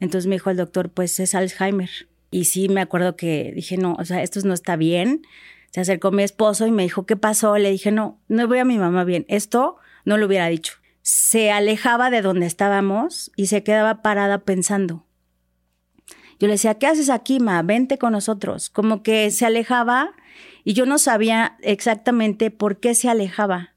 Entonces 0.00 0.26
me 0.28 0.36
dijo 0.36 0.50
el 0.50 0.56
doctor, 0.56 0.90
pues 0.90 1.18
es 1.20 1.34
Alzheimer. 1.34 1.90
Y 2.30 2.44
sí 2.44 2.68
me 2.68 2.80
acuerdo 2.80 3.16
que 3.16 3.52
dije, 3.54 3.76
no, 3.76 3.96
o 3.98 4.04
sea, 4.04 4.22
esto 4.22 4.40
no 4.44 4.54
está 4.54 4.76
bien. 4.76 5.22
Se 5.70 5.80
acercó 5.80 6.10
mi 6.10 6.22
esposo 6.22 6.66
y 6.66 6.70
me 6.70 6.82
dijo, 6.82 7.06
¿qué 7.06 7.16
pasó? 7.16 7.56
Le 7.58 7.70
dije, 7.70 7.90
no, 7.90 8.20
no 8.28 8.46
voy 8.46 8.58
a 8.58 8.64
mi 8.64 8.78
mamá 8.78 9.04
bien. 9.04 9.24
Esto 9.28 9.76
no 10.04 10.16
lo 10.16 10.26
hubiera 10.26 10.46
dicho. 10.48 10.74
Se 11.02 11.50
alejaba 11.50 12.10
de 12.10 12.22
donde 12.22 12.46
estábamos 12.46 13.32
y 13.36 13.46
se 13.46 13.62
quedaba 13.62 14.02
parada 14.02 14.40
pensando. 14.40 15.06
Yo 16.38 16.46
le 16.46 16.54
decía, 16.54 16.74
¿qué 16.74 16.86
haces 16.86 17.10
aquí, 17.10 17.40
ma? 17.40 17.62
Vente 17.62 17.98
con 17.98 18.12
nosotros. 18.12 18.70
Como 18.70 19.02
que 19.02 19.30
se 19.30 19.44
alejaba 19.44 20.12
y 20.64 20.74
yo 20.74 20.86
no 20.86 20.98
sabía 20.98 21.56
exactamente 21.62 22.50
por 22.50 22.78
qué 22.78 22.94
se 22.94 23.08
alejaba. 23.08 23.74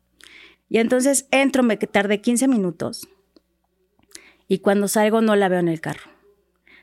Y 0.69 0.77
entonces 0.77 1.27
entro, 1.31 1.63
me 1.63 1.77
tardé 1.77 2.21
15 2.21 2.47
minutos. 2.47 3.07
Y 4.47 4.59
cuando 4.59 4.87
salgo 4.87 5.21
no 5.21 5.35
la 5.35 5.49
veo 5.49 5.59
en 5.59 5.69
el 5.69 5.81
carro. 5.81 6.11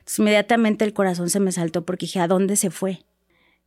Entonces 0.09 0.21
inmediatamente 0.21 0.85
el 0.85 0.93
corazón 0.93 1.29
se 1.29 1.39
me 1.39 1.51
saltó 1.51 1.85
porque 1.85 2.07
dije, 2.07 2.19
¿a 2.19 2.27
dónde 2.27 2.55
se 2.55 2.71
fue? 2.71 3.03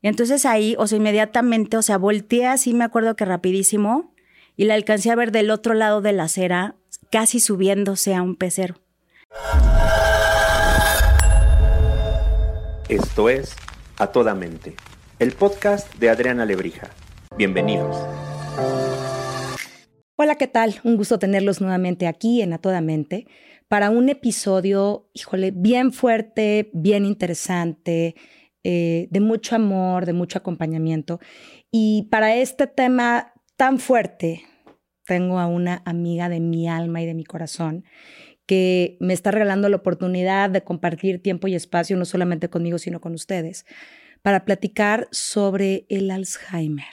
Y 0.01 0.09
entonces 0.09 0.45
ahí, 0.45 0.74
o 0.77 0.88
sea, 0.88 0.98
inmediatamente, 0.98 1.77
o 1.77 1.82
sea, 1.82 1.98
volteé 1.98 2.48
así, 2.48 2.74
me 2.74 2.82
acuerdo 2.82 3.15
que 3.15 3.24
rapidísimo, 3.24 4.12
y 4.56 4.65
la 4.65 4.74
alcancé 4.74 5.12
a 5.12 5.15
ver 5.15 5.30
del 5.30 5.52
otro 5.52 5.74
lado 5.74 6.01
de 6.01 6.12
la 6.12 6.24
acera, 6.24 6.74
casi 7.12 7.38
subiéndose 7.38 8.16
a 8.16 8.23
un 8.23 8.34
pecero. 8.34 8.74
Esto 12.88 13.29
es 13.29 13.54
A 13.98 14.09
Toda 14.09 14.34
Mente, 14.34 14.74
el 15.20 15.30
podcast 15.30 15.95
de 15.95 16.10
Adriana 16.10 16.45
Lebrija. 16.45 16.90
Bienvenidos. 17.37 17.96
Hola, 20.16 20.34
¿qué 20.34 20.48
tal? 20.48 20.80
Un 20.82 20.96
gusto 20.96 21.20
tenerlos 21.20 21.60
nuevamente 21.60 22.09
aquí 22.09 22.43
en 22.43 22.52
A 22.52 22.59
Toda 22.59 22.80
Mente 22.80 23.29
para 23.73 23.88
un 23.88 24.10
episodio, 24.10 25.09
híjole, 25.15 25.51
bien 25.51 25.95
fuerte, 25.95 26.68
bien 26.74 27.06
interesante, 27.06 28.14
eh, 28.64 29.09
de 29.10 29.20
mucho 29.20 29.56
amor, 29.56 30.04
de 30.04 30.12
mucho 30.12 30.37
acompañamiento. 30.37 31.20
Y 31.70 32.06
para 32.10 32.37
este 32.37 32.66
tema 32.66 33.32
tan 33.56 33.79
fuerte, 33.79 34.42
tengo 35.06 35.38
a 35.38 35.46
una 35.46 35.80
amiga 35.87 36.29
de 36.29 36.38
mi 36.38 36.68
alma 36.68 37.01
y 37.01 37.06
de 37.06 37.14
mi 37.14 37.24
corazón 37.24 37.87
que 38.45 38.98
me 39.01 39.14
está 39.14 39.30
regalando 39.30 39.70
la 39.70 39.76
oportunidad 39.76 40.51
de 40.51 40.62
compartir 40.62 41.23
tiempo 41.23 41.48
y 41.48 41.54
espacio, 41.54 41.96
no 41.96 42.04
solamente 42.04 42.51
conmigo, 42.51 42.76
sino 42.76 43.01
con 43.01 43.14
ustedes, 43.14 43.64
para 44.20 44.45
platicar 44.45 45.09
sobre 45.12 45.86
el 45.88 46.10
Alzheimer. 46.10 46.92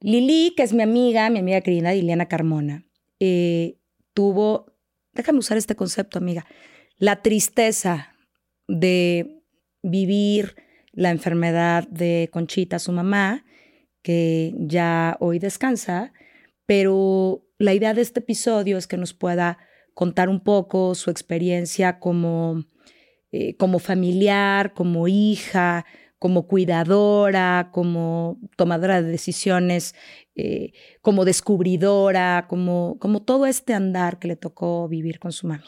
Lili, 0.00 0.54
que 0.56 0.62
es 0.62 0.72
mi 0.72 0.84
amiga, 0.84 1.28
mi 1.28 1.40
amiga 1.40 1.60
querida 1.60 1.92
Liliana 1.92 2.28
Carmona, 2.28 2.86
eh, 3.20 3.74
tuvo, 4.18 4.66
déjame 5.12 5.38
usar 5.38 5.58
este 5.58 5.76
concepto, 5.76 6.18
amiga, 6.18 6.44
la 6.96 7.22
tristeza 7.22 8.16
de 8.66 9.44
vivir 9.80 10.56
la 10.90 11.12
enfermedad 11.12 11.86
de 11.86 12.28
Conchita, 12.32 12.80
su 12.80 12.90
mamá, 12.90 13.44
que 14.02 14.54
ya 14.58 15.16
hoy 15.20 15.38
descansa, 15.38 16.12
pero 16.66 17.46
la 17.58 17.74
idea 17.74 17.94
de 17.94 18.02
este 18.02 18.18
episodio 18.18 18.76
es 18.76 18.88
que 18.88 18.96
nos 18.96 19.14
pueda 19.14 19.58
contar 19.94 20.28
un 20.28 20.40
poco 20.42 20.96
su 20.96 21.10
experiencia 21.12 22.00
como, 22.00 22.64
eh, 23.30 23.54
como 23.54 23.78
familiar, 23.78 24.74
como 24.74 25.06
hija, 25.06 25.86
como 26.18 26.46
cuidadora, 26.46 27.70
como 27.72 28.38
tomadora 28.56 29.00
de 29.02 29.10
decisiones, 29.10 29.94
eh, 30.34 30.72
como 31.00 31.24
descubridora, 31.24 32.46
como, 32.48 32.96
como 32.98 33.22
todo 33.22 33.46
este 33.46 33.74
andar 33.74 34.18
que 34.18 34.28
le 34.28 34.36
tocó 34.36 34.88
vivir 34.88 35.18
con 35.18 35.32
su 35.32 35.46
mami. 35.46 35.64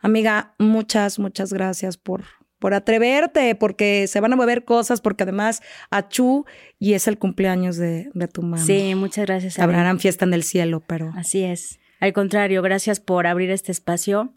Amiga, 0.00 0.54
muchas, 0.58 1.18
muchas 1.18 1.52
gracias 1.52 1.96
por, 1.96 2.24
por 2.58 2.74
atreverte, 2.74 3.54
porque 3.56 4.06
se 4.06 4.20
van 4.20 4.32
a 4.32 4.36
mover 4.36 4.64
cosas, 4.64 5.00
porque 5.00 5.24
además 5.24 5.62
Chu 6.08 6.44
y 6.78 6.94
es 6.94 7.08
el 7.08 7.18
cumpleaños 7.18 7.76
de, 7.76 8.10
de 8.14 8.28
tu 8.28 8.42
mamá. 8.42 8.64
Sí, 8.64 8.94
muchas 8.94 9.26
gracias. 9.26 9.58
Habrán 9.58 9.98
fiesta 9.98 10.24
en 10.24 10.34
el 10.34 10.44
cielo, 10.44 10.82
pero... 10.86 11.12
Así 11.16 11.42
es. 11.42 11.80
Al 12.00 12.12
contrario, 12.12 12.62
gracias 12.62 13.00
por 13.00 13.26
abrir 13.26 13.50
este 13.50 13.72
espacio 13.72 14.32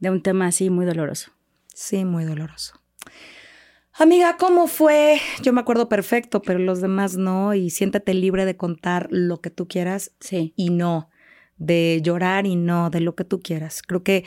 de 0.00 0.10
un 0.10 0.22
tema 0.22 0.48
así 0.48 0.70
muy 0.70 0.86
doloroso. 0.86 1.30
Sí, 1.72 2.04
muy 2.04 2.24
doloroso. 2.24 2.83
Amiga, 3.96 4.36
¿cómo 4.36 4.66
fue? 4.66 5.20
Yo 5.42 5.52
me 5.52 5.60
acuerdo 5.60 5.88
perfecto, 5.88 6.42
pero 6.42 6.58
los 6.58 6.80
demás 6.80 7.16
no, 7.16 7.54
y 7.54 7.70
siéntate 7.70 8.12
libre 8.12 8.44
de 8.44 8.56
contar 8.56 9.06
lo 9.10 9.40
que 9.40 9.50
tú 9.50 9.68
quieras 9.68 10.10
sí. 10.18 10.52
y 10.56 10.70
no, 10.70 11.10
de 11.58 12.00
llorar 12.02 12.44
y 12.46 12.56
no, 12.56 12.90
de 12.90 13.00
lo 13.00 13.14
que 13.14 13.22
tú 13.24 13.40
quieras. 13.40 13.82
Creo 13.82 14.02
que 14.02 14.24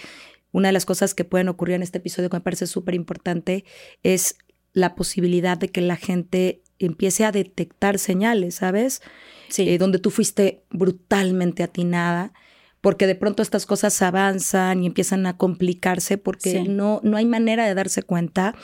una 0.53 0.69
de 0.69 0.71
las 0.73 0.85
cosas 0.85 1.13
que 1.13 1.25
pueden 1.25 1.49
ocurrir 1.49 1.75
en 1.75 1.83
este 1.83 1.97
episodio 1.97 2.29
que 2.29 2.37
me 2.37 2.41
parece 2.41 2.65
súper 2.65 2.95
importante 2.95 3.65
es 4.03 4.37
la 4.71 4.95
posibilidad 4.95 5.57
de 5.57 5.67
que 5.67 5.81
la 5.81 5.97
gente 5.97 6.61
empiece 6.79 7.25
a 7.25 7.33
detectar 7.33 7.99
señales, 7.99 8.55
¿sabes? 8.55 9.01
Sí. 9.49 9.67
Eh, 9.67 9.77
donde 9.79 9.99
tú 9.99 10.11
fuiste 10.11 10.63
brutalmente 10.69 11.63
atinada, 11.63 12.31
porque 12.79 13.05
de 13.05 13.15
pronto 13.15 13.43
estas 13.43 13.65
cosas 13.65 14.01
avanzan 14.01 14.81
y 14.83 14.87
empiezan 14.87 15.25
a 15.25 15.35
complicarse 15.35 16.17
porque 16.17 16.51
Sí. 16.51 16.67
no, 16.69 17.01
no 17.03 17.17
hay 17.17 17.25
manera 17.25 17.65
de 17.67 17.73
darse 17.73 18.03
cuenta 18.03 18.55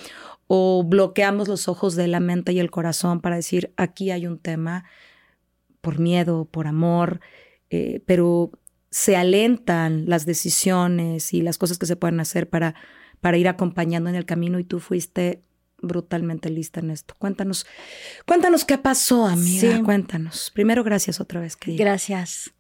o 0.48 0.84
bloqueamos 0.84 1.48
los 1.48 1.68
ojos 1.68 1.96
de 1.96 2.08
la 2.08 2.20
mente 2.20 2.52
y 2.54 2.60
el 2.60 2.72
corazón 2.72 3.22
para 3.22 3.36
decir, 3.38 3.74
aquí 3.78 4.12
hay 4.12 4.28
un 4.28 4.38
tema 4.40 4.86
por 5.82 6.00
miedo, 6.00 6.46
por 6.46 6.68
amor, 6.68 7.20
eh, 7.70 8.02
pero 8.06 8.52
se 8.92 9.16
alentan 9.16 10.06
las 10.08 10.26
decisiones 10.26 11.34
y 11.34 11.42
las 11.42 11.58
cosas 11.58 11.78
que 11.78 11.86
se 11.88 11.96
pueden 11.96 12.20
hacer 12.20 12.48
para, 12.50 12.76
para 13.22 13.38
ir 13.38 13.48
acompañando 13.48 14.10
en 14.10 14.16
el 14.16 14.26
camino 14.26 14.60
y 14.60 14.64
tú 14.64 14.80
fuiste 14.80 15.42
brutalmente 15.82 16.50
lista 16.50 16.80
en 16.80 16.92
esto. 16.92 17.14
Cuéntanos, 17.18 17.66
cuéntanos 18.26 18.64
qué 18.64 18.78
pasó, 18.78 19.26
amiga, 19.26 19.76
Sí. 19.78 19.84
cuéntanos. 19.84 20.52
Primero, 20.54 20.84
gracias 20.84 21.20
otra 21.20 21.42
vez, 21.42 21.58
querida. 21.58 21.84
Gracias. 21.84 22.53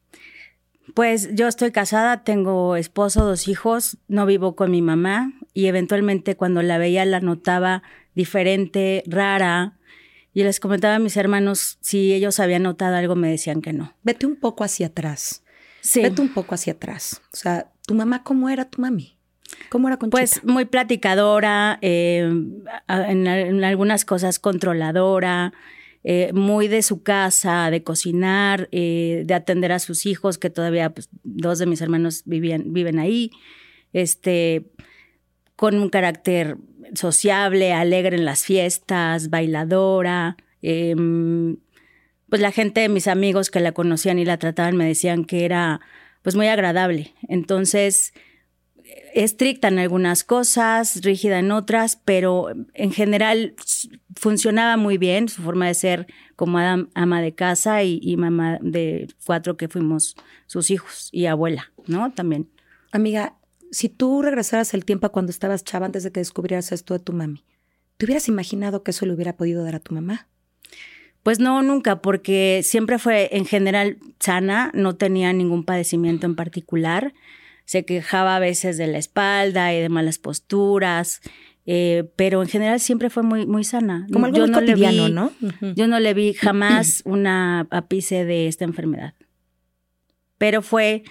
Pues 0.93 1.33
yo 1.33 1.47
estoy 1.47 1.71
casada, 1.71 2.23
tengo 2.23 2.75
esposo, 2.75 3.25
dos 3.25 3.47
hijos, 3.47 3.97
no 4.07 4.25
vivo 4.25 4.55
con 4.55 4.69
mi 4.69 4.81
mamá 4.81 5.33
y 5.53 5.67
eventualmente 5.67 6.35
cuando 6.35 6.61
la 6.61 6.77
veía 6.77 7.05
la 7.05 7.19
notaba 7.19 7.83
diferente, 8.15 9.03
rara. 9.07 9.77
Y 10.33 10.43
les 10.43 10.59
comentaba 10.59 10.95
a 10.95 10.99
mis 10.99 11.15
hermanos 11.15 11.77
si 11.81 12.13
ellos 12.13 12.39
habían 12.39 12.63
notado 12.63 12.95
algo, 12.95 13.15
me 13.15 13.29
decían 13.29 13.61
que 13.61 13.71
no. 13.71 13.93
Vete 14.03 14.25
un 14.25 14.35
poco 14.35 14.63
hacia 14.63 14.87
atrás. 14.87 15.43
Sí. 15.81 16.01
Vete 16.01 16.21
un 16.21 16.33
poco 16.33 16.55
hacia 16.55 16.73
atrás. 16.73 17.21
O 17.31 17.37
sea, 17.37 17.71
¿tu 17.85 17.93
mamá 17.93 18.23
cómo 18.23 18.49
era 18.49 18.65
tu 18.65 18.81
mami? 18.81 19.17
¿Cómo 19.69 19.87
era 19.87 19.97
Conchita? 19.97 20.17
Pues 20.17 20.43
muy 20.43 20.65
platicadora, 20.65 21.77
eh, 21.81 22.29
en 22.87 23.63
algunas 23.63 24.05
cosas 24.05 24.39
controladora, 24.39 25.53
eh, 26.03 26.31
muy 26.33 26.67
de 26.67 26.81
su 26.81 27.01
casa, 27.01 27.69
de 27.71 27.83
cocinar, 27.83 28.67
eh, 28.71 29.23
de 29.25 29.33
atender 29.33 29.71
a 29.71 29.79
sus 29.79 30.05
hijos, 30.05 30.37
que 30.37 30.49
todavía 30.49 30.89
pues, 30.89 31.09
dos 31.23 31.59
de 31.59 31.65
mis 31.65 31.81
hermanos 31.81 32.23
viven 32.25 32.99
ahí, 32.99 33.31
este, 33.93 34.65
con 35.55 35.79
un 35.79 35.89
carácter 35.89 36.57
sociable, 36.93 37.73
alegre 37.73 38.17
en 38.17 38.25
las 38.25 38.43
fiestas, 38.43 39.29
bailadora. 39.29 40.37
em, 40.61 41.57
pues 42.29 42.41
la 42.41 42.51
gente 42.51 42.89
mis 42.89 43.07
amigos 43.07 43.51
que 43.51 43.59
la 43.59 43.73
conocían 43.73 44.17
y 44.17 44.25
la 44.25 44.37
trataban 44.37 44.75
me 44.75 44.85
decían 44.85 45.23
que 45.25 45.45
era 45.45 45.81
pues 46.23 46.35
muy 46.35 46.47
agradable. 46.47 47.13
Entonces, 47.27 48.13
estricta 49.13 49.67
en 49.67 49.79
algunas 49.79 50.23
cosas, 50.23 51.01
rígida 51.03 51.39
en 51.39 51.51
otras, 51.51 51.99
pero 52.03 52.47
en 52.73 52.91
general 52.91 53.55
funcionaba 54.15 54.77
muy 54.77 54.97
bien 54.97 55.29
su 55.29 55.41
forma 55.41 55.67
de 55.67 55.73
ser 55.73 56.07
como 56.35 56.59
ama 56.59 57.21
de 57.21 57.35
casa 57.35 57.83
y, 57.83 57.99
y 58.01 58.17
mamá 58.17 58.59
de 58.61 59.07
cuatro 59.25 59.57
que 59.57 59.67
fuimos 59.67 60.15
sus 60.47 60.71
hijos 60.71 61.09
y 61.11 61.25
abuela, 61.25 61.71
¿no? 61.87 62.11
También. 62.11 62.49
Amiga, 62.91 63.37
si 63.71 63.89
tú 63.89 64.21
regresaras 64.21 64.73
el 64.73 64.85
tiempo 64.85 65.07
a 65.07 65.11
cuando 65.11 65.31
estabas 65.31 65.63
chava 65.63 65.85
antes 65.85 66.03
de 66.03 66.11
que 66.11 66.19
descubrieras 66.19 66.71
esto 66.71 66.93
de 66.93 66.99
tu 66.99 67.13
mami, 67.13 67.43
¿te 67.97 68.05
hubieras 68.05 68.27
imaginado 68.27 68.83
que 68.83 68.91
eso 68.91 69.05
le 69.05 69.13
hubiera 69.13 69.35
podido 69.35 69.63
dar 69.63 69.75
a 69.75 69.79
tu 69.79 69.93
mamá? 69.93 70.27
Pues 71.23 71.39
no, 71.39 71.61
nunca, 71.63 72.01
porque 72.01 72.61
siempre 72.63 72.99
fue 72.99 73.29
en 73.31 73.45
general 73.45 73.97
sana, 74.19 74.71
no 74.73 74.95
tenía 74.95 75.31
ningún 75.31 75.63
padecimiento 75.63 76.27
en 76.27 76.35
particular. 76.35 77.13
Se 77.73 77.85
quejaba 77.85 78.35
a 78.35 78.39
veces 78.39 78.77
de 78.77 78.85
la 78.85 78.99
espalda 78.99 79.73
y 79.73 79.81
de 79.81 79.89
malas 79.89 80.19
posturas, 80.19 81.21
eh, 81.65 82.03
pero 82.15 82.43
en 82.43 82.47
general 82.47 82.79
siempre 82.79 83.09
fue 83.09 83.23
muy, 83.23 83.47
muy 83.47 83.63
sana. 83.63 84.05
Como 84.13 84.27
algo 84.27 84.37
Yo 84.37 84.43
muy 84.43 84.51
no 84.51 84.61
le 84.61 84.67
cotidiano, 84.73 85.05
vi- 85.07 85.11
¿no? 85.11 85.73
Yo 85.73 85.87
no 85.87 85.99
le 85.99 86.13
vi 86.13 86.35
jamás 86.35 87.01
una 87.05 87.67
ápice 87.71 88.25
de 88.25 88.47
esta 88.47 88.63
enfermedad. 88.63 89.15
Pero 90.37 90.61
fue 90.61 91.01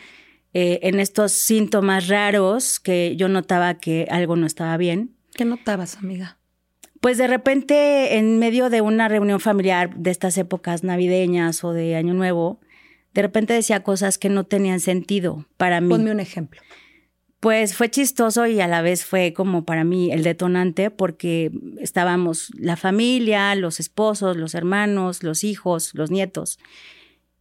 eh, 0.55 0.79
en 0.85 1.01
estos 1.01 1.33
síntomas 1.33 2.07
raros 2.07 2.79
que 2.79 3.17
yo 3.17 3.27
notaba 3.29 3.75
que 3.79 4.07
algo 4.09 4.37
no 4.37 4.47
estaba 4.47 4.77
bien. 4.77 5.17
¿Qué 5.35 5.45
notabas, 5.45 5.97
amiga? 5.97 6.39
Pues 7.01 7.19
de 7.19 7.27
repente, 7.27 8.19
en 8.19 8.39
medio 8.39 8.71
de 8.71 8.83
una 8.83 9.09
reunión 9.09 9.41
familiar 9.41 9.97
de 9.97 10.13
estas 10.13 10.39
épocas 10.39 10.85
navideñas 10.85 11.65
o 11.65 11.73
de 11.73 11.97
Año 11.97 12.15
Nuevo, 12.15 12.61
de 13.15 13.23
repente 13.23 13.53
decía 13.53 13.83
cosas 13.83 14.19
que 14.19 14.29
no 14.29 14.45
tenían 14.45 14.81
sentido 14.81 15.47
para 15.57 15.81
mí. 15.81 15.89
Ponme 15.89 16.11
un 16.11 16.21
ejemplo. 16.21 16.61
Pues 17.41 17.75
fue 17.75 17.91
chistoso 17.91 18.47
y 18.47 18.61
a 18.61 18.69
la 18.69 18.83
vez 18.83 19.05
fue 19.05 19.33
como 19.33 19.65
para 19.65 19.83
mí 19.83 20.13
el 20.13 20.23
detonante 20.23 20.91
porque 20.91 21.51
estábamos 21.81 22.51
la 22.57 22.77
familia, 22.77 23.55
los 23.57 23.81
esposos, 23.81 24.37
los 24.37 24.55
hermanos, 24.55 25.25
los 25.25 25.43
hijos, 25.43 25.91
los 25.95 26.11
nietos. 26.11 26.61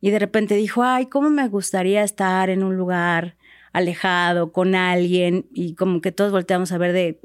Y 0.01 0.09
de 0.09 0.17
repente 0.17 0.55
dijo, 0.55 0.81
ay, 0.81 1.05
¿cómo 1.05 1.29
me 1.29 1.47
gustaría 1.47 2.03
estar 2.03 2.49
en 2.49 2.63
un 2.63 2.75
lugar 2.75 3.37
alejado 3.73 4.51
con 4.51 4.73
alguien? 4.73 5.45
Y 5.53 5.75
como 5.75 6.01
que 6.01 6.11
todos 6.11 6.31
volteamos 6.31 6.71
a 6.71 6.79
ver 6.79 6.93
de 6.93 7.19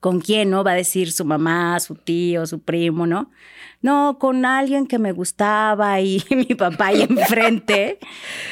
con 0.00 0.20
quién, 0.20 0.50
¿no? 0.50 0.64
Va 0.64 0.72
a 0.72 0.76
decir 0.76 1.12
su 1.12 1.24
mamá, 1.24 1.78
su 1.80 1.94
tío, 1.94 2.46
su 2.46 2.60
primo, 2.60 3.06
¿no? 3.06 3.30
No, 3.82 4.18
con 4.18 4.44
alguien 4.44 4.86
que 4.86 4.98
me 4.98 5.12
gustaba 5.12 6.00
y 6.00 6.22
mi 6.30 6.54
papá 6.54 6.86
ahí 6.86 7.02
enfrente. 7.02 7.98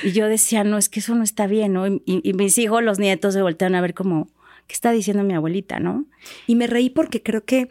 y 0.02 0.12
yo 0.12 0.26
decía, 0.26 0.64
no, 0.64 0.78
es 0.78 0.88
que 0.88 1.00
eso 1.00 1.14
no 1.14 1.24
está 1.24 1.46
bien, 1.46 1.72
¿no? 1.72 1.86
Y, 1.86 2.32
mis 2.34 2.58
hijos, 2.58 2.82
los 2.82 2.98
nietos, 2.98 3.34
se 3.34 3.42
voltearon 3.42 3.74
a 3.74 3.80
ver 3.80 3.94
como, 3.94 4.28
¿qué 4.66 4.74
está 4.74 4.92
diciendo 4.92 5.24
mi 5.24 5.34
abuelita, 5.34 5.80
no? 5.80 6.06
Y 6.46 6.56
me 6.56 6.66
reí 6.66 6.90
porque 6.90 7.22
creo 7.22 7.44
que 7.44 7.68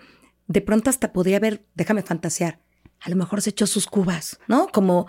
de 0.47 0.61
pronto 0.61 0.89
hasta 0.89 1.13
podría 1.13 1.37
haber, 1.37 1.63
déjame 1.75 2.03
fantasear, 2.03 2.59
a 2.99 3.09
lo 3.09 3.15
mejor 3.15 3.41
se 3.41 3.51
echó 3.51 3.67
sus 3.67 3.87
cubas, 3.87 4.39
¿no? 4.47 4.67
Como, 4.67 5.07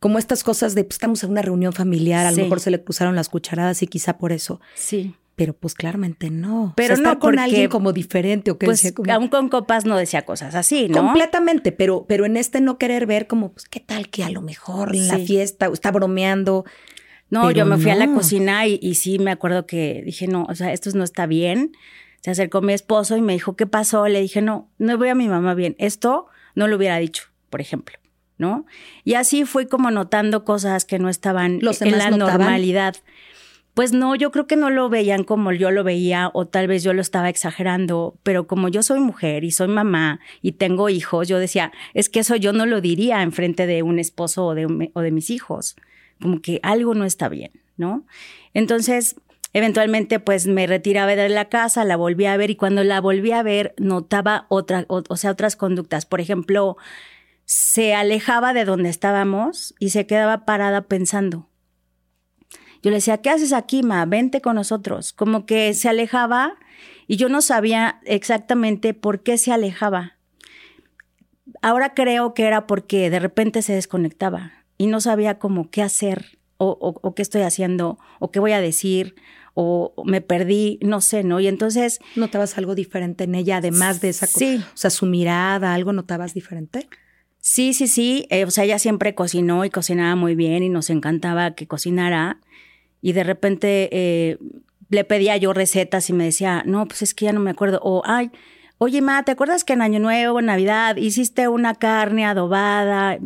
como 0.00 0.18
estas 0.18 0.44
cosas 0.44 0.74
de, 0.74 0.84
pues, 0.84 0.96
estamos 0.96 1.22
en 1.24 1.30
una 1.30 1.42
reunión 1.42 1.72
familiar, 1.72 2.26
a 2.26 2.30
lo 2.30 2.36
mejor 2.36 2.60
se 2.60 2.70
le 2.70 2.82
cruzaron 2.82 3.16
las 3.16 3.28
cucharadas 3.28 3.82
y 3.82 3.86
quizá 3.86 4.18
por 4.18 4.32
eso. 4.32 4.60
Sí. 4.74 5.14
Pero 5.36 5.52
pues 5.52 5.74
claramente 5.74 6.30
no. 6.30 6.72
Pero 6.76 6.96
no 6.96 7.18
con 7.18 7.38
alguien 7.38 7.68
como 7.68 7.92
diferente 7.92 8.50
o 8.50 8.58
que 8.58 8.66
pues, 8.66 8.92
aún 9.10 9.28
con 9.28 9.50
copas 9.50 9.84
no 9.84 9.96
decía 9.96 10.24
cosas 10.24 10.54
así, 10.54 10.88
¿no? 10.88 10.98
Completamente, 10.98 11.72
pero, 11.72 12.06
pero 12.08 12.24
en 12.24 12.38
este 12.38 12.60
no 12.60 12.78
querer 12.78 13.06
ver 13.06 13.26
como, 13.26 13.52
pues, 13.52 13.68
¿qué 13.68 13.80
tal 13.80 14.08
que 14.08 14.24
a 14.24 14.30
lo 14.30 14.40
mejor 14.40 14.96
en 14.96 15.08
la 15.08 15.18
fiesta 15.18 15.66
está 15.72 15.90
bromeando? 15.90 16.64
No, 17.28 17.50
yo 17.50 17.66
me 17.66 17.76
fui 17.76 17.90
a 17.90 17.96
la 17.96 18.06
cocina 18.06 18.66
y, 18.66 18.78
y, 18.80 18.94
sí 18.94 19.18
me 19.18 19.30
acuerdo 19.30 19.66
que 19.66 20.02
dije, 20.04 20.26
no, 20.26 20.46
o 20.48 20.54
sea, 20.54 20.72
esto 20.72 20.90
no 20.94 21.04
está 21.04 21.26
bien. 21.26 21.72
Se 22.22 22.30
acercó 22.30 22.60
mi 22.60 22.72
esposo 22.72 23.16
y 23.16 23.22
me 23.22 23.34
dijo, 23.34 23.56
¿qué 23.56 23.66
pasó? 23.66 24.08
Le 24.08 24.20
dije, 24.20 24.42
no, 24.42 24.70
no 24.78 24.96
voy 24.96 25.10
a 25.10 25.14
mi 25.14 25.28
mamá 25.28 25.54
bien. 25.54 25.76
Esto 25.78 26.28
no 26.54 26.66
lo 26.66 26.76
hubiera 26.76 26.96
dicho, 26.98 27.24
por 27.50 27.60
ejemplo, 27.60 27.98
¿no? 28.38 28.66
Y 29.04 29.14
así 29.14 29.44
fui 29.44 29.66
como 29.66 29.90
notando 29.90 30.44
cosas 30.44 30.84
que 30.84 30.98
no 30.98 31.08
estaban 31.08 31.60
en 31.62 31.98
la 31.98 32.10
normalidad. 32.10 32.96
Pues 33.76 33.92
no, 33.92 34.14
yo 34.14 34.30
creo 34.30 34.46
que 34.46 34.56
no 34.56 34.70
lo 34.70 34.88
veían 34.88 35.22
como 35.22 35.52
yo 35.52 35.70
lo 35.70 35.84
veía 35.84 36.30
o 36.32 36.46
tal 36.46 36.66
vez 36.66 36.82
yo 36.82 36.94
lo 36.94 37.02
estaba 37.02 37.28
exagerando, 37.28 38.18
pero 38.22 38.46
como 38.46 38.68
yo 38.68 38.82
soy 38.82 39.00
mujer 39.00 39.44
y 39.44 39.50
soy 39.50 39.68
mamá 39.68 40.18
y 40.40 40.52
tengo 40.52 40.88
hijos, 40.88 41.28
yo 41.28 41.38
decía, 41.38 41.72
es 41.92 42.08
que 42.08 42.20
eso 42.20 42.36
yo 42.36 42.54
no 42.54 42.64
lo 42.64 42.80
diría 42.80 43.20
en 43.20 43.32
frente 43.32 43.66
de 43.66 43.82
un 43.82 43.98
esposo 43.98 44.46
o 44.46 44.54
de, 44.54 44.90
o 44.94 45.00
mis 45.12 45.28
hijos, 45.28 45.76
como 46.22 46.40
que 46.40 46.58
algo 46.62 46.94
no 46.94 47.04
está 47.04 47.28
bien, 47.28 47.52
¿no? 47.76 48.06
Entonces, 48.54 49.16
eventualmente 49.52 50.20
pues 50.20 50.46
me 50.46 50.66
retiraba 50.66 51.14
de 51.14 51.28
la 51.28 51.50
casa, 51.50 51.84
la 51.84 51.96
volví 51.96 52.24
a 52.24 52.38
ver 52.38 52.48
y 52.50 52.56
cuando 52.56 52.82
la 52.82 53.02
volví 53.02 53.32
a 53.32 53.42
ver 53.42 53.74
notaba 53.76 54.46
otra, 54.48 54.86
o 54.88 55.16
sea, 55.18 55.32
otras 55.32 55.54
conductas. 55.54 56.06
Por 56.06 56.22
ejemplo, 56.22 56.78
se 57.44 57.94
alejaba 57.94 58.54
de 58.54 58.64
donde 58.64 58.88
estábamos 58.88 59.74
y 59.78 59.90
se 59.90 60.06
quedaba 60.06 60.46
parada 60.46 60.80
pensando 60.80 61.46
yo 62.86 62.90
le 62.90 62.98
decía, 62.98 63.18
¿qué 63.18 63.30
haces 63.30 63.52
aquí, 63.52 63.82
ma? 63.82 64.06
Vente 64.06 64.40
con 64.40 64.54
nosotros. 64.54 65.12
Como 65.12 65.44
que 65.44 65.74
se 65.74 65.88
alejaba 65.88 66.54
y 67.08 67.16
yo 67.16 67.28
no 67.28 67.42
sabía 67.42 67.98
exactamente 68.04 68.94
por 68.94 69.24
qué 69.24 69.38
se 69.38 69.50
alejaba. 69.50 70.18
Ahora 71.62 71.94
creo 71.94 72.32
que 72.32 72.44
era 72.44 72.68
porque 72.68 73.10
de 73.10 73.18
repente 73.18 73.62
se 73.62 73.72
desconectaba 73.72 74.52
y 74.78 74.86
no 74.86 75.00
sabía 75.00 75.40
cómo 75.40 75.68
qué 75.68 75.82
hacer 75.82 76.38
o, 76.58 77.12
qué 77.16 77.22
estoy 77.22 77.42
haciendo 77.42 77.98
o 78.20 78.30
qué 78.30 78.38
voy 78.38 78.52
a 78.52 78.60
decir 78.60 79.16
o 79.54 79.92
me 80.04 80.20
perdí, 80.20 80.78
no 80.80 81.00
sé, 81.00 81.24
¿no? 81.24 81.40
Y 81.40 81.48
entonces... 81.48 81.98
¿Notabas 82.14 82.56
algo 82.56 82.76
diferente 82.76 83.24
en 83.24 83.34
ella, 83.34 83.56
además 83.56 84.00
de 84.00 84.10
esa 84.10 84.28
cosa? 84.28 84.38
Sí. 84.38 84.62
O 84.62 84.76
sea, 84.76 84.90
su 84.90 85.06
mirada, 85.06 85.74
¿algo 85.74 85.92
notabas 85.92 86.34
diferente? 86.34 86.88
Sí, 87.40 87.74
sí, 87.74 87.88
sí. 87.88 88.28
Eh, 88.30 88.44
o 88.44 88.50
sea, 88.52 88.62
ella 88.62 88.78
siempre 88.78 89.16
cocinó 89.16 89.64
y 89.64 89.70
cocinaba 89.70 90.14
muy 90.14 90.36
bien 90.36 90.62
y 90.62 90.68
nos 90.68 90.88
encantaba 90.88 91.56
que 91.56 91.66
cocinara 91.66 92.38
y 93.06 93.12
de 93.12 93.22
repente 93.22 93.88
eh, 93.92 94.36
le 94.88 95.04
pedía 95.04 95.36
yo 95.36 95.52
recetas 95.52 96.10
y 96.10 96.12
me 96.12 96.24
decía, 96.24 96.64
no, 96.66 96.88
pues 96.88 97.02
es 97.02 97.14
que 97.14 97.26
ya 97.26 97.32
no 97.32 97.38
me 97.38 97.52
acuerdo. 97.52 97.78
O, 97.80 98.02
ay, 98.04 98.32
oye, 98.78 99.00
ma, 99.00 99.22
¿te 99.22 99.30
acuerdas 99.30 99.62
que 99.62 99.74
en 99.74 99.82
Año 99.82 100.00
Nuevo, 100.00 100.40
en 100.40 100.46
Navidad, 100.46 100.96
hiciste 100.96 101.46
una 101.46 101.76
carne 101.76 102.24
adobada? 102.24 103.20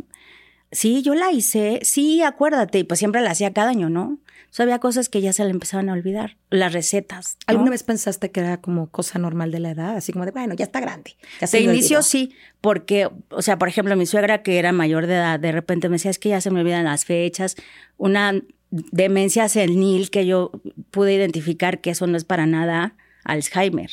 Sí, 0.71 1.01
yo 1.01 1.15
la 1.15 1.33
hice, 1.33 1.79
sí, 1.83 2.21
acuérdate. 2.21 2.81
Y 2.81 2.85
pues 2.85 2.99
siempre 2.99 3.23
la 3.23 3.31
hacía 3.31 3.55
cada 3.55 3.71
año, 3.71 3.89
¿no? 3.89 4.19
O 4.59 4.63
había 4.63 4.81
cosas 4.81 5.09
que 5.09 5.23
ya 5.23 5.33
se 5.33 5.45
le 5.45 5.51
empezaban 5.51 5.89
a 5.89 5.95
olvidar, 5.95 6.37
las 6.51 6.75
recetas. 6.75 7.39
¿Alguna 7.47 7.71
vez 7.71 7.83
pensaste 7.83 8.31
que 8.31 8.41
era 8.41 8.61
como 8.61 8.91
cosa 8.91 9.19
normal 9.19 9.51
de 9.51 9.61
la 9.61 9.71
edad? 9.71 9.97
Así 9.97 10.13
como 10.13 10.27
de, 10.27 10.33
bueno, 10.33 10.53
ya 10.53 10.67
está 10.67 10.81
grande. 10.81 11.17
de 11.41 11.61
inicio 11.61 12.03
sí, 12.03 12.35
porque, 12.61 13.09
o 13.31 13.41
sea, 13.41 13.59
por 13.59 13.69
ejemplo, 13.69 13.97
mi 13.97 14.05
suegra 14.05 14.43
que 14.43 14.59
era 14.59 14.73
mayor 14.73 15.07
de 15.07 15.15
edad, 15.15 15.41
de 15.41 15.53
repente 15.53 15.89
me 15.89 15.95
decía, 15.95 16.11
es 16.11 16.19
que 16.19 16.29
ya 16.29 16.43
se 16.43 16.51
me 16.51 16.61
olvidan 16.61 16.85
las 16.85 17.07
fechas. 17.07 17.57
Una 17.97 18.35
demencia 18.71 19.49
senil 19.49 20.11
que 20.11 20.27
yo 20.27 20.53
pude 20.91 21.15
identificar 21.15 21.81
que 21.81 21.91
eso 21.91 22.07
no 22.07 22.17
es 22.17 22.25
para 22.25 22.47
nada 22.47 22.97
Alzheimer. 23.25 23.91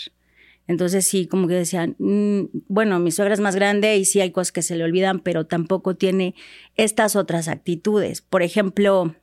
Entonces 0.68 1.08
sí, 1.08 1.28
como 1.28 1.48
que 1.48 1.54
decían, 1.54 1.96
mm, 1.98 2.50
bueno, 2.68 3.00
mi 3.00 3.12
suegra 3.12 3.34
es 3.34 3.40
más 3.40 3.56
grande 3.56 3.96
y 3.98 4.06
sí 4.06 4.20
hay 4.20 4.32
cosas 4.32 4.52
que 4.52 4.62
se 4.62 4.76
le 4.76 4.84
olvidan, 4.84 5.20
pero 5.20 5.46
tampoco 5.46 5.96
tiene 5.96 6.36
estas 6.76 7.16
otras 7.16 7.48
actitudes. 7.48 8.22
Por 8.22 8.44
ejemplo, 8.44 9.16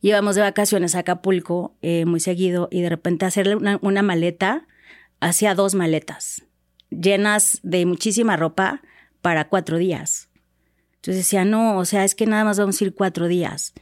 íbamos 0.00 0.36
de 0.36 0.42
vacaciones 0.42 0.94
a 0.94 1.00
Acapulco 1.00 1.74
eh, 1.82 2.06
muy 2.06 2.20
seguido 2.20 2.68
y 2.70 2.80
de 2.80 2.88
repente 2.88 3.26
hacerle 3.26 3.56
una, 3.56 3.78
una 3.82 4.02
maleta, 4.02 4.66
hacía 5.20 5.54
dos 5.54 5.74
maletas 5.74 6.42
llenas 6.90 7.60
de 7.62 7.86
muchísima 7.86 8.36
ropa 8.36 8.82
para 9.22 9.48
cuatro 9.48 9.78
días. 9.78 10.28
Entonces 10.96 11.24
decía, 11.24 11.44
no, 11.44 11.78
o 11.78 11.84
sea, 11.84 12.04
es 12.04 12.14
que 12.14 12.26
nada 12.26 12.44
más 12.44 12.58
vamos 12.58 12.80
a 12.80 12.84
ir 12.84 12.94
cuatro 12.94 13.28
días 13.28 13.72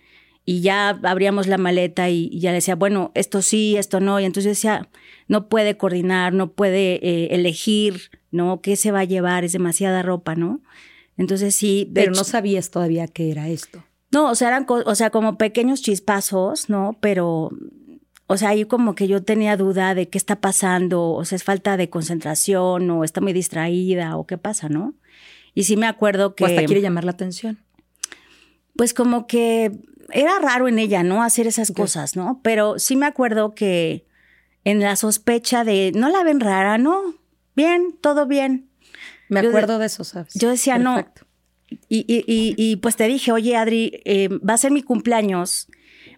y 0.50 0.62
ya 0.62 0.98
abríamos 1.02 1.46
la 1.46 1.58
maleta 1.58 2.08
y, 2.08 2.30
ya 2.40 2.52
le 2.52 2.54
decía, 2.54 2.74
bueno, 2.74 3.12
esto 3.14 3.42
sí, 3.42 3.76
esto 3.76 4.00
no. 4.00 4.18
Y 4.18 4.24
entonces 4.24 4.56
decía, 4.56 4.88
no 5.26 5.50
puede 5.50 5.76
coordinar, 5.76 6.32
no 6.32 6.52
puede 6.52 7.06
eh, 7.06 7.34
elegir, 7.34 8.10
¿no? 8.30 8.62
¿Qué 8.62 8.76
se 8.76 8.90
va 8.90 9.00
a 9.00 9.04
llevar? 9.04 9.44
Es 9.44 9.52
demasiada 9.52 10.00
ropa, 10.00 10.36
¿no? 10.36 10.62
Entonces 11.18 11.54
sí. 11.54 11.90
Pero 11.92 12.12
no 12.12 12.24
sabías 12.24 12.70
todavía 12.70 13.08
qué 13.08 13.30
era 13.30 13.50
esto. 13.50 13.84
No, 14.10 14.30
o 14.30 14.34
sea, 14.34 14.48
eran, 14.48 14.64
o 14.66 14.94
sea, 14.94 15.10
como 15.10 15.36
pequeños 15.36 15.82
chispazos, 15.82 16.70
¿no? 16.70 16.96
Pero, 17.02 17.50
o 18.26 18.36
sea, 18.38 18.48
ahí 18.48 18.64
como 18.64 18.94
que 18.94 19.06
yo 19.06 19.22
tenía 19.22 19.54
duda 19.58 19.94
de 19.94 20.08
qué 20.08 20.16
está 20.16 20.40
pasando, 20.40 21.10
o 21.10 21.26
sea, 21.26 21.36
es 21.36 21.44
falta 21.44 21.76
de 21.76 21.90
concentración, 21.90 22.90
o 22.90 23.04
está 23.04 23.20
muy 23.20 23.34
distraída, 23.34 24.16
o 24.16 24.26
qué 24.26 24.38
pasa, 24.38 24.70
¿no? 24.70 24.94
Y 25.52 25.64
sí 25.64 25.76
me 25.76 25.86
acuerdo 25.86 26.34
que... 26.34 26.44
O 26.44 26.46
hasta 26.46 26.64
quiere 26.64 26.80
llamar 26.80 27.04
la 27.04 27.10
atención. 27.10 27.58
Pues 28.76 28.94
como 28.94 29.26
que 29.26 29.72
era 30.10 30.38
raro 30.38 30.68
en 30.68 30.78
ella, 30.78 31.02
¿no? 31.02 31.22
Hacer 31.22 31.46
esas 31.46 31.72
cosas, 31.72 32.16
¿no? 32.16 32.40
Pero 32.42 32.78
sí 32.78 32.96
me 32.96 33.06
acuerdo 33.06 33.54
que 33.54 34.06
en 34.64 34.80
la 34.80 34.96
sospecha 34.96 35.64
de, 35.64 35.92
no 35.94 36.08
la 36.08 36.22
ven 36.24 36.40
rara, 36.40 36.78
¿no? 36.78 37.14
Bien, 37.54 37.96
todo 38.00 38.26
bien. 38.26 38.68
Me 39.28 39.40
acuerdo 39.40 39.78
de, 39.78 39.86
eso, 39.86 40.04
¿sabes? 40.04 40.34
Yo 40.34 40.48
decía, 40.48 40.78
no. 40.78 41.06
Y, 41.88 42.04
y, 42.08 42.24
y, 42.56 42.76
pues 42.76 42.96
te 42.96 43.06
dije, 43.08 43.32
oye, 43.32 43.56
Adri, 43.56 44.00
eh, 44.04 44.28
va 44.28 44.54
a 44.54 44.58
ser 44.58 44.70
mi 44.70 44.82
cumpleaños, 44.82 45.68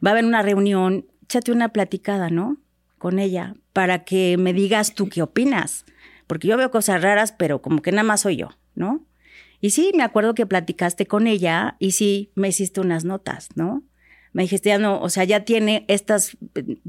va 0.04 0.10
a 0.10 0.12
haber 0.12 0.24
una 0.24 0.42
reunión, 0.42 1.06
échate 1.24 1.50
una 1.50 1.70
platicada, 1.70 2.30
¿no? 2.30 2.58
Con 2.98 3.18
ella, 3.18 3.54
para 3.72 4.04
que 4.04 4.36
me 4.38 4.52
digas 4.52 4.94
tú 4.94 5.08
qué 5.08 5.22
opinas. 5.22 5.84
Porque 6.26 6.46
yo 6.46 6.56
veo 6.56 6.70
cosas 6.70 7.02
raras, 7.02 7.32
pero 7.32 7.60
como 7.60 7.82
que 7.82 7.90
nada 7.90 8.04
más 8.04 8.20
soy 8.20 8.36
yo, 8.36 8.50
¿no? 8.76 9.04
Y 9.60 9.70
sí, 9.70 9.92
me 9.94 10.02
acuerdo 10.02 10.34
que 10.34 10.46
platicaste 10.46 11.06
con 11.06 11.26
ella 11.26 11.76
y 11.78 11.92
sí, 11.92 12.32
me 12.34 12.48
hiciste 12.48 12.80
unas 12.80 13.04
notas, 13.04 13.48
¿no? 13.54 13.84
Me 14.32 14.44
dijiste, 14.44 14.68
ya 14.68 14.78
no, 14.78 15.00
o 15.00 15.08
sea, 15.08 15.24
ya 15.24 15.44
tiene 15.44 15.84
estas, 15.88 16.36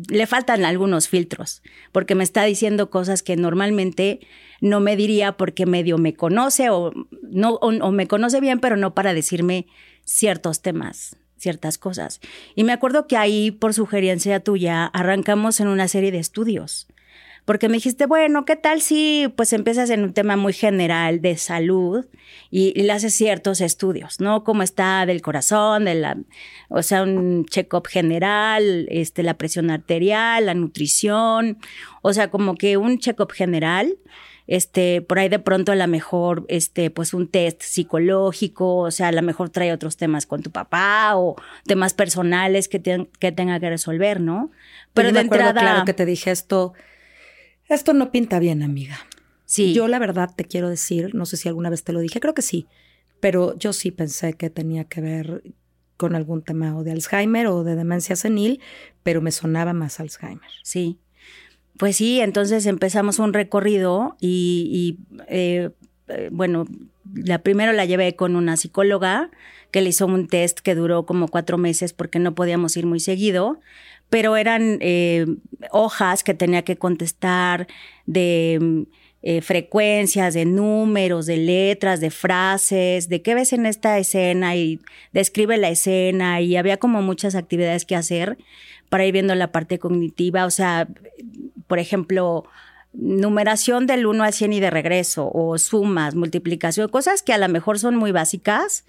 le 0.10 0.28
faltan 0.28 0.64
algunos 0.64 1.10
filtros, 1.10 1.64
porque 1.92 2.14
me 2.14 2.24
está 2.24 2.44
diciendo 2.44 2.92
cosas 2.92 3.24
que 3.24 3.36
normalmente 3.36 4.20
no 4.62 4.80
me 4.80 4.96
diría 4.96 5.38
porque 5.38 5.66
medio 5.66 5.98
me 5.98 6.14
conoce 6.14 6.70
o, 6.70 6.94
no, 7.24 7.54
o, 7.56 7.92
me 7.92 8.08
conoce 8.08 8.40
bien, 8.42 8.60
pero 8.60 8.78
no 8.78 8.94
para 8.94 9.16
decirme 9.16 9.66
ciertos 10.06 10.62
temas, 10.62 11.18
ciertas 11.36 11.80
cosas. 11.80 12.22
Y 12.56 12.64
me 12.64 12.74
acuerdo 12.74 13.08
que 13.08 13.18
ahí, 13.18 13.50
por 13.50 13.74
sugerencia 13.74 14.40
tuya, 14.40 14.86
arrancamos 14.86 15.60
en 15.60 15.68
una 15.68 15.88
serie 15.88 16.12
de 16.12 16.20
estudios 16.20 16.88
porque 17.52 17.68
me 17.68 17.74
dijiste, 17.74 18.06
bueno, 18.06 18.46
¿qué 18.46 18.56
tal 18.56 18.80
si 18.80 19.28
pues 19.36 19.52
empiezas 19.52 19.90
en 19.90 20.04
un 20.06 20.14
tema 20.14 20.38
muy 20.38 20.54
general 20.54 21.20
de 21.20 21.36
salud 21.36 22.06
y, 22.50 22.72
le 22.82 22.94
haces 22.94 23.14
ciertos 23.14 23.60
estudios, 23.60 24.22
¿no? 24.22 24.46
Cómo 24.46 24.64
está 24.64 25.06
del 25.06 25.22
corazón, 25.22 25.84
de 25.84 25.96
la, 25.96 26.18
o 26.70 26.82
sea, 26.82 27.04
un 27.04 27.44
check-up 27.44 27.88
general, 27.88 28.88
este, 28.90 29.22
la 29.22 29.34
presión 29.34 29.70
arterial, 29.70 30.46
la 30.46 30.54
nutrición, 30.54 31.58
o 32.02 32.14
sea, 32.14 32.30
como 32.30 32.56
que 32.56 32.78
un 32.78 33.00
check-up 33.00 33.34
general 33.34 33.98
este, 34.48 35.02
por 35.02 35.20
ahí 35.20 35.28
de 35.28 35.40
pronto 35.40 35.74
a 35.74 35.76
lo 35.76 35.88
mejor, 35.90 36.46
este, 36.48 36.90
pues 36.90 37.14
un 37.14 37.28
test 37.28 37.64
psicológico, 37.64 38.78
o 38.78 38.92
sea, 38.92 39.10
a 39.10 39.12
lo 39.12 39.24
mejor 39.24 39.50
trae 39.50 39.74
otros 39.74 39.98
temas 39.98 40.26
con 40.26 40.42
tu 40.42 40.52
papá 40.52 41.18
o 41.18 41.36
temas 41.66 41.94
personales 41.94 42.70
que, 42.70 43.08
que 43.20 43.32
tenga 43.34 43.60
que 43.60 43.70
resolver, 43.70 44.22
¿no? 44.22 44.52
Pero 44.94 45.12
de 45.12 45.20
entrada... 45.20 45.60
Claro 45.60 45.84
que 45.84 45.94
te 45.94 46.06
dije 46.06 46.32
esto, 46.32 46.74
esto 47.76 47.94
no 47.94 48.12
pinta 48.12 48.40
bien, 48.40 48.64
amiga. 48.64 49.00
Sí. 49.46 49.74
Yo 49.74 49.88
la 49.88 50.00
verdad 50.00 50.30
te 50.36 50.46
quiero 50.46 50.70
decir, 50.70 51.14
no 51.14 51.26
sé 51.26 51.38
si 51.38 51.50
alguna 51.50 51.70
vez 51.70 51.84
te 51.84 51.94
lo 51.94 52.00
dije, 52.00 52.20
creo 52.20 52.34
que 52.34 52.42
sí, 52.42 52.68
pero 53.20 53.58
yo 53.58 53.74
sí 53.74 53.92
pensé 53.92 54.34
que 54.34 54.50
tenía 54.50 54.86
que 54.86 55.02
ver 55.02 55.44
con 55.98 56.16
algún 56.16 56.42
tema 56.42 56.76
o 56.76 56.84
de 56.84 56.92
Alzheimer 56.92 57.48
o 57.48 57.64
de 57.64 57.76
demencia 57.76 58.16
senil, 58.16 58.60
pero 59.04 59.22
me 59.22 59.32
sonaba 59.32 59.74
más 59.74 60.00
Alzheimer. 60.00 60.50
Sí. 60.64 60.98
Pues 61.78 61.96
sí, 61.96 62.20
entonces 62.20 62.66
empezamos 62.66 63.20
un 63.20 63.34
recorrido 63.34 64.16
y, 64.20 65.00
eh, 65.28 65.70
eh, 66.08 66.30
bueno, 66.32 66.66
la 67.14 67.44
primero 67.44 67.72
la 67.74 67.86
llevé 67.86 68.16
con 68.16 68.36
una 68.36 68.58
psicóloga 68.58 69.32
que 69.72 69.82
le 69.82 69.90
hizo 69.90 70.06
un 70.06 70.28
test 70.28 70.60
que 70.60 70.76
duró 70.76 71.06
como 71.06 71.28
cuatro 71.28 71.58
meses 71.58 71.94
porque 71.94 72.20
no 72.20 72.36
podíamos 72.36 72.76
ir 72.78 72.86
muy 72.86 73.00
seguido, 73.00 73.60
pero 74.12 74.36
eran 74.36 74.78
eh, 74.82 75.26
hojas 75.72 76.26
que 76.26 76.34
tenía 76.34 76.64
que 76.64 76.76
contestar 76.76 77.68
de 78.06 78.86
eh, 79.22 79.40
frecuencias, 79.42 80.34
de 80.34 80.44
números, 80.44 81.28
de 81.28 81.38
letras, 81.38 82.02
de 82.02 82.12
frases, 82.12 83.08
de 83.08 83.22
qué 83.22 83.36
ves 83.36 83.54
en 83.54 83.66
esta 83.66 83.98
escena 83.98 84.58
y 84.58 84.82
describe 85.14 85.58
la 85.58 85.70
escena. 85.70 86.42
Y 86.42 86.58
había 86.58 86.76
como 86.76 87.02
muchas 87.02 87.36
actividades 87.36 87.86
que 87.86 87.96
hacer 87.96 88.38
para 88.90 89.06
ir 89.06 89.14
viendo 89.14 89.34
la 89.34 89.54
parte 89.54 89.80
cognitiva, 89.80 90.46
o 90.46 90.52
sea, 90.52 90.90
por 91.68 91.80
ejemplo, 91.80 92.44
numeración 92.92 93.88
del 93.88 94.06
1 94.06 94.26
al 94.26 94.34
100 94.34 94.52
y 94.52 94.60
de 94.60 94.72
regreso, 94.72 95.32
o 95.34 95.58
sumas, 95.58 96.16
multiplicación, 96.16 96.90
cosas 96.90 97.24
que 97.24 97.32
a 97.32 97.38
lo 97.38 97.48
mejor 97.48 97.80
son 97.80 97.96
muy 97.96 98.12
básicas, 98.12 98.84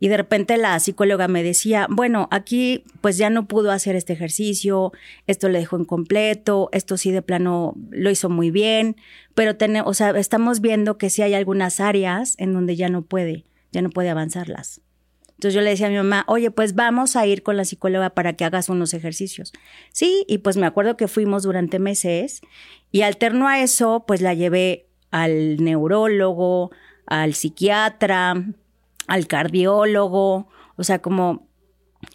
y 0.00 0.08
de 0.08 0.16
repente 0.16 0.56
la 0.56 0.80
psicóloga 0.80 1.28
me 1.28 1.42
decía, 1.42 1.86
bueno, 1.90 2.26
aquí 2.32 2.84
pues 3.02 3.18
ya 3.18 3.28
no 3.28 3.46
pudo 3.46 3.70
hacer 3.70 3.94
este 3.94 4.14
ejercicio, 4.14 4.92
esto 5.26 5.50
le 5.50 5.58
dejó 5.58 5.78
incompleto, 5.78 6.70
esto 6.72 6.96
sí 6.96 7.12
de 7.12 7.20
plano 7.20 7.74
lo 7.90 8.10
hizo 8.10 8.30
muy 8.30 8.50
bien, 8.50 8.96
pero 9.34 9.56
tenemos, 9.56 9.88
o 9.88 9.94
sea, 9.94 10.10
estamos 10.10 10.62
viendo 10.62 10.96
que 10.96 11.10
sí 11.10 11.20
hay 11.20 11.34
algunas 11.34 11.80
áreas 11.80 12.34
en 12.38 12.54
donde 12.54 12.76
ya 12.76 12.88
no 12.88 13.02
puede, 13.02 13.44
ya 13.72 13.82
no 13.82 13.90
puede 13.90 14.08
avanzarlas. 14.08 14.80
Entonces 15.32 15.54
yo 15.54 15.60
le 15.60 15.70
decía 15.70 15.86
a 15.86 15.90
mi 15.90 15.96
mamá, 15.96 16.24
oye, 16.28 16.50
pues 16.50 16.74
vamos 16.74 17.16
a 17.16 17.26
ir 17.26 17.42
con 17.42 17.56
la 17.56 17.64
psicóloga 17.64 18.10
para 18.10 18.34
que 18.34 18.44
hagas 18.44 18.68
unos 18.68 18.94
ejercicios. 18.94 19.52
Sí, 19.92 20.24
y 20.28 20.38
pues 20.38 20.56
me 20.56 20.66
acuerdo 20.66 20.96
que 20.96 21.08
fuimos 21.08 21.42
durante 21.42 21.78
meses 21.78 22.40
y 22.90 23.02
alterno 23.02 23.48
a 23.48 23.60
eso, 23.60 24.04
pues 24.06 24.20
la 24.22 24.34
llevé 24.34 24.86
al 25.10 25.62
neurólogo, 25.62 26.70
al 27.06 27.34
psiquiatra, 27.34 28.44
al 29.10 29.26
cardiólogo, 29.26 30.46
o 30.76 30.84
sea, 30.84 31.00
como, 31.00 31.48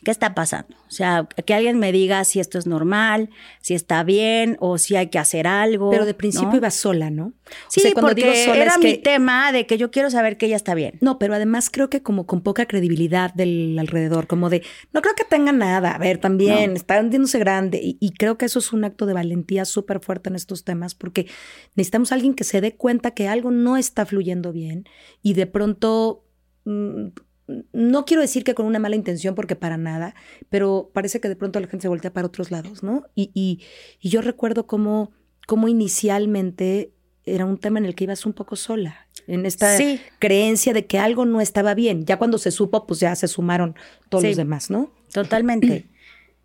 ¿qué 0.05 0.11
está 0.11 0.33
pasando? 0.33 0.77
O 0.87 0.91
sea, 0.91 1.27
que 1.45 1.53
alguien 1.53 1.77
me 1.77 1.91
diga 1.91 2.23
si 2.23 2.39
esto 2.39 2.57
es 2.57 2.67
normal, 2.67 3.31
si 3.59 3.73
está 3.73 4.01
bien 4.05 4.55
o 4.61 4.77
si 4.77 4.95
hay 4.95 5.07
que 5.07 5.19
hacer 5.19 5.45
algo. 5.45 5.89
Pero 5.89 6.05
de 6.05 6.13
principio 6.13 6.55
iba 6.55 6.71
sola, 6.71 7.09
¿no? 7.09 7.33
Sí, 7.67 7.91
cuando 7.91 8.13
digo 8.13 8.31
sola 8.45 8.61
era 8.61 8.77
mi 8.77 8.97
tema 8.97 9.51
de 9.51 9.67
que 9.67 9.77
yo 9.77 9.91
quiero 9.91 10.09
saber 10.09 10.37
que 10.37 10.45
ella 10.45 10.55
está 10.55 10.73
bien. 10.73 10.97
No, 11.01 11.19
pero 11.19 11.35
además 11.35 11.69
creo 11.69 11.89
que 11.89 12.01
como 12.01 12.25
con 12.25 12.39
poca 12.39 12.65
credibilidad 12.65 13.33
del 13.33 13.77
alrededor, 13.77 14.25
como 14.27 14.49
de, 14.49 14.63
no 14.93 15.01
creo 15.01 15.15
que 15.15 15.25
tenga 15.25 15.51
nada, 15.51 15.91
a 15.91 15.97
ver, 15.97 16.17
también 16.19 16.77
está 16.77 16.97
hundiéndose 17.01 17.39
grande. 17.39 17.81
Y, 17.83 17.97
y, 17.99 18.11
creo 18.11 18.37
que 18.37 18.45
eso 18.45 18.59
es 18.59 18.71
un 18.71 18.85
acto 18.85 19.05
de 19.05 19.13
valentía 19.13 19.65
súper 19.65 19.99
fuerte 19.99 20.29
en 20.29 20.37
estos 20.37 20.63
temas 20.63 20.95
porque 20.95 21.27
necesitamos 21.75 22.13
a 22.13 22.15
alguien 22.15 22.35
que 22.35 22.45
se 22.45 22.61
dé 22.61 22.73
cuenta 22.77 23.11
que 23.11 23.27
algo 23.27 23.51
no 23.51 23.75
está 23.75 24.05
fluyendo 24.05 24.53
bien 24.53 24.87
y 25.21 25.33
de 25.33 25.45
pronto 25.45 26.24
no 26.65 28.05
quiero 28.05 28.21
decir 28.21 28.43
que 28.43 28.55
con 28.55 28.65
una 28.65 28.79
mala 28.79 28.95
intención, 28.95 29.35
porque 29.35 29.55
para 29.55 29.77
nada, 29.77 30.15
pero 30.49 30.89
parece 30.93 31.19
que 31.19 31.29
de 31.29 31.35
pronto 31.35 31.59
la 31.59 31.67
gente 31.67 31.83
se 31.83 31.87
voltea 31.87 32.11
para 32.11 32.27
otros 32.27 32.51
lados, 32.51 32.83
¿no? 32.83 33.05
Y, 33.13 33.31
y, 33.33 34.09
yo 34.09 34.21
recuerdo 34.21 34.65
cómo, 34.65 35.11
cómo, 35.47 35.67
inicialmente 35.67 36.91
era 37.23 37.45
un 37.45 37.57
tema 37.57 37.79
en 37.79 37.85
el 37.85 37.95
que 37.95 38.05
ibas 38.05 38.25
un 38.25 38.33
poco 38.33 38.55
sola, 38.55 39.07
en 39.27 39.45
esta 39.45 39.77
creencia 40.19 40.73
de 40.73 40.85
que 40.85 40.99
algo 40.99 41.25
no 41.25 41.41
estaba 41.41 41.73
bien. 41.73 42.05
Ya 42.05 42.17
cuando 42.17 42.37
se 42.37 42.51
supo, 42.51 42.85
pues 42.85 42.99
ya 42.99 43.15
se 43.15 43.27
sumaron 43.27 43.75
todos 44.09 44.23
los 44.23 44.35
demás, 44.35 44.69
¿no? 44.69 44.93
Totalmente. 45.13 45.87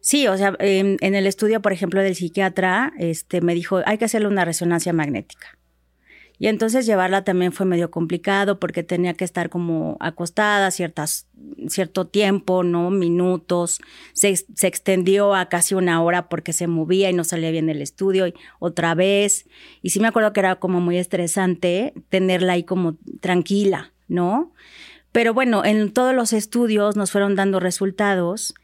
Sí, 0.02 0.26
o 0.26 0.36
sea, 0.38 0.56
en, 0.60 0.96
en, 1.02 1.14
el 1.14 1.26
estudio, 1.26 1.60
por 1.60 1.74
ejemplo, 1.74 2.00
del 2.00 2.14
psiquiatra, 2.14 2.94
este, 2.98 3.42
me 3.42 3.54
dijo, 3.54 3.82
hay 3.84 3.98
que 3.98 4.06
hacerle 4.06 4.28
una 4.28 4.46
resonancia 4.46 4.94
magnética. 4.94 5.58
Y 6.40 6.46
entonces 6.46 6.86
llevarla 6.86 7.22
también 7.22 7.52
fue 7.52 7.66
medio 7.66 7.90
complicado 7.90 8.58
porque 8.58 8.82
tenía 8.82 9.12
que 9.12 9.26
estar 9.26 9.50
como 9.50 9.98
acostada 10.00 10.70
ciertas, 10.70 11.26
cierto 11.68 12.06
tiempo, 12.06 12.62
¿no? 12.62 12.88
Minutos. 12.90 13.78
Se, 14.14 14.34
se, 14.34 14.66
extendió 14.66 15.34
a 15.34 15.50
casi 15.50 15.74
una 15.74 16.02
hora 16.02 16.30
porque 16.30 16.54
se 16.54 16.66
movía 16.66 17.10
y 17.10 17.12
no 17.12 17.24
salía 17.24 17.50
bien 17.50 17.66
del 17.66 17.82
estudio 17.82 18.26
y 18.26 18.32
otra 18.58 18.94
vez. 18.94 19.46
Y 19.82 19.90
sí 19.90 20.00
me 20.00 20.08
acuerdo 20.08 20.32
que 20.32 20.40
era 20.40 20.56
como 20.56 20.80
muy 20.80 20.96
estresante 20.96 21.92
tenerla 22.08 22.54
ahí 22.54 22.64
como 22.64 22.96
tranquila, 23.20 23.92
¿no? 24.08 24.54
Pero 25.12 25.34
bueno, 25.34 25.62
en 25.66 25.92
todos 25.92 26.14
los 26.14 26.32
estudios 26.32 26.96
nos 26.96 27.10
fueron 27.10 27.34
dando 27.34 27.60
resultados 27.60 28.54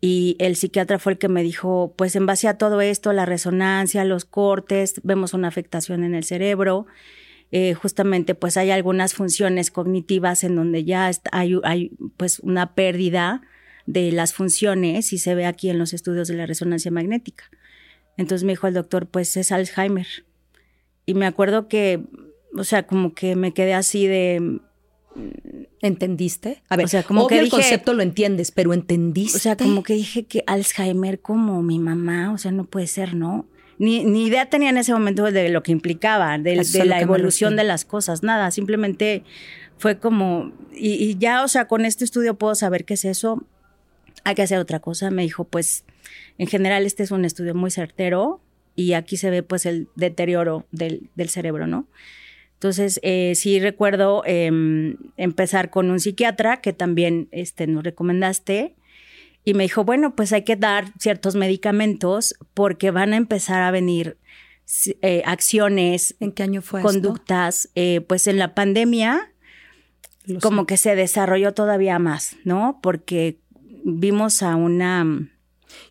y 0.00 0.36
el 0.38 0.54
psiquiatra 0.54 1.00
fue 1.00 1.14
el 1.14 1.18
que 1.18 1.28
me 1.28 1.42
dijo, 1.42 1.94
pues 1.96 2.14
en 2.14 2.26
base 2.26 2.46
a 2.46 2.58
todo 2.58 2.80
esto, 2.80 3.12
la 3.12 3.26
resonancia, 3.26 4.04
los 4.04 4.24
cortes, 4.24 5.00
vemos 5.02 5.34
una 5.34 5.48
afectación 5.48 6.04
en 6.04 6.14
el 6.14 6.22
cerebro 6.22 6.86
eh, 7.56 7.72
justamente 7.72 8.34
pues 8.34 8.56
hay 8.56 8.72
algunas 8.72 9.14
funciones 9.14 9.70
cognitivas 9.70 10.42
en 10.42 10.56
donde 10.56 10.82
ya 10.82 11.08
hay, 11.30 11.60
hay 11.62 11.92
pues 12.16 12.40
una 12.40 12.74
pérdida 12.74 13.42
de 13.86 14.10
las 14.10 14.34
funciones 14.34 15.12
y 15.12 15.18
se 15.18 15.36
ve 15.36 15.46
aquí 15.46 15.70
en 15.70 15.78
los 15.78 15.92
estudios 15.92 16.26
de 16.26 16.34
la 16.34 16.46
resonancia 16.46 16.90
magnética. 16.90 17.44
Entonces 18.16 18.44
me 18.44 18.54
dijo 18.54 18.66
el 18.66 18.74
doctor, 18.74 19.06
pues 19.06 19.36
es 19.36 19.52
Alzheimer. 19.52 20.08
Y 21.06 21.14
me 21.14 21.26
acuerdo 21.26 21.68
que, 21.68 22.02
o 22.56 22.64
sea, 22.64 22.88
como 22.88 23.14
que 23.14 23.36
me 23.36 23.54
quedé 23.54 23.74
así 23.74 24.08
de... 24.08 24.58
¿Entendiste? 25.80 26.64
A 26.68 26.74
ver, 26.74 26.86
o 26.86 26.88
sea, 26.88 27.04
como 27.04 27.28
que 27.28 27.38
el 27.38 27.50
concepto 27.50 27.94
lo 27.94 28.02
entiendes, 28.02 28.50
pero 28.50 28.74
¿entendiste? 28.74 29.36
O 29.36 29.40
sea, 29.40 29.56
como 29.56 29.84
que 29.84 29.94
dije 29.94 30.24
que 30.24 30.42
Alzheimer 30.48 31.20
como 31.20 31.62
mi 31.62 31.78
mamá, 31.78 32.32
o 32.32 32.38
sea, 32.38 32.50
no 32.50 32.64
puede 32.64 32.88
ser, 32.88 33.14
¿no? 33.14 33.46
Ni, 33.78 34.26
idea 34.26 34.46
tenía 34.46 34.70
en 34.70 34.78
ese 34.78 34.92
momento 34.92 35.24
de 35.24 35.48
lo 35.48 35.62
que 35.62 35.72
implicaba, 35.72 36.38
de, 36.38 36.56
la 36.84 37.00
evolución 37.00 37.56
de 37.56 37.64
las 37.64 37.84
cosas, 37.84 38.22
nada, 38.22 38.50
simplemente 38.50 39.24
fue 39.78 39.98
como, 39.98 40.52
y, 40.72 41.16
ya, 41.18 41.42
o 41.42 41.48
sea, 41.48 41.66
con 41.66 41.84
este 41.84 42.04
estudio 42.04 42.34
puedo 42.34 42.54
saber 42.54 42.84
qué 42.84 42.94
es 42.94 43.04
eso, 43.04 43.44
hay 44.24 44.34
que 44.34 44.42
hacer 44.42 44.58
otra 44.58 44.80
cosa. 44.80 45.10
Me 45.10 45.22
dijo, 45.22 45.44
pues, 45.44 45.84
en 46.38 46.46
general 46.46 46.86
este 46.86 47.02
es 47.02 47.10
un 47.10 47.24
estudio 47.24 47.54
muy 47.54 47.70
certero 47.70 48.40
y 48.74 48.94
aquí 48.94 49.16
se 49.16 49.30
ve 49.30 49.42
pues 49.42 49.66
el 49.66 49.88
deterioro 49.94 50.66
del, 50.72 51.10
cerebro, 51.28 51.66
¿no? 51.66 51.86
Entonces, 52.54 52.98
eh, 53.02 53.34
sí 53.34 53.60
recuerdo 53.60 54.22
em, 54.26 54.96
empezar 55.16 55.70
con 55.70 55.90
un 55.90 56.00
psiquiatra 56.00 56.60
que 56.60 56.72
también 56.72 57.28
este, 57.30 57.66
nos 57.66 57.84
recomendaste 57.84 58.74
y 59.44 59.54
me 59.54 59.64
dijo, 59.64 59.84
bueno, 59.84 60.16
pues 60.16 60.32
hay 60.32 60.42
que 60.42 60.56
dar 60.56 60.92
ciertos 60.98 61.34
medicamentos 61.34 62.34
porque 62.54 62.90
van 62.90 63.12
a 63.12 63.16
empezar 63.16 63.62
a 63.62 63.70
venir 63.70 64.18
eh, 65.02 65.22
acciones. 65.26 66.16
¿En 66.18 66.32
qué 66.32 66.42
año 66.44 66.62
fue 66.62 66.80
Conductas. 66.80 67.68
Eh, 67.74 68.00
pues 68.08 68.26
en 68.26 68.38
la 68.38 68.54
pandemia, 68.54 69.32
como 70.40 70.66
que 70.66 70.78
se 70.78 70.96
desarrolló 70.96 71.52
todavía 71.52 71.98
más, 71.98 72.36
¿no? 72.44 72.80
Porque 72.82 73.38
vimos 73.84 74.42
a 74.42 74.56
una... 74.56 75.28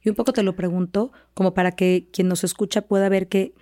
Y 0.01 0.09
un 0.09 0.15
poco 0.15 0.33
te 0.33 0.43
lo 0.43 0.55
pregunto, 0.55 1.11
como 1.33 1.53
para 1.53 1.73
que 1.73 2.09
quien 2.11 2.27
nos 2.27 2.43
escucha 2.43 2.83
pueda 2.83 3.09
ver 3.09 3.27
que 3.27 3.53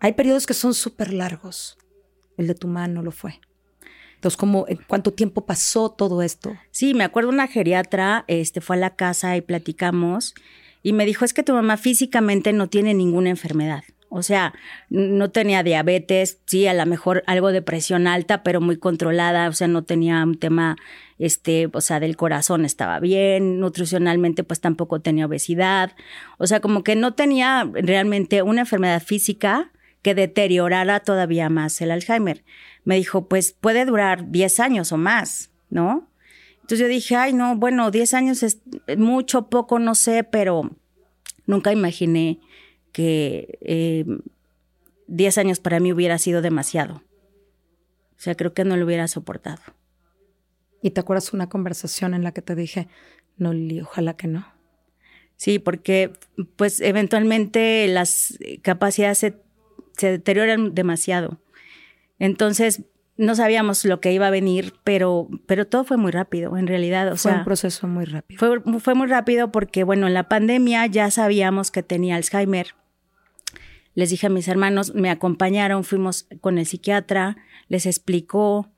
hay 0.00 0.12
periodos 0.12 0.46
que 0.46 0.54
son 0.54 0.72
súper 0.72 1.12
largos. 1.12 1.76
El 2.38 2.46
de 2.46 2.54
tu 2.54 2.68
mano 2.68 3.02
lo 3.02 3.10
fue. 3.10 3.40
Entonces, 4.24 4.38
¿cómo, 4.38 4.64
¿cuánto 4.86 5.12
tiempo 5.12 5.44
pasó 5.44 5.90
todo 5.90 6.22
esto? 6.22 6.56
Sí, 6.70 6.94
me 6.94 7.04
acuerdo 7.04 7.28
una 7.28 7.46
geriatra, 7.46 8.24
este, 8.26 8.62
fue 8.62 8.76
a 8.76 8.78
la 8.78 8.96
casa 8.96 9.36
y 9.36 9.42
platicamos 9.42 10.34
y 10.82 10.94
me 10.94 11.04
dijo, 11.04 11.26
es 11.26 11.34
que 11.34 11.42
tu 11.42 11.52
mamá 11.52 11.76
físicamente 11.76 12.54
no 12.54 12.70
tiene 12.70 12.94
ninguna 12.94 13.28
enfermedad. 13.28 13.84
O 14.08 14.22
sea, 14.22 14.54
no 14.88 15.30
tenía 15.30 15.62
diabetes, 15.62 16.38
sí, 16.46 16.66
a 16.66 16.72
lo 16.72 16.86
mejor 16.86 17.22
algo 17.26 17.52
de 17.52 17.60
presión 17.60 18.06
alta, 18.06 18.42
pero 18.42 18.62
muy 18.62 18.78
controlada, 18.78 19.46
o 19.50 19.52
sea, 19.52 19.68
no 19.68 19.84
tenía 19.84 20.22
un 20.22 20.38
tema, 20.38 20.76
este, 21.18 21.68
o 21.70 21.82
sea, 21.82 22.00
del 22.00 22.16
corazón 22.16 22.64
estaba 22.64 23.00
bien, 23.00 23.60
nutricionalmente 23.60 24.42
pues 24.42 24.58
tampoco 24.62 25.00
tenía 25.00 25.26
obesidad, 25.26 25.92
o 26.38 26.46
sea, 26.46 26.60
como 26.60 26.82
que 26.82 26.96
no 26.96 27.12
tenía 27.12 27.68
realmente 27.74 28.40
una 28.40 28.62
enfermedad 28.62 29.02
física 29.02 29.70
que 30.04 30.14
deteriorara 30.14 31.00
todavía 31.00 31.48
más 31.48 31.80
el 31.80 31.90
Alzheimer 31.90 32.44
me 32.84 32.96
dijo, 32.96 33.26
pues 33.26 33.52
puede 33.52 33.86
durar 33.86 34.30
10 34.30 34.60
años 34.60 34.92
o 34.92 34.98
más, 34.98 35.50
¿no? 35.70 36.10
Entonces 36.56 36.80
yo 36.80 36.88
dije, 36.88 37.16
ay, 37.16 37.32
no, 37.32 37.56
bueno, 37.56 37.90
10 37.90 38.12
años 38.12 38.42
es 38.42 38.60
mucho, 38.98 39.48
poco, 39.48 39.78
no 39.78 39.94
sé, 39.94 40.22
pero 40.22 40.76
nunca 41.46 41.72
imaginé 41.72 42.38
que 42.92 43.58
10 45.06 45.36
eh, 45.36 45.40
años 45.40 45.58
para 45.58 45.80
mí 45.80 45.90
hubiera 45.90 46.18
sido 46.18 46.42
demasiado. 46.42 46.96
O 46.96 48.18
sea, 48.24 48.34
creo 48.34 48.52
que 48.52 48.64
no 48.64 48.76
lo 48.76 48.84
hubiera 48.84 49.08
soportado. 49.08 49.62
¿Y 50.82 50.90
te 50.90 51.00
acuerdas 51.00 51.32
una 51.32 51.48
conversación 51.48 52.12
en 52.12 52.24
la 52.24 52.32
que 52.32 52.42
te 52.42 52.54
dije, 52.54 52.88
no, 53.38 53.54
Lili, 53.54 53.80
ojalá 53.80 54.18
que 54.18 54.26
no? 54.26 54.46
Sí, 55.36 55.58
porque 55.58 56.12
pues 56.56 56.82
eventualmente 56.82 57.88
las 57.88 58.38
capacidades 58.62 59.18
se, 59.18 59.44
se 59.96 60.10
deterioran 60.10 60.74
demasiado. 60.74 61.40
Entonces, 62.18 62.82
no 63.16 63.34
sabíamos 63.34 63.84
lo 63.84 64.00
que 64.00 64.12
iba 64.12 64.26
a 64.26 64.30
venir, 64.30 64.74
pero, 64.82 65.28
pero 65.46 65.66
todo 65.66 65.84
fue 65.84 65.96
muy 65.96 66.10
rápido, 66.10 66.56
en 66.56 66.66
realidad. 66.66 67.06
O 67.12 67.16
fue 67.16 67.30
sea, 67.30 67.38
un 67.38 67.44
proceso 67.44 67.86
muy 67.86 68.04
rápido. 68.04 68.38
Fue, 68.38 68.80
fue 68.80 68.94
muy 68.94 69.06
rápido 69.06 69.52
porque, 69.52 69.84
bueno, 69.84 70.06
en 70.06 70.14
la 70.14 70.28
pandemia 70.28 70.86
ya 70.86 71.10
sabíamos 71.10 71.70
que 71.70 71.82
tenía 71.82 72.16
Alzheimer. 72.16 72.74
Les 73.94 74.10
dije 74.10 74.26
a 74.26 74.30
mis 74.30 74.48
hermanos, 74.48 74.94
me 74.94 75.10
acompañaron, 75.10 75.84
fuimos 75.84 76.26
con 76.40 76.58
el 76.58 76.66
psiquiatra, 76.66 77.36
les 77.68 77.86
explicó. 77.86 78.70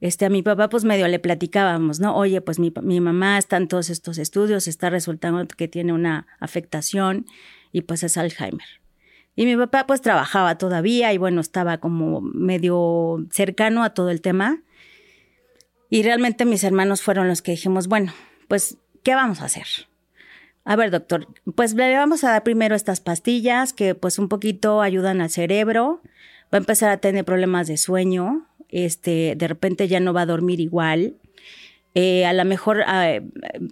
Este, 0.00 0.26
a 0.26 0.28
mi 0.28 0.42
papá, 0.42 0.68
pues 0.68 0.84
medio 0.84 1.06
le 1.06 1.20
platicábamos, 1.20 2.00
¿no? 2.00 2.16
Oye, 2.16 2.40
pues 2.40 2.58
mi, 2.58 2.72
mi 2.82 3.00
mamá 3.00 3.38
está 3.38 3.56
en 3.56 3.68
todos 3.68 3.88
estos 3.90 4.18
estudios, 4.18 4.66
está 4.66 4.90
resultando 4.90 5.46
que 5.46 5.68
tiene 5.68 5.92
una 5.92 6.26
afectación 6.40 7.26
y 7.72 7.82
pues 7.82 8.02
es 8.02 8.16
Alzheimer. 8.18 8.83
Y 9.36 9.46
mi 9.46 9.56
papá 9.56 9.86
pues 9.86 10.00
trabajaba 10.00 10.58
todavía 10.58 11.12
y 11.12 11.18
bueno, 11.18 11.40
estaba 11.40 11.78
como 11.78 12.20
medio 12.20 13.26
cercano 13.30 13.82
a 13.82 13.90
todo 13.90 14.10
el 14.10 14.20
tema. 14.20 14.62
Y 15.90 16.02
realmente 16.02 16.44
mis 16.44 16.64
hermanos 16.64 17.02
fueron 17.02 17.28
los 17.28 17.42
que 17.42 17.52
dijimos, 17.52 17.88
bueno, 17.88 18.12
pues, 18.48 18.78
¿qué 19.02 19.14
vamos 19.14 19.40
a 19.40 19.46
hacer? 19.46 19.66
A 20.64 20.76
ver, 20.76 20.90
doctor, 20.90 21.28
pues 21.54 21.74
le 21.74 21.94
vamos 21.94 22.24
a 22.24 22.30
dar 22.30 22.42
primero 22.42 22.74
estas 22.74 23.00
pastillas 23.00 23.72
que 23.72 23.94
pues 23.94 24.18
un 24.18 24.28
poquito 24.28 24.80
ayudan 24.80 25.20
al 25.20 25.30
cerebro. 25.30 26.00
Va 26.52 26.56
a 26.56 26.58
empezar 26.58 26.90
a 26.90 26.96
tener 26.98 27.24
problemas 27.24 27.66
de 27.66 27.76
sueño. 27.76 28.46
Este, 28.70 29.34
de 29.36 29.46
repente 29.46 29.88
ya 29.88 30.00
no 30.00 30.14
va 30.14 30.22
a 30.22 30.26
dormir 30.26 30.60
igual. 30.60 31.14
Eh, 31.94 32.24
a 32.26 32.32
lo 32.32 32.44
mejor 32.44 32.82
eh, 32.92 33.22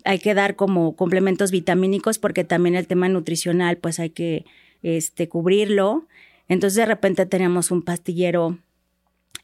hay 0.04 0.19
que 0.19 0.35
dar 0.35 0.54
como 0.54 0.95
complementos 0.95 1.50
vitamínicos 1.50 2.19
porque 2.19 2.45
también 2.45 2.76
el 2.76 2.87
tema 2.87 3.09
nutricional 3.09 3.78
pues 3.78 3.99
hay 3.99 4.11
que 4.11 4.45
este, 4.82 5.28
cubrirlo. 5.28 6.06
Entonces 6.48 6.76
de 6.76 6.86
repente 6.86 7.26
teníamos 7.26 7.70
un 7.70 7.82
pastillero 7.82 8.58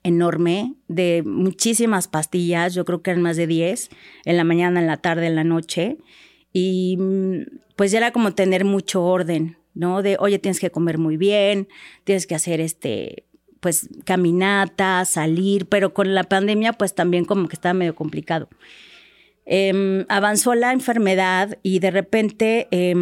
enorme 0.03 0.75
de 0.89 1.23
muchísimas 1.25 2.09
pastillas, 2.09 2.75
yo 2.75 2.85
creo 2.85 3.03
que 3.03 3.11
eran 3.11 3.23
más 3.23 3.37
de 3.37 3.47
10, 3.47 3.91
en 4.25 4.37
la 4.37 4.45
mañana, 4.45 4.81
en 4.81 4.87
la 4.87 4.97
tarde, 4.97 5.27
en 5.27 5.37
la 5.37 5.45
noche. 5.45 5.99
Y 6.53 6.97
mm, 6.99 7.43
pues 7.77 7.93
ya 7.93 7.99
era 7.99 8.13
como 8.13 8.35
tener 8.35 8.65
mucho 8.65 9.03
orden, 9.05 9.57
¿no? 9.75 10.03
De, 10.03 10.17
oye, 10.19 10.39
tienes 10.39 10.61
que 10.61 10.71
comer 10.71 10.99
muy 10.99 11.17
bien, 11.17 11.69
tienes 12.05 12.27
que 12.27 12.35
hacer 12.35 12.61
este, 12.61 13.25
pues 13.61 13.89
caminata, 14.05 15.05
salir, 15.05 15.67
pero 15.67 15.95
con 15.95 16.15
la 16.15 16.25
pandemia 16.25 16.73
pues 16.73 16.95
también 16.95 17.25
como 17.25 17.49
que 17.49 17.55
estaba 17.55 17.75
medio 17.75 17.95
complicado. 17.95 18.49
Eh, 19.51 20.05
avanzó 20.11 20.55
la 20.55 20.73
enfermedad 20.75 21.57
y 21.63 21.79
de 21.79 21.91
repente 21.91 22.69
eh, 22.71 22.95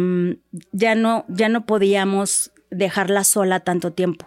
ya, 0.71 0.95
no, 0.95 1.25
ya 1.27 1.49
no 1.49 1.65
podíamos 1.65 2.53
dejarla 2.71 3.25
sola 3.25 3.59
tanto 3.59 3.91
tiempo. 3.91 4.25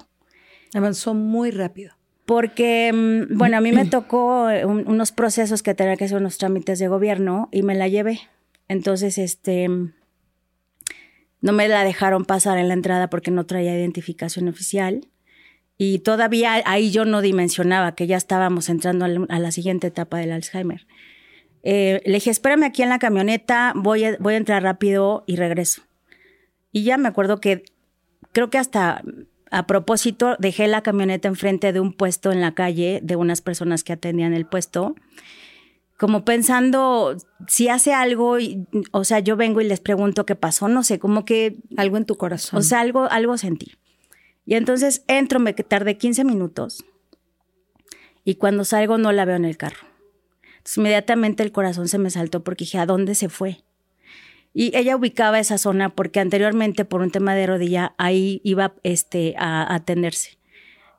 Avanzó 0.74 1.14
muy 1.14 1.50
rápido. 1.50 1.94
Porque, 2.26 2.92
mm, 2.92 3.38
bueno, 3.38 3.56
a 3.56 3.62
mí 3.62 3.72
me 3.72 3.84
tocó 3.90 4.48
un, 4.66 4.86
unos 4.86 5.12
procesos 5.12 5.62
que 5.62 5.74
tenía 5.74 5.96
que 5.96 6.04
hacer 6.04 6.18
unos 6.18 6.36
trámites 6.36 6.78
de 6.78 6.88
gobierno 6.88 7.48
y 7.52 7.62
me 7.62 7.74
la 7.74 7.88
llevé. 7.88 8.20
Entonces, 8.68 9.16
este, 9.16 9.68
no 11.40 11.52
me 11.52 11.68
la 11.68 11.84
dejaron 11.84 12.26
pasar 12.26 12.58
en 12.58 12.68
la 12.68 12.74
entrada 12.74 13.08
porque 13.08 13.30
no 13.30 13.46
traía 13.46 13.74
identificación 13.74 14.46
oficial. 14.46 15.08
Y 15.78 16.00
todavía 16.00 16.62
ahí 16.66 16.90
yo 16.90 17.06
no 17.06 17.22
dimensionaba 17.22 17.94
que 17.94 18.06
ya 18.06 18.18
estábamos 18.18 18.68
entrando 18.68 19.06
a 19.06 19.38
la 19.38 19.50
siguiente 19.50 19.86
etapa 19.86 20.18
del 20.18 20.32
Alzheimer. 20.32 20.86
Eh, 21.62 22.02
le 22.04 22.14
dije, 22.14 22.30
espérame 22.30 22.64
aquí 22.64 22.82
en 22.82 22.88
la 22.88 22.98
camioneta, 22.98 23.72
voy 23.76 24.04
a, 24.04 24.16
voy 24.18 24.34
a 24.34 24.38
entrar 24.38 24.62
rápido 24.62 25.24
y 25.26 25.36
regreso. 25.36 25.82
Y 26.72 26.84
ya 26.84 26.96
me 26.96 27.08
acuerdo 27.08 27.40
que 27.40 27.64
creo 28.32 28.50
que 28.50 28.58
hasta 28.58 29.02
a 29.50 29.66
propósito 29.66 30.36
dejé 30.38 30.68
la 30.68 30.82
camioneta 30.82 31.28
enfrente 31.28 31.72
de 31.72 31.80
un 31.80 31.92
puesto 31.92 32.30
en 32.32 32.40
la 32.40 32.54
calle 32.54 33.00
de 33.02 33.16
unas 33.16 33.42
personas 33.42 33.82
que 33.82 33.92
atendían 33.92 34.32
el 34.32 34.46
puesto, 34.46 34.94
como 35.98 36.24
pensando 36.24 37.16
si 37.46 37.68
hace 37.68 37.92
algo, 37.92 38.38
y, 38.38 38.66
o 38.92 39.04
sea, 39.04 39.18
yo 39.18 39.36
vengo 39.36 39.60
y 39.60 39.64
les 39.64 39.80
pregunto 39.80 40.24
qué 40.24 40.34
pasó, 40.34 40.68
no 40.68 40.82
sé, 40.82 40.98
como 40.98 41.26
que... 41.26 41.58
Algo 41.76 41.98
en 41.98 42.06
tu 42.06 42.16
corazón. 42.16 42.58
O 42.58 42.62
sea, 42.62 42.80
algo, 42.80 43.10
algo 43.10 43.36
sentí. 43.36 43.72
Y 44.46 44.54
entonces 44.54 45.04
entro, 45.08 45.40
me 45.40 45.52
tardé 45.52 45.98
15 45.98 46.24
minutos 46.24 46.84
y 48.24 48.36
cuando 48.36 48.64
salgo 48.64 48.98
no 48.98 49.12
la 49.12 49.24
veo 49.24 49.36
en 49.36 49.44
el 49.44 49.56
carro. 49.56 49.89
Inmediatamente 50.76 51.42
el 51.42 51.52
corazón 51.52 51.88
se 51.88 51.98
me 51.98 52.10
saltó 52.10 52.42
porque 52.44 52.64
dije, 52.64 52.78
¿a 52.78 52.86
dónde 52.86 53.14
se 53.14 53.28
fue? 53.28 53.62
Y 54.52 54.76
ella 54.76 54.96
ubicaba 54.96 55.38
esa 55.38 55.58
zona 55.58 55.90
porque 55.90 56.20
anteriormente, 56.20 56.84
por 56.84 57.02
un 57.02 57.10
tema 57.10 57.34
de 57.34 57.46
rodilla, 57.46 57.94
ahí 57.98 58.40
iba 58.44 58.74
este, 58.82 59.34
a, 59.38 59.74
atenderse. 59.74 60.38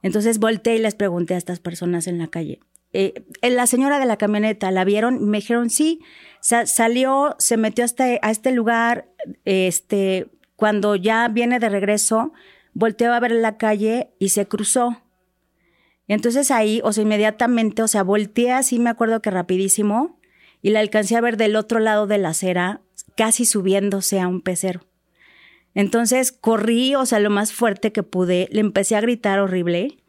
Entonces 0.03 0.39
volteé 0.39 0.75
y 0.75 0.79
les 0.79 0.95
pregunté 0.95 1.35
a 1.35 1.37
estas 1.37 1.59
personas 1.59 2.07
en 2.07 2.17
la 2.17 2.27
calle. 2.27 2.59
Eh, 2.93 3.23
la 3.41 3.67
señora 3.67 3.99
de 3.99 4.05
la 4.05 4.17
camioneta, 4.17 4.71
¿la 4.71 4.83
vieron? 4.83 5.29
Me 5.29 5.39
dijeron, 5.39 5.69
sí, 5.69 6.01
Sa 6.41 6.65
salió, 6.65 7.35
se 7.39 7.55
metió 7.57 7.85
hasta 7.85 8.05
a 8.21 8.31
este 8.31 8.51
lugar, 8.51 9.07
este, 9.45 10.27
cuando 10.55 10.95
ya 10.95 11.27
viene 11.27 11.59
de 11.59 11.69
regreso, 11.69 12.33
volteó 12.73 13.13
a 13.13 13.19
ver 13.19 13.31
la 13.31 13.57
calle 13.57 14.09
y 14.17 14.29
se 14.29 14.47
cruzó. 14.47 15.01
Entonces 16.11 16.51
ahí, 16.51 16.81
o 16.83 16.91
sea, 16.91 17.03
inmediatamente, 17.03 17.81
o 17.83 17.87
sea, 17.87 18.03
volteé 18.03 18.51
así, 18.51 18.79
me 18.79 18.89
acuerdo 18.89 19.21
que 19.21 19.31
rapidísimo, 19.31 20.19
y 20.61 20.71
la 20.71 20.81
alcancé 20.81 21.15
a 21.15 21.21
ver 21.21 21.37
del 21.37 21.55
otro 21.55 21.79
lado 21.79 22.05
de 22.05 22.17
la 22.17 22.31
acera, 22.31 22.81
casi 23.15 23.45
subiéndose 23.45 24.19
a 24.19 24.27
un 24.27 24.41
pecero. 24.41 24.81
Entonces 25.73 26.33
corrí, 26.33 26.95
o 26.95 27.05
sea, 27.05 27.21
lo 27.21 27.29
más 27.29 27.53
fuerte 27.53 27.93
que 27.93 28.03
pude, 28.03 28.49
le 28.51 28.59
empecé 28.59 28.97
a 28.97 28.99
gritar 28.99 29.39
horrible. 29.39 29.99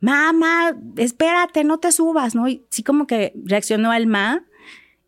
Mamá, 0.00 0.76
espérate, 0.96 1.62
no 1.62 1.78
te 1.78 1.92
subas, 1.92 2.34
¿no? 2.34 2.48
Y 2.48 2.66
sí 2.68 2.82
como 2.82 3.06
que 3.06 3.32
reaccionó 3.44 3.92
al 3.92 4.08
ma. 4.08 4.44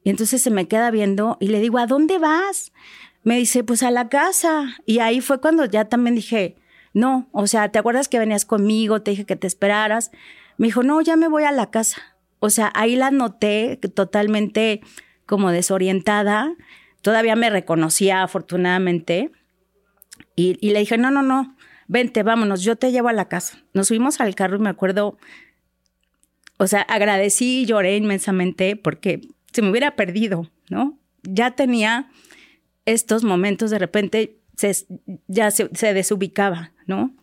Y 0.05 0.11
entonces 0.11 0.40
se 0.40 0.53
me 0.53 0.69
queda 0.69 0.93
viendo 0.93 1.37
y 1.40 1.49
le 1.49 1.59
digo, 1.59 1.79
¿a 1.79 1.88
dónde 1.88 2.19
vas? 2.19 2.71
Me 3.25 3.37
dice, 3.38 3.64
pues 3.64 3.83
a 3.83 3.90
la 3.90 4.09
casa. 4.09 4.77
Y 4.87 5.01
ahí 5.01 5.21
fue 5.21 5.40
cuando 5.40 5.64
ya 5.64 5.87
también 5.87 6.14
dije, 6.14 6.55
no, 6.93 7.29
o 7.33 7.49
sea, 7.49 7.73
¿te 7.73 7.81
acuerdas 7.81 8.07
que 8.07 8.21
venías 8.21 8.45
conmigo? 8.45 9.03
Te 9.03 9.11
dije 9.11 9.25
que 9.27 9.35
te 9.35 9.49
esperaras. 9.49 10.12
Me 10.59 10.69
dijo, 10.69 10.83
no, 10.83 11.01
ya 11.01 11.17
me 11.17 11.29
voy 11.29 11.45
a 11.45 11.53
la 11.53 11.71
casa. 11.71 12.03
O 12.38 12.51
sea, 12.51 12.71
ahí 12.75 12.97
la 12.97 13.11
noté 13.11 13.79
totalmente 13.95 14.81
como 15.27 15.51
desorientada. 15.51 16.55
Todavía 17.01 17.37
me 17.37 17.51
reconocía 17.51 18.23
afortunadamente. 18.23 19.31
Y, 20.37 20.55
le 20.61 20.81
dije, 20.81 20.99
no, 20.99 21.11
no, 21.11 21.23
no, 21.23 21.57
vente, 21.87 22.23
vámonos, 22.23 22.62
yo 22.62 22.77
te 22.77 22.93
llevo 22.93 23.09
a 23.09 23.12
la 23.12 23.29
casa. 23.29 23.62
Nos 23.73 23.88
subimos 23.88 24.21
al 24.21 24.35
carro 24.35 24.57
y 24.57 24.61
me 24.61 24.69
acuerdo, 24.69 25.17
o 26.57 26.67
sea, 26.67 26.83
agradecí 26.83 27.62
y 27.62 27.67
lloré 27.67 27.97
inmensamente 27.97 28.77
porque 28.77 29.21
se 29.53 29.62
me 29.62 29.71
hubiera 29.71 29.95
perdido, 29.95 30.51
¿no? 30.69 30.99
Ya 31.23 31.53
tenía 31.53 32.11
estos 32.85 33.23
momentos, 33.23 33.71
de 33.71 33.79
repente 33.79 34.38
ya 35.29 35.51
se 35.51 35.95
desubicaba, 35.95 36.73
¿no? 36.87 37.14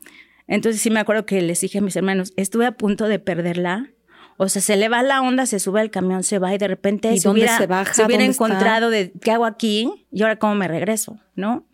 Entonces 0.48 0.82
sí 0.82 0.90
me 0.90 1.00
acuerdo 1.00 1.26
que 1.26 1.42
les 1.42 1.62
dije 1.62 1.80
a 1.80 1.82
mis 1.82 1.96
hermanos, 1.96 2.34
estuve 2.36 2.66
a 2.66 2.74
punto 2.74 3.08
de 3.08 3.20
perderla. 3.20 3.92
O 4.38 4.50
sea, 4.50 4.62
se 4.62 4.76
le 4.76 4.90
va 4.90 5.04
la 5.04 5.22
onda, 5.22 5.46
se 5.46 5.60
sube 5.60 5.82
al 5.82 5.92
camión, 5.92 6.24
se 6.24 6.40
va 6.40 6.54
y 6.54 6.58
de 6.58 6.68
repente 6.68 7.12
¿Y 7.12 7.20
se 7.20 7.30
hubiera, 7.30 7.58
se, 7.58 7.68
baja, 7.68 7.94
se 7.94 8.04
hubiera 8.04 8.24
encontrado 8.24 8.90
de 8.90 9.14
qué 9.22 9.32
hago 9.32 9.46
aquí 9.46 10.08
y 10.12 10.24
ahora 10.24 10.38
cómo 10.38 10.56
me 10.56 10.68
regreso, 10.68 11.20
¿no? 11.36 11.68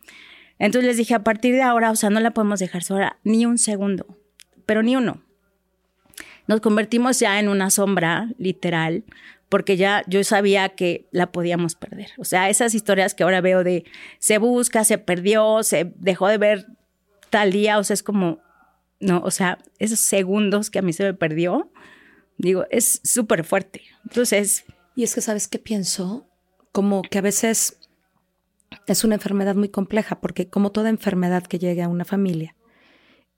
Entonces 0.60 0.88
les 0.88 0.97
dije, 0.97 1.13
a 1.13 1.23
partir 1.23 1.53
de 1.53 1.62
ahora, 1.62 1.91
o 1.91 1.95
sea, 1.95 2.10
no 2.10 2.19
la 2.19 2.32
podemos 2.32 2.60
dejar 2.60 2.84
sola 2.84 3.19
ni 3.23 3.45
un 3.45 3.58
segundo, 3.58 4.06
pero 4.65 4.84
ni 4.84 4.95
uno. 4.95 5.23
Nos 6.47 6.62
convertimos 6.62 7.19
ya 7.19 7.39
en 7.39 7.49
una 7.49 7.69
sombra, 7.69 8.30
literal, 8.38 9.03
porque 9.49 9.77
ya 9.77 10.03
yo 10.08 10.23
sabía 10.23 10.69
que 10.69 11.08
la 11.12 11.32
podíamos 11.32 11.75
perder. 11.75 12.12
O 12.17 12.25
sea, 12.25 12.49
esas 12.49 12.73
historias 12.73 13.13
que 13.13 13.23
ahora 13.23 13.41
veo 13.41 13.63
de 13.63 13.86
se 14.19 14.38
busca, 14.38 14.84
se 14.84 14.97
perdió, 14.97 15.63
se 15.63 15.93
dejó 15.97 16.27
de 16.27 16.38
ver 16.38 16.67
tal 17.30 17.51
día, 17.51 17.77
o 17.77 17.84
sea, 17.84 17.93
es 17.93 18.03
como, 18.03 18.39
no, 18.99 19.21
o 19.23 19.31
sea, 19.31 19.60
esos 19.79 19.99
segundos 19.99 20.69
que 20.69 20.79
a 20.79 20.81
mí 20.81 20.93
se 20.93 21.03
me 21.03 21.13
perdió, 21.13 21.71
digo, 22.38 22.65
es 22.69 23.01
súper 23.03 23.43
fuerte. 23.43 23.81
Entonces... 24.03 24.65
Y 24.95 25.03
es 25.03 25.13
que, 25.13 25.21
¿sabes 25.21 25.47
qué 25.47 25.60
pienso? 25.60 26.27
Como 26.71 27.03
que 27.03 27.19
a 27.19 27.21
veces 27.21 27.77
es 28.88 29.03
una 29.03 29.13
enfermedad 29.15 29.55
muy 29.55 29.69
compleja, 29.69 30.19
porque 30.19 30.49
como 30.49 30.71
toda 30.71 30.89
enfermedad 30.89 31.43
que 31.43 31.60
llegue 31.60 31.83
a 31.83 31.88
una 31.88 32.03
familia, 32.03 32.55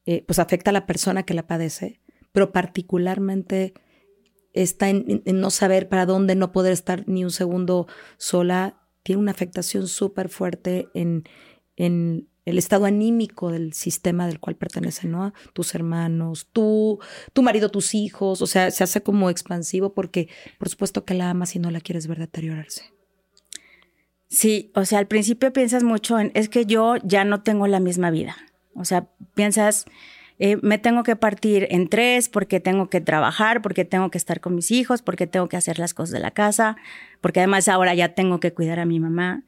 eh, 0.06 0.24
pues 0.26 0.40
afecta 0.40 0.70
a 0.70 0.74
la 0.74 0.86
persona 0.86 1.24
que 1.24 1.34
la 1.34 1.48
padece, 1.48 2.00
pero 2.32 2.54
particularmente 2.54 3.74
está 4.54 4.88
en, 4.90 5.22
no 5.26 5.52
saber 5.52 5.90
para 5.90 6.06
dónde, 6.06 6.36
no 6.36 6.54
poder 6.54 6.72
estar 6.72 7.08
ni 7.08 7.26
un 7.26 7.32
segundo 7.32 7.88
sola, 8.18 8.82
tiene 9.04 9.22
una 9.22 9.32
afectación 9.32 9.88
súper 9.88 10.30
fuerte 10.30 10.88
en, 10.94 11.26
en 11.76 12.29
el 12.50 12.58
estado 12.58 12.86
anímico 12.86 13.52
del 13.52 13.74
sistema 13.74 14.28
del 14.28 14.40
cual 14.40 14.56
pertenecen, 14.56 15.12
¿no? 15.12 15.34
Tus 15.54 15.76
hermanos, 15.76 16.48
tú, 16.52 17.00
tu 17.34 17.42
marido, 17.42 17.70
tus 17.70 17.96
hijos, 17.96 18.42
o 18.42 18.48
sea, 18.48 18.72
se 18.72 18.84
hace 18.84 19.02
como 19.02 19.30
expansivo 19.30 19.94
porque 19.94 20.30
por 20.58 20.70
supuesto 20.70 21.06
que 21.06 21.14
la 21.14 21.30
amas 21.30 21.56
y 21.56 21.60
no 21.60 21.72
la 21.72 21.82
quieres 21.82 22.08
ver 22.08 22.20
deteriorarse. 22.20 22.92
Sí, 24.28 24.72
o 24.76 24.86
sea, 24.86 25.00
al 25.00 25.08
principio 25.08 25.52
piensas 25.52 25.84
mucho 25.84 26.20
en, 26.20 26.32
es 26.36 26.50
que 26.50 26.66
yo 26.66 26.98
ya 27.04 27.26
no 27.26 27.42
tengo 27.42 27.66
la 27.68 27.80
misma 27.80 28.12
vida. 28.12 28.38
O 28.76 28.86
sea, 28.86 29.08
piensas, 29.34 29.86
eh, 30.38 30.58
me 30.62 30.78
tengo 30.78 31.02
que 31.02 31.16
partir 31.16 31.68
en 31.72 31.90
tres 31.90 32.30
porque 32.30 32.60
tengo 32.60 32.90
que 32.90 33.02
trabajar, 33.02 33.64
porque 33.64 33.86
tengo 33.86 34.12
que 34.12 34.20
estar 34.20 34.40
con 34.40 34.54
mis 34.54 34.70
hijos, 34.70 35.02
porque 35.02 35.26
tengo 35.26 35.50
que 35.50 35.58
hacer 35.58 35.80
las 35.80 35.96
cosas 35.96 36.14
de 36.14 36.20
la 36.20 36.32
casa, 36.32 36.78
porque 37.22 37.40
además 37.40 37.68
ahora 37.68 37.96
ya 37.96 38.14
tengo 38.14 38.40
que 38.40 38.54
cuidar 38.54 38.80
a 38.80 38.86
mi 38.86 39.00
mamá. 39.00 39.44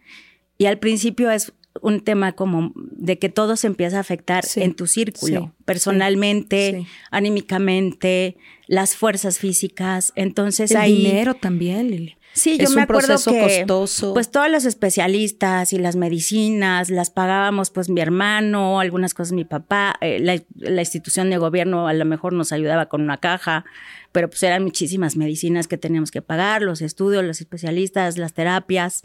Y 0.58 0.66
al 0.66 0.80
principio 0.80 1.30
es 1.30 1.54
un 1.82 2.02
tema 2.02 2.34
como 2.34 2.74
de 2.76 3.18
que 3.18 3.30
todo 3.30 3.56
se 3.56 3.68
empieza 3.68 3.98
a 3.98 4.02
afectar 4.02 4.44
en 4.56 4.76
tu 4.76 4.88
círculo, 4.88 5.54
personalmente, 5.66 6.86
anímicamente, 7.12 8.38
las 8.68 8.96
fuerzas 8.96 9.40
físicas. 9.40 10.12
Entonces 10.16 10.72
El 10.72 10.78
ahí. 10.78 10.96
dinero 11.04 11.34
también, 11.36 11.90
Lili. 11.90 12.18
Sí, 12.34 12.58
yo 12.58 12.64
es 12.64 12.70
me 12.70 12.78
un 12.78 12.82
acuerdo 12.84 13.08
proceso 13.08 13.32
que, 13.32 13.42
costoso. 13.42 14.14
Pues 14.14 14.32
todos 14.32 14.50
los 14.50 14.64
especialistas 14.64 15.74
y 15.74 15.78
las 15.78 15.98
medicinas 15.98 16.90
las 16.90 17.10
pagábamos, 17.10 17.72
pues 17.72 17.90
mi 17.90 18.00
hermano, 18.00 18.80
algunas 18.80 19.14
cosas 19.14 19.34
mi 19.34 19.44
papá, 19.44 19.98
eh, 20.00 20.20
la, 20.20 20.42
la, 20.56 20.82
institución 20.82 21.30
de 21.30 21.38
gobierno 21.38 21.90
a 21.90 21.94
lo 21.94 22.06
mejor 22.06 22.32
nos 22.32 22.54
ayudaba 22.54 22.86
con 22.86 23.02
una 23.02 23.18
caja, 23.18 23.66
pero 24.14 24.30
pues 24.30 24.42
eran 24.44 24.64
muchísimas 24.64 25.18
medicinas 25.18 25.68
que 25.68 25.78
teníamos 25.78 26.10
que 26.10 26.22
pagar, 26.22 26.62
los 26.62 26.82
estudios, 26.82 27.24
los 27.26 27.42
especialistas, 27.42 28.18
las 28.18 28.34
terapias. 28.34 29.02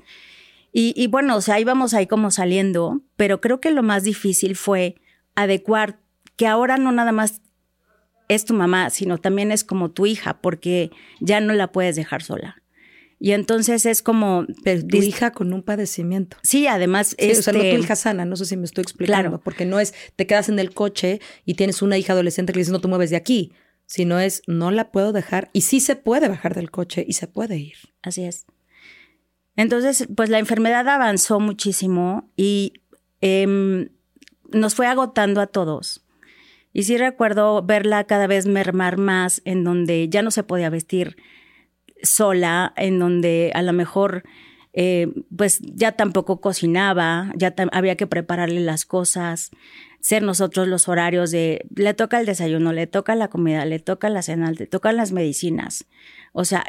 Y, 0.78 0.92
y 0.94 1.06
bueno, 1.06 1.36
o 1.36 1.40
sea, 1.40 1.58
íbamos 1.58 1.94
ahí 1.94 2.06
como 2.06 2.30
saliendo, 2.30 3.00
pero 3.16 3.40
creo 3.40 3.62
que 3.62 3.70
lo 3.70 3.82
más 3.82 4.04
difícil 4.04 4.56
fue 4.56 4.96
adecuar 5.34 6.00
que 6.36 6.46
ahora 6.46 6.76
no 6.76 6.92
nada 6.92 7.12
más 7.12 7.40
es 8.28 8.44
tu 8.44 8.52
mamá, 8.52 8.90
sino 8.90 9.16
también 9.16 9.52
es 9.52 9.64
como 9.64 9.90
tu 9.90 10.04
hija, 10.04 10.38
porque 10.42 10.90
ya 11.18 11.40
no 11.40 11.54
la 11.54 11.72
puedes 11.72 11.96
dejar 11.96 12.22
sola. 12.22 12.62
Y 13.18 13.32
entonces 13.32 13.86
es 13.86 14.02
como... 14.02 14.44
Pero 14.64 14.86
tu 14.86 14.98
hija 14.98 15.30
con 15.30 15.54
un 15.54 15.62
padecimiento. 15.62 16.36
Sí, 16.42 16.66
además... 16.66 17.16
Sí, 17.18 17.30
este, 17.30 17.38
o 17.38 17.42
sea, 17.42 17.52
no 17.54 17.60
tu 17.60 17.82
hija 17.82 17.96
sana, 17.96 18.26
no 18.26 18.36
sé 18.36 18.44
si 18.44 18.58
me 18.58 18.66
estoy 18.66 18.82
explicando. 18.82 19.30
Claro. 19.30 19.40
Porque 19.42 19.64
no 19.64 19.80
es, 19.80 19.94
te 20.14 20.26
quedas 20.26 20.50
en 20.50 20.58
el 20.58 20.74
coche 20.74 21.22
y 21.46 21.54
tienes 21.54 21.80
una 21.80 21.96
hija 21.96 22.12
adolescente 22.12 22.52
que 22.52 22.58
le 22.58 22.64
dice, 22.64 22.72
no 22.72 22.82
te 22.82 22.88
mueves 22.88 23.08
de 23.08 23.16
aquí. 23.16 23.54
Sino 23.86 24.20
es, 24.20 24.42
no 24.46 24.70
la 24.70 24.92
puedo 24.92 25.14
dejar. 25.14 25.48
Y 25.54 25.62
sí 25.62 25.80
se 25.80 25.96
puede 25.96 26.28
bajar 26.28 26.54
del 26.54 26.70
coche 26.70 27.02
y 27.08 27.14
se 27.14 27.28
puede 27.28 27.56
ir. 27.56 27.76
Así 28.02 28.24
es. 28.24 28.44
Entonces, 29.56 30.06
pues 30.14 30.28
la 30.30 30.38
enfermedad 30.38 30.88
avanzó 30.88 31.40
muchísimo 31.40 32.30
y 32.36 32.74
eh, 33.20 33.88
nos 34.52 34.74
fue 34.74 34.86
agotando 34.86 35.40
a 35.40 35.46
todos. 35.46 36.04
Y 36.72 36.82
sí 36.82 36.98
recuerdo 36.98 37.62
verla 37.62 38.04
cada 38.04 38.26
vez 38.26 38.46
mermar 38.46 38.98
más, 38.98 39.40
en 39.44 39.64
donde 39.64 40.08
ya 40.10 40.22
no 40.22 40.30
se 40.30 40.42
podía 40.42 40.68
vestir 40.68 41.16
sola, 42.02 42.74
en 42.76 42.98
donde 42.98 43.50
a 43.54 43.62
lo 43.62 43.72
mejor 43.72 44.24
eh, 44.74 45.08
pues 45.34 45.60
ya 45.62 45.92
tampoco 45.92 46.42
cocinaba, 46.42 47.32
ya 47.34 47.54
había 47.72 47.96
que 47.96 48.06
prepararle 48.06 48.60
las 48.60 48.84
cosas, 48.84 49.50
ser 50.00 50.22
nosotros 50.22 50.68
los 50.68 50.86
horarios 50.86 51.30
de 51.30 51.64
le 51.74 51.94
toca 51.94 52.20
el 52.20 52.26
desayuno, 52.26 52.74
le 52.74 52.86
toca 52.86 53.14
la 53.14 53.28
comida, 53.28 53.64
le 53.64 53.78
toca 53.78 54.10
la 54.10 54.20
cena, 54.20 54.52
le 54.52 54.66
tocan 54.66 54.98
las 54.98 55.12
medicinas. 55.12 55.86
O 56.34 56.44
sea, 56.44 56.62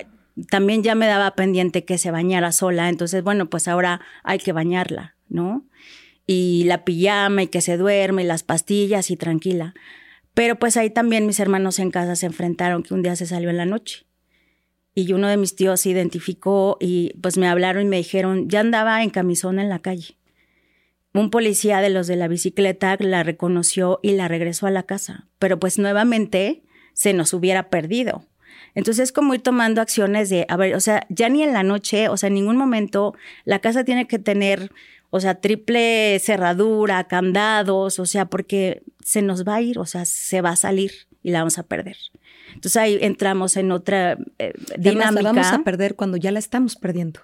también 0.49 0.83
ya 0.83 0.95
me 0.95 1.07
daba 1.07 1.35
pendiente 1.35 1.85
que 1.85 1.97
se 1.97 2.11
bañara 2.11 2.51
sola, 2.51 2.89
entonces 2.89 3.23
bueno, 3.23 3.49
pues 3.49 3.67
ahora 3.67 4.01
hay 4.23 4.39
que 4.39 4.51
bañarla, 4.51 5.15
¿no? 5.29 5.65
Y 6.25 6.63
la 6.65 6.83
pijama 6.83 7.43
y 7.43 7.47
que 7.47 7.61
se 7.61 7.77
duerme, 7.77 8.23
y 8.23 8.27
las 8.27 8.43
pastillas 8.43 9.11
y 9.11 9.17
tranquila. 9.17 9.73
Pero 10.33 10.59
pues 10.59 10.77
ahí 10.77 10.89
también 10.89 11.25
mis 11.25 11.39
hermanos 11.39 11.79
en 11.79 11.89
casa 11.89 12.15
se 12.15 12.27
enfrentaron 12.27 12.83
que 12.83 12.93
un 12.93 13.01
día 13.01 13.15
se 13.15 13.25
salió 13.25 13.49
en 13.49 13.57
la 13.57 13.65
noche 13.65 14.05
y 14.93 15.13
uno 15.13 15.27
de 15.27 15.37
mis 15.37 15.55
tíos 15.55 15.81
se 15.81 15.89
identificó 15.89 16.77
y 16.79 17.13
pues 17.21 17.37
me 17.37 17.47
hablaron 17.47 17.83
y 17.83 17.89
me 17.89 17.97
dijeron, 17.97 18.49
ya 18.49 18.61
andaba 18.61 19.03
en 19.03 19.11
camisón 19.11 19.59
en 19.59 19.69
la 19.69 19.79
calle. 19.79 20.17
Un 21.13 21.29
policía 21.29 21.81
de 21.81 21.91
los 21.91 22.07
de 22.07 22.15
la 22.15 22.27
bicicleta 22.27 22.97
la 22.99 23.21
reconoció 23.23 23.99
y 24.01 24.13
la 24.13 24.27
regresó 24.27 24.65
a 24.65 24.71
la 24.71 24.83
casa, 24.83 25.27
pero 25.37 25.59
pues 25.59 25.77
nuevamente 25.77 26.63
se 26.93 27.13
nos 27.13 27.33
hubiera 27.33 27.69
perdido. 27.69 28.25
Entonces 28.77 29.05
es 29.05 29.11
como 29.11 29.33
ir 29.33 29.41
tomando 29.41 29.81
acciones 29.81 30.29
de, 30.29 30.45
a 30.49 30.55
ver, 30.55 30.75
o 30.75 30.79
sea, 30.79 31.07
ya 31.09 31.29
ni 31.29 31.41
en 31.41 31.51
la 31.51 31.63
noche, 31.63 32.09
o 32.09 32.15
sea, 32.15 32.27
en 32.27 32.35
ningún 32.35 32.57
momento 32.57 33.15
la 33.43 33.57
casa 33.57 33.83
tiene 33.83 34.07
que 34.07 34.19
tener, 34.19 34.71
o 35.09 35.19
sea, 35.19 35.41
triple 35.41 36.19
cerradura, 36.19 37.07
candados, 37.07 37.97
o 37.97 38.05
sea, 38.05 38.25
porque 38.25 38.83
se 39.03 39.23
nos 39.23 39.47
va 39.47 39.55
a 39.55 39.61
ir, 39.61 39.79
o 39.79 39.87
sea, 39.87 40.05
se 40.05 40.41
va 40.41 40.51
a 40.51 40.55
salir 40.55 40.91
y 41.23 41.31
la 41.31 41.39
vamos 41.39 41.57
a 41.57 41.63
perder. 41.63 41.97
Entonces 42.53 42.77
ahí 42.77 42.99
entramos 43.01 43.57
en 43.57 43.71
otra 43.71 44.19
eh, 44.37 44.53
dinámica. 44.77 45.23
La 45.23 45.31
vamos 45.31 45.47
a 45.47 45.63
perder 45.63 45.95
cuando 45.95 46.17
ya 46.17 46.31
la 46.31 46.37
estamos 46.37 46.75
perdiendo. 46.75 47.21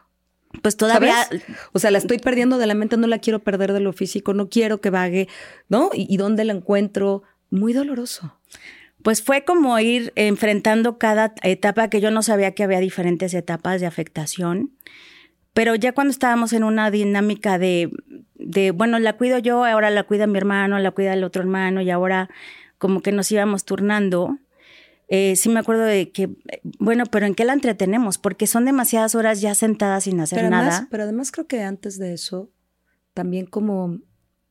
Pues 0.63 0.76
todavía. 0.76 1.26
¿Sabes? 1.26 1.44
O 1.72 1.78
sea, 1.78 1.92
la 1.92 2.00
estoy 2.00 2.18
perdiendo 2.18 2.58
de 2.58 2.66
la 2.66 2.74
mente, 2.74 2.98
no 2.98 3.06
la 3.06 3.20
quiero 3.20 3.44
perder 3.44 3.74
de 3.74 3.80
lo 3.80 3.94
físico, 3.94 4.34
no 4.34 4.50
quiero 4.50 4.82
que 4.82 4.89
vague, 4.89 5.28
¿no? 5.70 5.92
¿Y, 5.94 6.12
y 6.12 6.18
dónde 6.18 6.46
la 6.46 6.54
encuentro? 6.54 7.22
Muy 7.52 7.74
doloroso. 7.74 8.39
Pues 9.04 9.22
fue 9.22 9.44
como 9.44 9.78
ir 9.80 10.12
enfrentando 10.16 10.98
cada 10.98 11.34
etapa 11.44 11.89
que 11.89 12.02
yo 12.02 12.10
no 12.10 12.24
sabía 12.24 12.54
que 12.54 12.63
había 12.63 12.80
diferentes 12.80 13.34
etapas 13.34 13.82
de 13.82 13.88
afectación. 13.88 14.72
Pero 15.54 15.76
ya 15.76 15.92
cuando 15.92 16.12
estábamos 16.12 16.52
en 16.54 16.63
una 16.63 16.89
dinámica 16.89 17.60
de, 17.60 17.92
de, 18.34 18.72
bueno, 18.72 18.98
la 18.98 19.18
cuido 19.18 19.38
yo, 19.38 19.66
ahora 19.66 19.92
la 19.92 20.04
cuida 20.04 20.26
mi 20.26 20.38
hermano, 20.38 20.80
la 20.80 20.92
cuida 20.92 21.13
el 21.13 21.24
otro 21.24 21.44
hermano 21.44 21.82
y 21.82 21.92
ahora 21.92 22.30
como 22.80 23.02
que 23.02 23.12
nos 23.12 23.32
íbamos 23.32 23.63
turnando, 23.63 24.39
eh, 25.08 25.36
sí 25.36 25.50
me 25.50 25.60
acuerdo 25.60 25.84
de 25.84 26.12
que, 26.12 26.30
bueno, 26.80 27.06
pero 27.06 27.26
¿en 27.28 27.36
qué 27.36 27.46
la 27.46 27.54
entretenemos? 27.54 28.18
Porque 28.18 28.48
son 28.48 28.66
demasiadas 28.66 29.16
horas 29.16 29.42
ya 29.42 29.54
sentadas 29.54 30.06
sin 30.06 30.20
hacer 30.20 30.39
pero 30.39 30.50
nada. 30.50 30.70
Además, 30.70 30.88
pero 30.89 31.04
además 31.04 31.32
creo 31.32 31.46
que 31.46 31.62
antes 31.62 32.00
de 32.00 32.13
eso, 32.13 32.50
también 33.13 33.46
como 33.46 34.00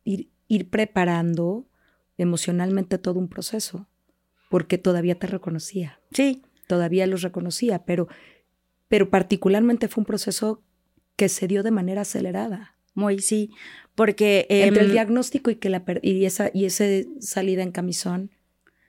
ir, 0.04 0.30
ir 0.46 0.70
preparando 0.70 1.66
emocionalmente 2.16 2.98
todo 2.98 3.18
un 3.18 3.28
proceso, 3.28 3.88
porque 4.52 4.76
todavía 4.76 5.18
te 5.18 5.26
reconocía. 5.26 5.98
Sí. 6.10 6.42
Todavía 6.66 7.06
los 7.06 7.22
reconocía, 7.22 7.86
pero, 7.86 8.08
pero 8.88 9.08
particularmente 9.08 9.88
fue 9.88 10.02
un 10.02 10.04
proceso 10.04 10.62
que 11.16 11.30
se 11.30 11.48
dio 11.48 11.62
de 11.62 11.70
manera 11.70 12.02
acelerada. 12.02 12.76
Muy, 12.92 13.20
sí, 13.20 13.50
porque... 13.94 14.46
Eh, 14.50 14.66
Entre 14.66 14.84
el 14.84 14.92
diagnóstico 14.92 15.50
y, 15.50 15.54
que 15.54 15.70
la, 15.70 15.82
y, 16.02 16.26
esa, 16.26 16.50
y 16.52 16.66
ese 16.66 17.08
salida 17.18 17.62
en 17.62 17.72
camisón, 17.72 18.30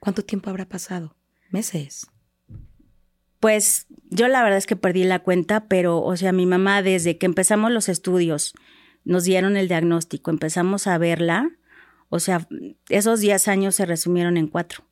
¿cuánto 0.00 0.22
tiempo 0.22 0.50
habrá 0.50 0.68
pasado? 0.68 1.16
meses. 1.50 2.08
Pues 3.40 3.86
yo 4.10 4.28
la 4.28 4.42
verdad 4.42 4.58
es 4.58 4.66
que 4.66 4.76
perdí 4.76 5.04
la 5.04 5.20
cuenta, 5.20 5.66
pero, 5.66 6.02
o 6.02 6.14
sea, 6.18 6.32
mi 6.32 6.44
mamá 6.44 6.82
desde 6.82 7.16
que 7.16 7.24
empezamos 7.24 7.72
los 7.72 7.88
estudios, 7.88 8.52
nos 9.04 9.24
dieron 9.24 9.56
el 9.56 9.68
diagnóstico, 9.68 10.30
empezamos 10.30 10.86
a 10.86 10.98
verla, 10.98 11.56
o 12.10 12.20
sea, 12.20 12.46
esos 12.90 13.20
10 13.20 13.48
años 13.48 13.76
se 13.76 13.86
resumieron 13.86 14.36
en 14.36 14.48
cuatro. 14.48 14.84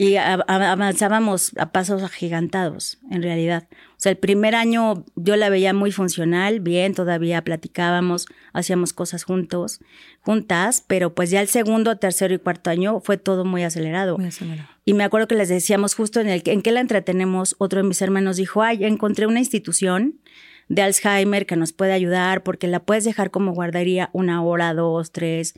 Y 0.00 0.14
avanzábamos 0.14 1.50
a 1.58 1.72
pasos 1.72 2.04
agigantados, 2.04 2.98
en 3.10 3.20
realidad. 3.20 3.66
O 3.72 3.96
sea, 3.96 4.12
el 4.12 4.18
primer 4.18 4.54
año 4.54 5.04
yo 5.16 5.34
la 5.34 5.50
veía 5.50 5.74
muy 5.74 5.90
funcional, 5.90 6.60
bien, 6.60 6.94
todavía 6.94 7.42
platicábamos, 7.42 8.26
hacíamos 8.52 8.92
cosas 8.92 9.24
juntos, 9.24 9.80
juntas, 10.20 10.84
pero 10.86 11.16
pues 11.16 11.30
ya 11.30 11.40
el 11.40 11.48
segundo, 11.48 11.96
tercero 11.96 12.32
y 12.32 12.38
cuarto 12.38 12.70
año 12.70 13.00
fue 13.00 13.16
todo 13.16 13.44
muy 13.44 13.64
acelerado. 13.64 14.16
Muy 14.18 14.28
acelerado. 14.28 14.68
Y 14.84 14.94
me 14.94 15.02
acuerdo 15.02 15.26
que 15.26 15.34
les 15.34 15.48
decíamos 15.48 15.96
justo 15.96 16.20
en 16.20 16.28
el 16.28 16.42
en 16.46 16.62
qué 16.62 16.70
la 16.70 16.78
entretenemos, 16.78 17.56
otro 17.58 17.82
de 17.82 17.88
mis 17.88 18.00
hermanos 18.00 18.36
dijo, 18.36 18.62
ay, 18.62 18.84
encontré 18.84 19.26
una 19.26 19.40
institución 19.40 20.20
de 20.68 20.82
Alzheimer 20.82 21.44
que 21.44 21.56
nos 21.56 21.72
puede 21.72 21.92
ayudar 21.92 22.44
porque 22.44 22.68
la 22.68 22.78
puedes 22.78 23.02
dejar 23.02 23.32
como 23.32 23.52
guardería 23.52 24.10
una 24.12 24.44
hora, 24.44 24.74
dos, 24.74 25.10
tres, 25.10 25.54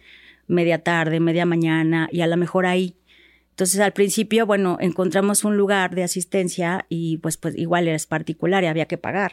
media 0.47 0.83
tarde, 0.83 1.21
media 1.21 1.45
mañana 1.45 2.09
y 2.11 2.23
a 2.23 2.27
lo 2.27 2.39
mejor 2.39 2.65
ahí. 2.65 2.97
Entonces 3.61 3.81
al 3.81 3.93
principio, 3.93 4.47
bueno, 4.47 4.79
encontramos 4.81 5.45
un 5.45 5.59
lugar 5.59 5.95
de 5.95 6.03
asistencia 6.03 6.87
y 6.89 7.19
pues, 7.19 7.37
pues 7.37 7.59
igual 7.59 7.89
eres 7.89 8.07
particular 8.07 8.65
y 8.65 8.69
había 8.69 8.87
que 8.87 8.97
pagar. 8.97 9.33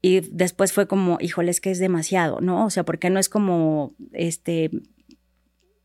Y 0.00 0.20
después 0.30 0.72
fue 0.72 0.86
como, 0.86 1.18
híjole, 1.20 1.50
es 1.50 1.60
que 1.60 1.72
es 1.72 1.80
demasiado, 1.80 2.40
¿no? 2.40 2.64
O 2.64 2.70
sea, 2.70 2.84
porque 2.84 3.10
no 3.10 3.18
es 3.18 3.28
como 3.28 3.92
este 4.12 4.70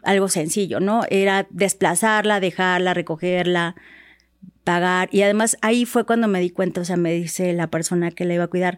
algo 0.03 0.27
sencillo, 0.27 0.79
¿no? 0.79 1.01
Era 1.09 1.47
desplazarla, 1.49 2.39
dejarla, 2.39 2.93
recogerla, 2.93 3.75
pagar. 4.63 5.09
Y 5.11 5.23
además 5.23 5.57
ahí 5.63 5.85
fue 5.85 6.05
cuando 6.05 6.27
me 6.27 6.41
di 6.41 6.51
cuenta, 6.51 6.81
o 6.81 6.85
sea, 6.85 6.97
me 6.97 7.13
dice 7.13 7.53
la 7.53 7.71
persona 7.71 8.11
que 8.11 8.25
la 8.25 8.35
iba 8.35 8.43
a 8.43 8.49
cuidar, 8.49 8.77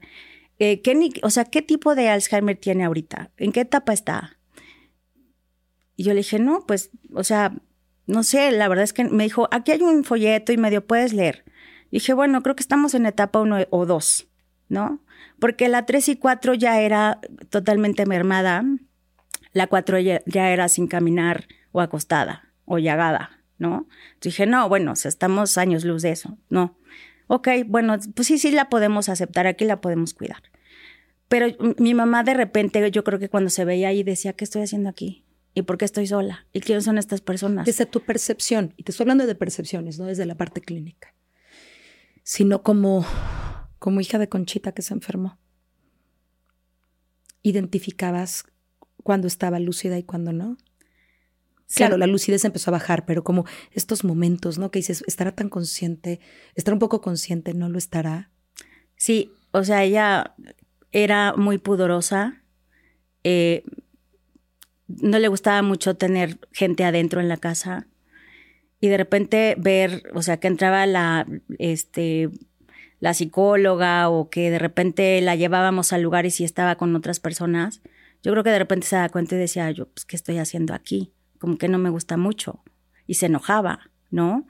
eh, 0.60 0.80
¿qué, 0.82 0.98
o 1.24 1.30
sea, 1.30 1.44
¿qué 1.44 1.62
tipo 1.62 1.94
de 1.94 2.08
Alzheimer 2.08 2.56
tiene 2.56 2.86
ahorita? 2.86 3.32
¿En 3.36 3.52
qué 3.52 3.60
etapa 3.60 3.92
está? 3.92 4.38
Y 5.98 6.04
yo 6.04 6.14
le 6.14 6.20
dije, 6.20 6.40
no, 6.40 6.64
pues, 6.66 6.92
o 7.14 7.26
sea, 7.26 7.54
no 8.12 8.24
sé, 8.24 8.52
la 8.52 8.68
verdad 8.68 8.84
es 8.84 8.92
que 8.94 9.06
me 9.06 9.24
dijo, 9.24 9.48
aquí 9.52 9.72
hay 9.72 9.82
un 9.82 10.04
folleto 10.04 10.52
y 10.52 10.58
medio 10.58 10.86
puedes 10.86 11.14
leer. 11.14 11.46
Y 11.90 11.98
dije, 11.98 12.14
bueno, 12.14 12.44
creo 12.44 12.56
que 12.56 12.62
estamos 12.62 12.94
en 12.94 13.06
etapa 13.06 13.40
uno 13.40 13.60
o 13.70 13.86
dos, 13.86 14.28
¿no? 14.68 15.02
Porque 15.40 15.70
la 15.70 15.86
tres 15.86 16.10
y 16.10 16.18
cuatro 16.18 16.54
ya 16.54 16.82
era 16.82 17.20
totalmente 17.50 18.06
mermada. 18.06 18.64
la 19.54 19.68
cuatro 19.68 19.98
ya, 19.98 20.22
era 20.28 20.68
sin 20.68 20.88
caminar 20.88 21.48
o 21.72 21.80
acostada 21.82 22.54
o 22.66 22.80
llagada, 22.80 23.42
¿no? 23.58 23.88
dije, 24.22 24.46
no, 24.46 24.68
bueno, 24.68 24.94
estamos 24.94 25.58
años 25.58 25.86
luz 25.86 26.02
de 26.02 26.12
eso, 26.12 26.38
no. 26.50 26.78
Ok, 27.28 27.48
bueno, 27.66 27.98
pues 28.14 28.28
sí, 28.28 28.38
sí 28.38 28.52
la 28.52 28.70
podemos 28.70 29.08
aceptar, 29.08 29.48
aquí 29.48 29.64
la 29.64 29.80
podemos 29.80 30.14
cuidar. 30.14 30.44
Pero 31.30 31.48
mi 31.78 31.94
mamá 31.94 32.24
de 32.24 32.34
repente, 32.34 32.92
yo 32.92 33.06
creo 33.06 33.20
que 33.20 33.30
cuando 33.30 33.50
se 33.50 33.64
veía 33.64 33.88
ahí 33.88 34.04
decía, 34.04 34.34
¿qué 34.34 34.44
estoy 34.44 34.64
haciendo 34.64 34.90
aquí? 34.90 35.24
¿Y 35.54 35.64
por 35.64 35.78
qué 35.78 35.86
estoy 35.86 36.08
sola? 36.08 36.48
¿Y 36.54 36.62
quiénes 36.62 36.86
son 36.86 36.98
estas 36.98 37.22
personas? 37.22 37.66
Desde 37.66 37.86
tu 37.86 38.02
percepción, 38.02 38.74
y 38.78 38.84
te 38.84 38.92
estoy 38.92 39.04
hablando 39.04 39.28
de 39.28 39.36
percepciones, 39.36 40.00
no 40.00 40.06
desde 40.06 40.26
la 40.26 40.36
parte 40.36 40.62
clínica, 40.62 41.14
sino 42.24 42.64
como, 42.64 43.06
como 43.80 44.00
hija 44.00 44.18
de 44.18 44.30
Conchita 44.30 44.72
que 44.72 44.82
se 44.82 44.94
enfermó. 44.94 45.40
Identificabas 47.44 48.46
cuando 49.04 49.28
estaba 49.28 49.60
lúcida 49.60 49.98
y 49.98 50.04
cuando 50.04 50.32
no. 50.32 50.58
Claro, 51.74 51.98
la 51.98 52.08
lucidez 52.08 52.44
empezó 52.44 52.70
a 52.70 52.74
bajar, 52.74 53.06
pero 53.06 53.24
como 53.24 53.46
estos 53.72 54.04
momentos, 54.04 54.58
¿no? 54.58 54.72
Que 54.72 54.80
dices, 54.80 55.04
estará 55.08 55.34
tan 55.34 55.50
consciente, 55.50 56.20
estará 56.56 56.76
un 56.76 56.80
poco 56.80 57.02
consciente, 57.02 57.54
no 57.54 57.70
lo 57.70 57.78
estará. 57.78 58.30
Sí, 58.98 59.32
o 59.52 59.64
sea, 59.64 59.84
ella 59.84 60.36
era 60.92 61.34
muy 61.36 61.58
pudorosa. 61.58 62.44
Eh, 63.24 63.64
no 65.02 65.20
le 65.20 65.28
gustaba 65.28 65.62
mucho 65.62 65.96
tener 65.96 66.40
gente 66.52 66.84
adentro 66.84 67.22
en 67.22 67.30
la 67.30 67.38
casa. 67.38 67.88
Y 68.80 68.88
de 68.88 68.98
repente 68.98 69.56
ver, 69.58 70.04
o 70.14 70.22
sea, 70.22 70.38
que 70.38 70.48
entraba 70.48 70.86
la, 70.86 71.28
este, 71.60 72.30
la 73.00 73.14
psicóloga 73.14 74.10
o 74.10 74.30
que 74.30 74.50
de 74.50 74.60
repente 74.60 75.22
la 75.22 75.36
llevábamos 75.36 75.94
a 75.94 75.98
lugares 75.98 76.40
y 76.40 76.44
estaba 76.44 76.76
con 76.76 76.96
otras 76.96 77.20
personas. 77.20 77.82
Yo 78.24 78.32
creo 78.32 78.44
que 78.44 78.50
de 78.52 78.60
repente 78.60 78.88
se 78.88 78.96
da 78.96 79.10
cuenta 79.10 79.36
y 79.36 79.40
decía, 79.40 79.70
yo, 79.72 79.88
pues, 79.88 80.06
¿qué 80.06 80.16
estoy 80.16 80.38
haciendo 80.38 80.74
aquí? 80.74 81.14
Como 81.40 81.58
que 81.58 81.68
no 81.68 81.78
me 81.78 81.90
gusta 81.90 82.18
mucho. 82.18 82.64
Y 83.08 83.16
se 83.16 83.28
enojaba, 83.28 83.92
¿no? 84.10 84.48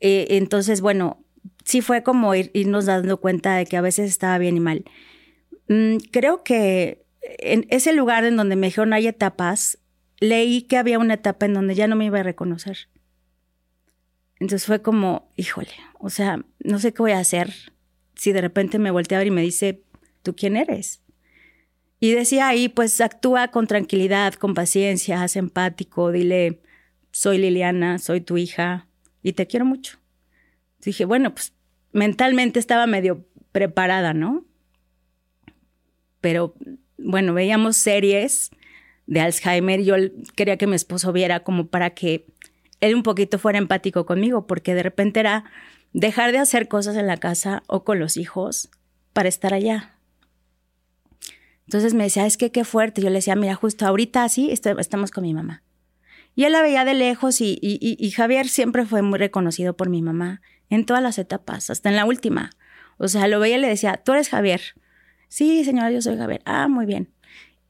Eh, 0.00 0.26
entonces, 0.30 0.80
bueno, 0.80 1.24
sí 1.64 1.80
fue 1.80 2.02
como 2.02 2.34
irnos 2.34 2.86
dando 2.86 3.20
cuenta 3.20 3.56
de 3.56 3.66
que 3.66 3.76
a 3.76 3.80
veces 3.80 4.10
estaba 4.10 4.38
bien 4.38 4.56
y 4.56 4.60
mal. 4.60 4.84
Mm, 5.68 5.96
creo 6.10 6.42
que 6.42 7.01
en 7.22 7.66
ese 7.70 7.92
lugar 7.92 8.24
en 8.24 8.36
donde 8.36 8.56
me 8.56 8.68
dijeron 8.68 8.92
hay 8.92 9.06
etapas, 9.06 9.78
leí 10.20 10.62
que 10.62 10.76
había 10.76 10.98
una 10.98 11.14
etapa 11.14 11.46
en 11.46 11.54
donde 11.54 11.74
ya 11.74 11.86
no 11.86 11.96
me 11.96 12.06
iba 12.06 12.20
a 12.20 12.24
reconocer. 12.24 12.88
Entonces 14.38 14.66
fue 14.66 14.82
como, 14.82 15.30
híjole, 15.36 15.72
o 15.98 16.10
sea, 16.10 16.44
no 16.60 16.78
sé 16.78 16.92
qué 16.92 17.02
voy 17.02 17.12
a 17.12 17.20
hacer 17.20 17.52
si 18.14 18.32
de 18.32 18.40
repente 18.40 18.78
me 18.78 18.90
voltea 18.90 19.18
a 19.18 19.20
ver 19.20 19.28
y 19.28 19.32
me 19.32 19.42
dice, 19.42 19.82
¿tú 20.22 20.34
quién 20.34 20.56
eres? 20.56 21.00
Y 22.00 22.12
decía 22.12 22.48
ahí, 22.48 22.68
pues 22.68 23.00
actúa 23.00 23.48
con 23.48 23.68
tranquilidad, 23.68 24.34
con 24.34 24.54
paciencia, 24.54 25.22
haz 25.22 25.36
empático, 25.36 26.10
dile, 26.10 26.60
soy 27.12 27.38
Liliana, 27.38 27.98
soy 27.98 28.20
tu 28.20 28.36
hija 28.36 28.88
y 29.22 29.34
te 29.34 29.46
quiero 29.46 29.64
mucho. 29.64 29.98
dije, 30.84 31.04
bueno, 31.04 31.32
pues 31.32 31.52
mentalmente 31.92 32.58
estaba 32.58 32.86
medio 32.86 33.24
preparada, 33.52 34.14
¿no? 34.14 34.44
pero 36.22 36.54
bueno, 37.04 37.34
veíamos 37.34 37.76
series 37.76 38.50
de 39.06 39.20
Alzheimer 39.20 39.82
yo 39.82 39.94
quería 40.36 40.56
que 40.56 40.66
mi 40.66 40.76
esposo 40.76 41.12
viera 41.12 41.40
como 41.40 41.66
para 41.66 41.90
que 41.90 42.26
él 42.80 42.94
un 42.94 43.02
poquito 43.02 43.38
fuera 43.38 43.58
empático 43.58 44.06
conmigo, 44.06 44.46
porque 44.46 44.74
de 44.74 44.82
repente 44.82 45.20
era 45.20 45.44
dejar 45.92 46.32
de 46.32 46.38
hacer 46.38 46.68
cosas 46.68 46.96
en 46.96 47.06
la 47.06 47.16
casa 47.16 47.62
o 47.66 47.84
con 47.84 47.98
los 47.98 48.16
hijos 48.16 48.70
para 49.12 49.28
estar 49.28 49.54
allá. 49.54 49.96
Entonces 51.66 51.94
me 51.94 52.04
decía, 52.04 52.26
es 52.26 52.36
que 52.36 52.50
qué 52.50 52.64
fuerte. 52.64 53.00
Yo 53.00 53.08
le 53.08 53.16
decía, 53.16 53.36
mira, 53.36 53.54
justo 53.54 53.86
ahorita 53.86 54.28
sí 54.28 54.50
estamos 54.50 55.10
con 55.10 55.22
mi 55.22 55.32
mamá. 55.32 55.62
Y 56.34 56.44
él 56.44 56.52
la 56.52 56.62
veía 56.62 56.84
de 56.84 56.94
lejos 56.94 57.40
y, 57.40 57.58
y, 57.60 58.10
Javier 58.10 58.48
siempre 58.48 58.86
fue 58.86 59.02
muy 59.02 59.18
reconocido 59.18 59.76
por 59.76 59.90
mi 59.90 60.00
mamá 60.00 60.40
en 60.70 60.86
todas 60.86 61.02
las 61.02 61.18
etapas, 61.18 61.68
hasta 61.68 61.90
en 61.90 61.96
la 61.96 62.06
última. 62.06 62.50
O 62.96 63.08
sea, 63.08 63.28
lo 63.28 63.38
veía 63.38 63.58
y 63.58 63.60
le 63.60 63.68
decía, 63.68 64.00
tú 64.02 64.12
eres 64.12 64.30
Javier. 64.30 64.62
Sí, 65.32 65.64
señora, 65.64 65.90
yo 65.90 66.02
soy 66.02 66.18
Javier. 66.18 66.42
Ah, 66.44 66.68
muy 66.68 66.84
bien. 66.84 67.08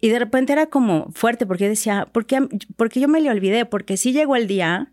Y 0.00 0.08
de 0.08 0.18
repente 0.18 0.52
era 0.52 0.66
como 0.66 1.12
fuerte 1.12 1.46
porque 1.46 1.68
decía, 1.68 2.06
¿por 2.06 2.26
qué, 2.26 2.40
porque 2.74 2.98
yo 2.98 3.06
me 3.06 3.20
le 3.20 3.30
olvidé? 3.30 3.66
Porque 3.66 3.96
sí 3.96 4.12
llegó 4.12 4.34
el 4.34 4.48
día 4.48 4.92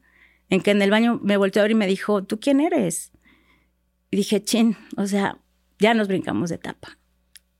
en 0.51 0.61
que 0.61 0.69
en 0.69 0.83
el 0.83 0.91
baño 0.91 1.19
me 1.23 1.35
volteó 1.35 1.63
a 1.63 1.63
ver 1.63 1.71
y 1.71 1.75
me 1.75 1.87
dijo, 1.87 2.23
¿tú 2.23 2.39
quién 2.39 2.59
eres? 2.59 3.11
Y 4.11 4.17
dije, 4.17 4.43
chin, 4.43 4.77
o 4.97 5.07
sea, 5.07 5.39
ya 5.79 5.95
nos 5.95 6.07
brincamos 6.07 6.49
de 6.49 6.57
etapa. 6.57 6.99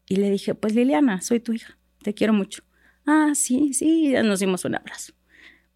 Y 0.08 0.18
le 0.18 0.30
dije, 0.30 0.54
pues 0.54 0.76
Liliana, 0.76 1.22
soy 1.22 1.40
tu 1.40 1.54
hija, 1.54 1.76
te 2.04 2.14
quiero 2.14 2.34
mucho. 2.34 2.62
Ah, 3.08 3.32
sí, 3.34 3.74
sí, 3.74 4.12
ya 4.12 4.22
nos 4.22 4.42
dimos 4.42 4.64
un 4.64 4.76
abrazo. 4.76 5.14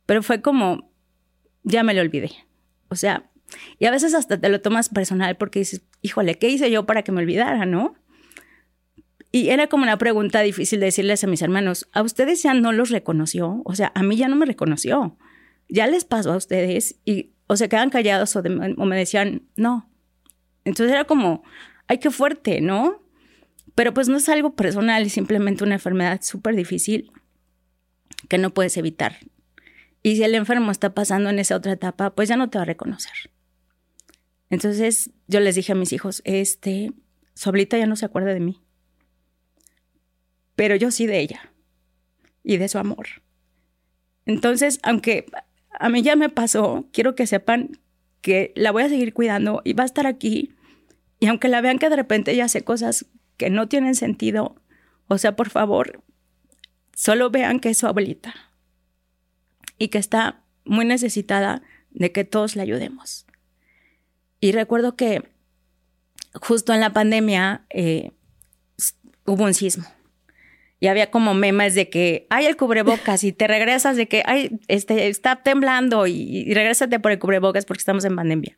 Pero 0.05 0.21
fue 0.21 0.43
como, 0.43 0.93
ya 1.63 1.81
me 1.81 1.95
lo 1.95 2.01
olvidé. 2.01 2.29
O 2.89 2.95
sea, 2.95 3.31
y 3.79 3.87
a 3.87 3.91
veces 3.91 4.13
hasta 4.13 4.39
te 4.39 4.49
lo 4.49 4.61
tomas 4.61 4.89
personal 4.89 5.37
porque 5.37 5.57
dices, 5.57 5.81
híjole, 6.03 6.37
¿qué 6.37 6.49
hice 6.49 6.69
yo 6.69 6.85
para 6.85 7.01
que 7.01 7.11
me 7.11 7.21
olvidara, 7.23 7.65
no? 7.65 7.95
Y 9.35 9.49
era 9.49 9.65
como 9.65 9.81
una 9.81 9.97
pregunta 9.97 10.41
difícil 10.41 10.79
de 10.79 10.85
decirles 10.85 11.23
a 11.23 11.27
mis 11.27 11.41
hermanos, 11.41 11.89
¿a 11.91 12.03
ustedes 12.03 12.43
ya 12.43 12.53
no 12.53 12.71
los 12.71 12.91
reconoció? 12.91 13.63
O 13.65 13.73
sea, 13.73 13.91
a 13.95 14.03
mí 14.03 14.15
ya 14.15 14.27
no 14.27 14.35
me 14.35 14.45
reconoció. 14.45 15.17
Ya 15.67 15.87
les 15.87 16.05
pasó 16.05 16.33
a 16.33 16.37
ustedes 16.37 16.99
y 17.03 17.31
o 17.47 17.57
se 17.57 17.67
quedan 17.67 17.89
callados 17.89 18.35
o, 18.35 18.43
me 18.43 18.95
decían, 18.95 19.41
no. 19.55 19.89
Entonces 20.65 20.93
era 20.93 21.05
como, 21.05 21.41
ay, 21.87 21.97
qué 21.97 22.11
fuerte, 22.11 22.61
¿no? 22.61 23.01
Pero 23.73 23.91
pues 23.91 24.07
no 24.07 24.17
es 24.17 24.29
algo 24.29 24.55
personal, 24.55 25.01
es 25.01 25.13
simplemente 25.13 25.63
una 25.63 25.73
enfermedad 25.73 26.21
súper 26.21 26.55
difícil 26.55 27.11
que 28.29 28.37
no 28.37 28.53
puedes 28.53 28.77
evitar. 28.77 29.17
Y 30.03 30.15
si 30.15 30.23
el 30.23 30.35
enfermo 30.35 30.69
está 30.69 30.93
pasando 30.93 31.31
en 31.31 31.39
esa 31.39 31.55
otra 31.55 31.71
etapa, 31.71 32.13
pues 32.13 32.29
ya 32.29 32.37
no 32.37 32.51
te 32.51 32.59
va 32.59 32.61
a 32.61 32.65
reconocer. 32.65 33.31
Entonces 34.51 35.09
yo 35.27 35.39
les 35.39 35.55
dije 35.55 35.71
a 35.71 35.75
mis 35.75 35.91
hijos, 35.91 36.21
este, 36.23 36.93
su 37.33 37.51
ya 37.51 37.87
no 37.87 37.95
se 37.95 38.05
acuerda 38.05 38.31
de 38.35 38.39
mí 38.39 38.62
pero 40.55 40.75
yo 40.75 40.91
sí 40.91 41.05
de 41.05 41.19
ella 41.19 41.51
y 42.43 42.57
de 42.57 42.67
su 42.67 42.77
amor. 42.77 43.07
Entonces, 44.25 44.79
aunque 44.83 45.25
a 45.71 45.89
mí 45.89 46.01
ya 46.01 46.15
me 46.15 46.29
pasó, 46.29 46.85
quiero 46.91 47.15
que 47.15 47.27
sepan 47.27 47.79
que 48.21 48.53
la 48.55 48.71
voy 48.71 48.83
a 48.83 48.89
seguir 48.89 49.13
cuidando 49.13 49.61
y 49.63 49.73
va 49.73 49.83
a 49.83 49.87
estar 49.87 50.07
aquí. 50.07 50.53
Y 51.19 51.27
aunque 51.27 51.47
la 51.47 51.61
vean 51.61 51.79
que 51.79 51.89
de 51.89 51.95
repente 51.95 52.31
ella 52.31 52.45
hace 52.45 52.63
cosas 52.63 53.05
que 53.37 53.49
no 53.49 53.67
tienen 53.67 53.95
sentido, 53.95 54.55
o 55.07 55.17
sea, 55.17 55.35
por 55.35 55.49
favor, 55.49 56.03
solo 56.95 57.29
vean 57.29 57.59
que 57.59 57.69
es 57.69 57.77
su 57.77 57.87
abuelita 57.87 58.33
y 59.77 59.89
que 59.89 59.97
está 59.97 60.43
muy 60.65 60.85
necesitada 60.85 61.61
de 61.91 62.11
que 62.11 62.23
todos 62.23 62.55
la 62.55 62.63
ayudemos. 62.63 63.25
Y 64.39 64.51
recuerdo 64.51 64.95
que 64.95 65.23
justo 66.33 66.73
en 66.73 66.79
la 66.79 66.93
pandemia 66.93 67.65
eh, 67.69 68.11
hubo 69.25 69.43
un 69.43 69.53
sismo 69.53 69.85
y 70.83 70.87
había 70.87 71.09
como 71.09 71.33
memes 71.33 71.75
de 71.75 71.87
que 71.89 72.27
hay 72.29 72.45
el 72.45 72.57
cubrebocas 72.57 73.23
y 73.23 73.31
te 73.31 73.47
regresas 73.47 73.95
de 73.95 74.09
que 74.09 74.21
ay, 74.25 74.59
este, 74.67 75.07
está 75.07 75.37
temblando 75.37 76.07
y, 76.07 76.11
y 76.11 76.53
regrésate 76.53 76.99
por 76.99 77.13
el 77.13 77.19
cubrebocas 77.19 77.63
porque 77.63 77.79
estamos 77.79 78.03
en 78.03 78.17
pandemia. 78.17 78.57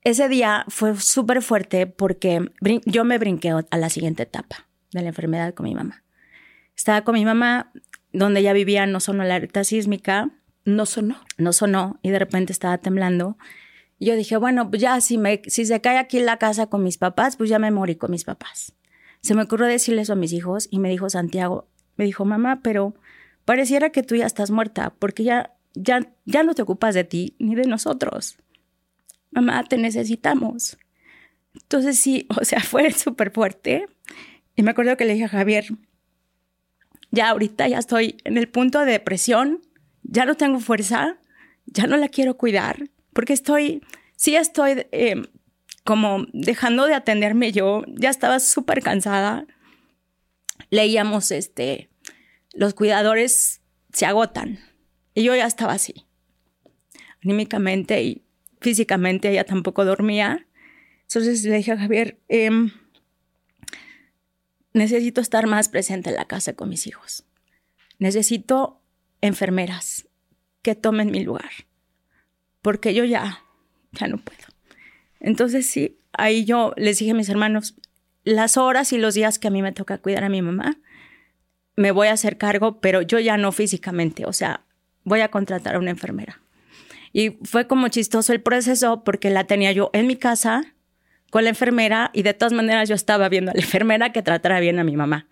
Ese 0.00 0.26
día 0.30 0.64
fue 0.68 0.96
súper 0.96 1.42
fuerte 1.42 1.86
porque 1.86 2.50
yo 2.86 3.04
me 3.04 3.18
brinqué 3.18 3.50
a 3.50 3.76
la 3.76 3.90
siguiente 3.90 4.22
etapa 4.22 4.66
de 4.90 5.02
la 5.02 5.08
enfermedad 5.08 5.52
con 5.52 5.64
mi 5.64 5.74
mamá. 5.74 6.02
Estaba 6.74 7.02
con 7.02 7.14
mi 7.14 7.26
mamá, 7.26 7.72
donde 8.10 8.40
ella 8.40 8.54
vivía, 8.54 8.86
no 8.86 8.98
sonó 8.98 9.22
la 9.24 9.34
alerta 9.34 9.64
sísmica. 9.64 10.30
No 10.64 10.86
sonó. 10.86 11.20
No 11.36 11.52
sonó 11.52 12.00
y 12.00 12.08
de 12.08 12.20
repente 12.20 12.54
estaba 12.54 12.78
temblando. 12.78 13.36
Yo 14.00 14.16
dije, 14.16 14.38
bueno, 14.38 14.70
pues 14.70 14.80
ya 14.80 14.98
si, 15.02 15.18
me, 15.18 15.42
si 15.46 15.66
se 15.66 15.82
cae 15.82 15.98
aquí 15.98 16.20
la 16.20 16.38
casa 16.38 16.68
con 16.68 16.82
mis 16.82 16.96
papás, 16.96 17.36
pues 17.36 17.50
ya 17.50 17.58
me 17.58 17.70
morí 17.70 17.96
con 17.96 18.10
mis 18.10 18.24
papás. 18.24 18.72
Se 19.20 19.34
me 19.34 19.42
ocurrió 19.42 19.66
decirle 19.66 20.02
eso 20.02 20.12
a 20.12 20.16
mis 20.16 20.32
hijos 20.32 20.68
y 20.70 20.78
me 20.78 20.88
dijo 20.88 21.10
Santiago, 21.10 21.66
me 21.96 22.04
dijo, 22.04 22.24
mamá, 22.24 22.60
pero 22.62 22.94
pareciera 23.44 23.90
que 23.90 24.02
tú 24.02 24.14
ya 24.14 24.26
estás 24.26 24.50
muerta 24.50 24.94
porque 24.98 25.24
ya, 25.24 25.54
ya, 25.74 26.12
ya 26.24 26.42
no 26.42 26.54
te 26.54 26.62
ocupas 26.62 26.94
de 26.94 27.04
ti 27.04 27.34
ni 27.38 27.54
de 27.54 27.66
nosotros. 27.66 28.38
Mamá, 29.30 29.64
te 29.64 29.76
necesitamos. 29.76 30.78
Entonces 31.54 31.98
sí, 31.98 32.26
o 32.40 32.44
sea, 32.44 32.60
fue 32.60 32.90
súper 32.92 33.30
fuerte. 33.30 33.86
Y 34.56 34.62
me 34.62 34.70
acuerdo 34.70 34.96
que 34.96 35.04
le 35.04 35.14
dije 35.14 35.24
a 35.24 35.28
Javier, 35.28 35.66
ya 37.10 37.30
ahorita 37.30 37.68
ya 37.68 37.78
estoy 37.78 38.16
en 38.24 38.36
el 38.36 38.48
punto 38.48 38.80
de 38.80 38.92
depresión, 38.92 39.62
ya 40.02 40.24
no 40.24 40.34
tengo 40.36 40.60
fuerza, 40.60 41.18
ya 41.66 41.86
no 41.86 41.96
la 41.96 42.08
quiero 42.08 42.36
cuidar, 42.36 42.90
porque 43.12 43.32
estoy, 43.32 43.82
sí 44.16 44.36
estoy 44.36 44.86
eh, 44.92 45.22
como 45.88 46.26
dejando 46.34 46.84
de 46.84 46.92
atenderme 46.92 47.50
yo, 47.50 47.82
ya 47.86 48.10
estaba 48.10 48.40
súper 48.40 48.82
cansada. 48.82 49.46
Leíamos, 50.68 51.30
este, 51.30 51.88
los 52.52 52.74
cuidadores 52.74 53.62
se 53.94 54.04
agotan. 54.04 54.58
Y 55.14 55.22
yo 55.22 55.34
ya 55.34 55.46
estaba 55.46 55.72
así. 55.72 56.06
Anímicamente 57.24 58.02
y 58.02 58.22
físicamente 58.60 59.30
ella 59.30 59.44
tampoco 59.44 59.86
dormía. 59.86 60.46
Entonces 61.04 61.42
le 61.44 61.56
dije 61.56 61.72
a 61.72 61.78
Javier, 61.78 62.20
em, 62.28 62.70
necesito 64.74 65.22
estar 65.22 65.46
más 65.46 65.70
presente 65.70 66.10
en 66.10 66.16
la 66.16 66.26
casa 66.26 66.52
con 66.52 66.68
mis 66.68 66.86
hijos. 66.86 67.24
necesito 67.98 68.82
enfermeras 69.22 70.06
que 70.60 70.74
tomen 70.74 71.10
mi 71.10 71.24
lugar, 71.24 71.50
porque 72.60 72.92
yo 72.92 73.04
ya, 73.04 73.42
ya 73.92 74.06
no 74.06 74.18
puedo. 74.18 74.57
Entonces 75.20 75.68
sí, 75.68 75.98
ahí 76.12 76.44
yo 76.44 76.72
les 76.76 76.98
dije 76.98 77.12
a 77.12 77.14
mis 77.14 77.28
hermanos, 77.28 77.76
las 78.24 78.56
horas 78.56 78.92
y 78.92 78.98
los 78.98 79.14
días 79.14 79.38
que 79.38 79.48
a 79.48 79.50
mí 79.50 79.62
me 79.62 79.72
toca 79.72 79.98
cuidar 79.98 80.24
a 80.24 80.28
mi 80.28 80.42
mamá, 80.42 80.78
me 81.76 81.92
voy 81.92 82.08
a 82.08 82.12
hacer 82.12 82.38
cargo, 82.38 82.80
pero 82.80 83.02
yo 83.02 83.18
ya 83.18 83.36
no 83.36 83.52
físicamente, 83.52 84.26
o 84.26 84.32
sea, 84.32 84.64
voy 85.04 85.20
a 85.20 85.30
contratar 85.30 85.76
a 85.76 85.78
una 85.78 85.90
enfermera. 85.90 86.40
Y 87.12 87.38
fue 87.42 87.66
como 87.66 87.88
chistoso 87.88 88.32
el 88.32 88.42
proceso 88.42 89.02
porque 89.04 89.30
la 89.30 89.44
tenía 89.44 89.72
yo 89.72 89.90
en 89.92 90.06
mi 90.06 90.16
casa 90.16 90.74
con 91.30 91.44
la 91.44 91.50
enfermera 91.50 92.10
y 92.12 92.22
de 92.22 92.34
todas 92.34 92.52
maneras 92.52 92.88
yo 92.88 92.94
estaba 92.94 93.28
viendo 93.28 93.50
a 93.50 93.54
la 93.54 93.60
enfermera 93.62 94.12
que 94.12 94.22
tratara 94.22 94.60
bien 94.60 94.78
a 94.78 94.84
mi 94.84 94.96
mamá. 94.96 95.26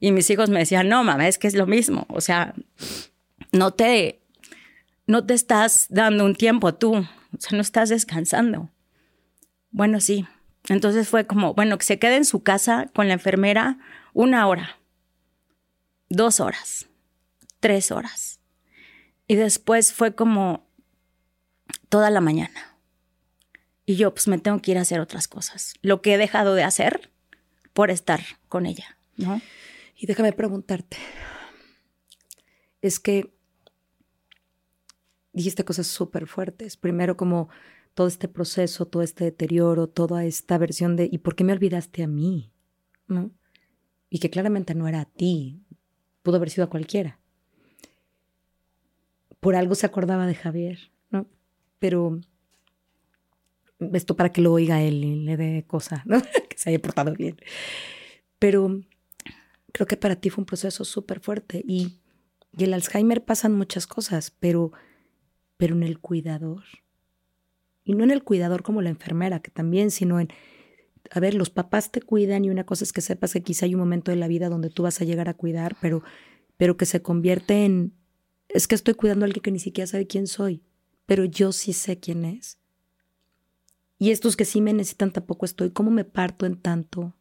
Y 0.00 0.10
mis 0.10 0.28
hijos 0.30 0.50
me 0.50 0.58
decían, 0.58 0.88
no, 0.88 1.04
mamá, 1.04 1.28
es 1.28 1.38
que 1.38 1.46
es 1.46 1.54
lo 1.54 1.66
mismo. 1.66 2.06
O 2.08 2.20
sea, 2.20 2.54
no 3.52 3.72
te, 3.72 4.20
no 5.06 5.24
te 5.24 5.34
estás 5.34 5.86
dando 5.90 6.24
un 6.24 6.34
tiempo 6.34 6.74
tú, 6.74 6.96
o 6.96 7.06
sea, 7.38 7.56
no 7.56 7.60
estás 7.60 7.88
descansando. 7.88 8.68
Bueno, 9.72 10.00
sí. 10.00 10.26
Entonces 10.68 11.08
fue 11.08 11.26
como, 11.26 11.54
bueno, 11.54 11.76
que 11.76 11.84
se 11.84 11.98
quede 11.98 12.16
en 12.16 12.24
su 12.24 12.42
casa 12.42 12.88
con 12.94 13.08
la 13.08 13.14
enfermera 13.14 13.78
una 14.12 14.46
hora, 14.46 14.78
dos 16.08 16.38
horas, 16.38 16.88
tres 17.58 17.90
horas. 17.90 18.40
Y 19.26 19.34
después 19.34 19.92
fue 19.92 20.14
como 20.14 20.68
toda 21.88 22.10
la 22.10 22.20
mañana. 22.20 22.76
Y 23.86 23.96
yo 23.96 24.14
pues 24.14 24.28
me 24.28 24.38
tengo 24.38 24.60
que 24.62 24.70
ir 24.70 24.78
a 24.78 24.82
hacer 24.82 25.00
otras 25.00 25.26
cosas. 25.26 25.74
Lo 25.82 26.02
que 26.02 26.14
he 26.14 26.18
dejado 26.18 26.54
de 26.54 26.62
hacer 26.62 27.10
por 27.72 27.90
estar 27.90 28.20
con 28.48 28.66
ella, 28.66 28.96
¿no? 29.16 29.40
Y 29.96 30.06
déjame 30.06 30.32
preguntarte, 30.32 30.96
es 32.82 33.00
que 33.00 33.32
dijiste 35.32 35.64
cosas 35.64 35.86
súper 35.86 36.26
fuertes. 36.26 36.76
Primero 36.76 37.16
como 37.16 37.48
todo 37.94 38.06
este 38.06 38.28
proceso, 38.28 38.86
todo 38.86 39.02
este 39.02 39.24
deterioro, 39.24 39.88
toda 39.88 40.24
esta 40.24 40.58
versión 40.58 40.96
de 40.96 41.08
¿y 41.10 41.18
por 41.18 41.34
qué 41.34 41.44
me 41.44 41.52
olvidaste 41.52 42.02
a 42.02 42.06
mí? 42.06 42.52
¿No? 43.06 43.30
Y 44.08 44.18
que 44.18 44.30
claramente 44.30 44.74
no 44.74 44.88
era 44.88 45.00
a 45.00 45.04
ti, 45.04 45.62
pudo 46.22 46.36
haber 46.36 46.50
sido 46.50 46.64
a 46.64 46.70
cualquiera. 46.70 47.18
Por 49.40 49.56
algo 49.56 49.74
se 49.74 49.86
acordaba 49.86 50.26
de 50.26 50.34
Javier, 50.34 50.92
¿no? 51.10 51.26
Pero 51.78 52.20
esto 53.92 54.16
para 54.16 54.30
que 54.30 54.40
lo 54.40 54.52
oiga 54.52 54.82
él 54.82 55.04
y 55.04 55.16
le 55.16 55.36
dé 55.36 55.64
cosa, 55.66 56.02
¿no? 56.06 56.20
que 56.48 56.56
se 56.56 56.70
haya 56.70 56.80
portado 56.80 57.12
bien. 57.14 57.36
Pero 58.38 58.80
creo 59.72 59.86
que 59.86 59.96
para 59.96 60.16
ti 60.16 60.30
fue 60.30 60.42
un 60.42 60.46
proceso 60.46 60.84
súper 60.84 61.20
fuerte 61.20 61.62
y, 61.66 61.98
y 62.56 62.64
el 62.64 62.74
Alzheimer 62.74 63.24
pasan 63.24 63.54
muchas 63.54 63.86
cosas, 63.86 64.30
pero, 64.30 64.72
pero 65.56 65.74
en 65.74 65.82
el 65.82 65.98
cuidador 65.98 66.62
y 67.84 67.94
no 67.94 68.04
en 68.04 68.10
el 68.10 68.22
cuidador 68.22 68.62
como 68.62 68.82
la 68.82 68.90
enfermera, 68.90 69.40
que 69.40 69.50
también, 69.50 69.90
sino 69.90 70.20
en, 70.20 70.28
a 71.10 71.20
ver, 71.20 71.34
los 71.34 71.50
papás 71.50 71.90
te 71.90 72.00
cuidan 72.00 72.44
y 72.44 72.50
una 72.50 72.64
cosa 72.64 72.84
es 72.84 72.92
que 72.92 73.00
sepas 73.00 73.32
que 73.32 73.42
quizá 73.42 73.66
hay 73.66 73.74
un 73.74 73.80
momento 73.80 74.10
de 74.10 74.16
la 74.16 74.28
vida 74.28 74.48
donde 74.48 74.70
tú 74.70 74.82
vas 74.82 75.00
a 75.00 75.04
llegar 75.04 75.28
a 75.28 75.34
cuidar, 75.34 75.76
pero, 75.80 76.02
pero 76.56 76.76
que 76.76 76.86
se 76.86 77.02
convierte 77.02 77.64
en, 77.64 77.92
es 78.48 78.68
que 78.68 78.74
estoy 78.74 78.94
cuidando 78.94 79.24
a 79.24 79.26
alguien 79.26 79.42
que 79.42 79.50
ni 79.50 79.58
siquiera 79.58 79.86
sabe 79.86 80.06
quién 80.06 80.26
soy, 80.26 80.62
pero 81.06 81.24
yo 81.24 81.52
sí 81.52 81.72
sé 81.72 81.98
quién 81.98 82.24
es. 82.24 82.58
Y 83.98 84.10
estos 84.10 84.36
que 84.36 84.44
sí 84.44 84.60
me 84.60 84.72
necesitan 84.72 85.12
tampoco 85.12 85.46
estoy. 85.46 85.70
¿Cómo 85.70 85.92
me 85.92 86.04
parto 86.04 86.44
en 86.44 86.56
tanto? 86.56 87.14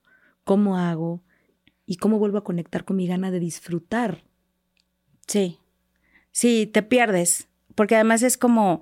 ¿Cómo 0.43 0.77
hago? 0.77 1.21
¿Y 1.85 1.97
cómo 1.97 2.17
vuelvo 2.17 2.39
a 2.39 2.43
conectar 2.43 2.85
con 2.85 2.95
mi 2.95 3.05
gana 3.05 3.29
de 3.29 3.39
disfrutar? 3.39 4.23
Sí, 5.27 5.59
sí, 6.31 6.65
te 6.65 6.81
pierdes, 6.81 7.47
porque 7.75 7.95
además 7.95 8.23
es 8.23 8.37
como, 8.37 8.81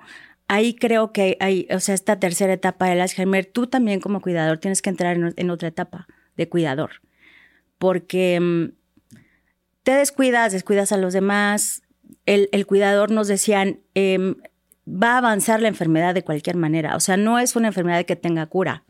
ahí 0.50 0.74
creo 0.74 1.14
que 1.14 1.38
hay, 1.40 1.68
o 1.72 1.80
sea, 1.80 1.96
esta 1.96 2.20
tercera 2.20 2.52
etapa 2.52 2.88
del 2.88 3.00
Alzheimer, 3.00 3.46
tú 3.46 3.68
también 3.68 4.02
como 4.02 4.20
cuidador 4.20 4.58
tienes 4.58 4.82
que 4.82 4.90
entrar 4.90 5.16
en, 5.16 5.50
otra 5.50 5.70
etapa 5.70 6.08
de 6.36 6.50
cuidador, 6.50 7.02
porque 7.78 8.40
mm, 8.40 8.72
te 9.84 9.92
descuidas, 9.92 10.52
descuidas 10.52 10.92
a 10.92 10.98
los 10.98 11.14
demás. 11.14 11.84
El, 12.26 12.66
cuidador 12.66 13.12
nos 13.12 13.28
decían, 13.28 13.80
em, 13.94 14.36
va 14.88 15.14
a 15.14 15.18
avanzar 15.20 15.62
la 15.62 15.68
enfermedad 15.68 16.16
de 16.16 16.24
cualquier 16.24 16.58
manera, 16.58 16.96
o 16.96 17.00
sea, 17.00 17.16
no 17.16 17.38
es 17.38 17.56
una 17.56 17.68
enfermedad 17.68 18.04
que 18.06 18.16
tenga 18.16 18.48
cura. 18.48 18.84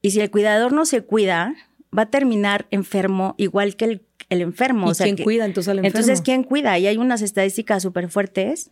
Y 0.00 0.12
si 0.12 0.20
el 0.20 0.30
cuidador 0.30 0.72
no 0.72 0.86
se 0.86 1.02
cuida, 1.02 1.56
va 1.96 2.02
a 2.02 2.10
terminar 2.10 2.68
enfermo 2.70 3.34
igual 3.36 3.74
que 3.74 3.84
el, 3.84 4.06
el 4.28 4.42
enfermo. 4.42 4.92
¿Y 4.92 4.94
quién 4.94 5.16
cuida 5.16 5.44
entonces 5.44 5.70
al 5.70 5.78
enfermo? 5.78 5.98
Entonces, 5.98 6.22
¿quién 6.22 6.44
cuida? 6.44 6.78
Y 6.78 6.86
hay 6.86 6.98
unas 6.98 7.20
estadísticas 7.20 7.82
súper 7.82 8.08
fuertes 8.08 8.70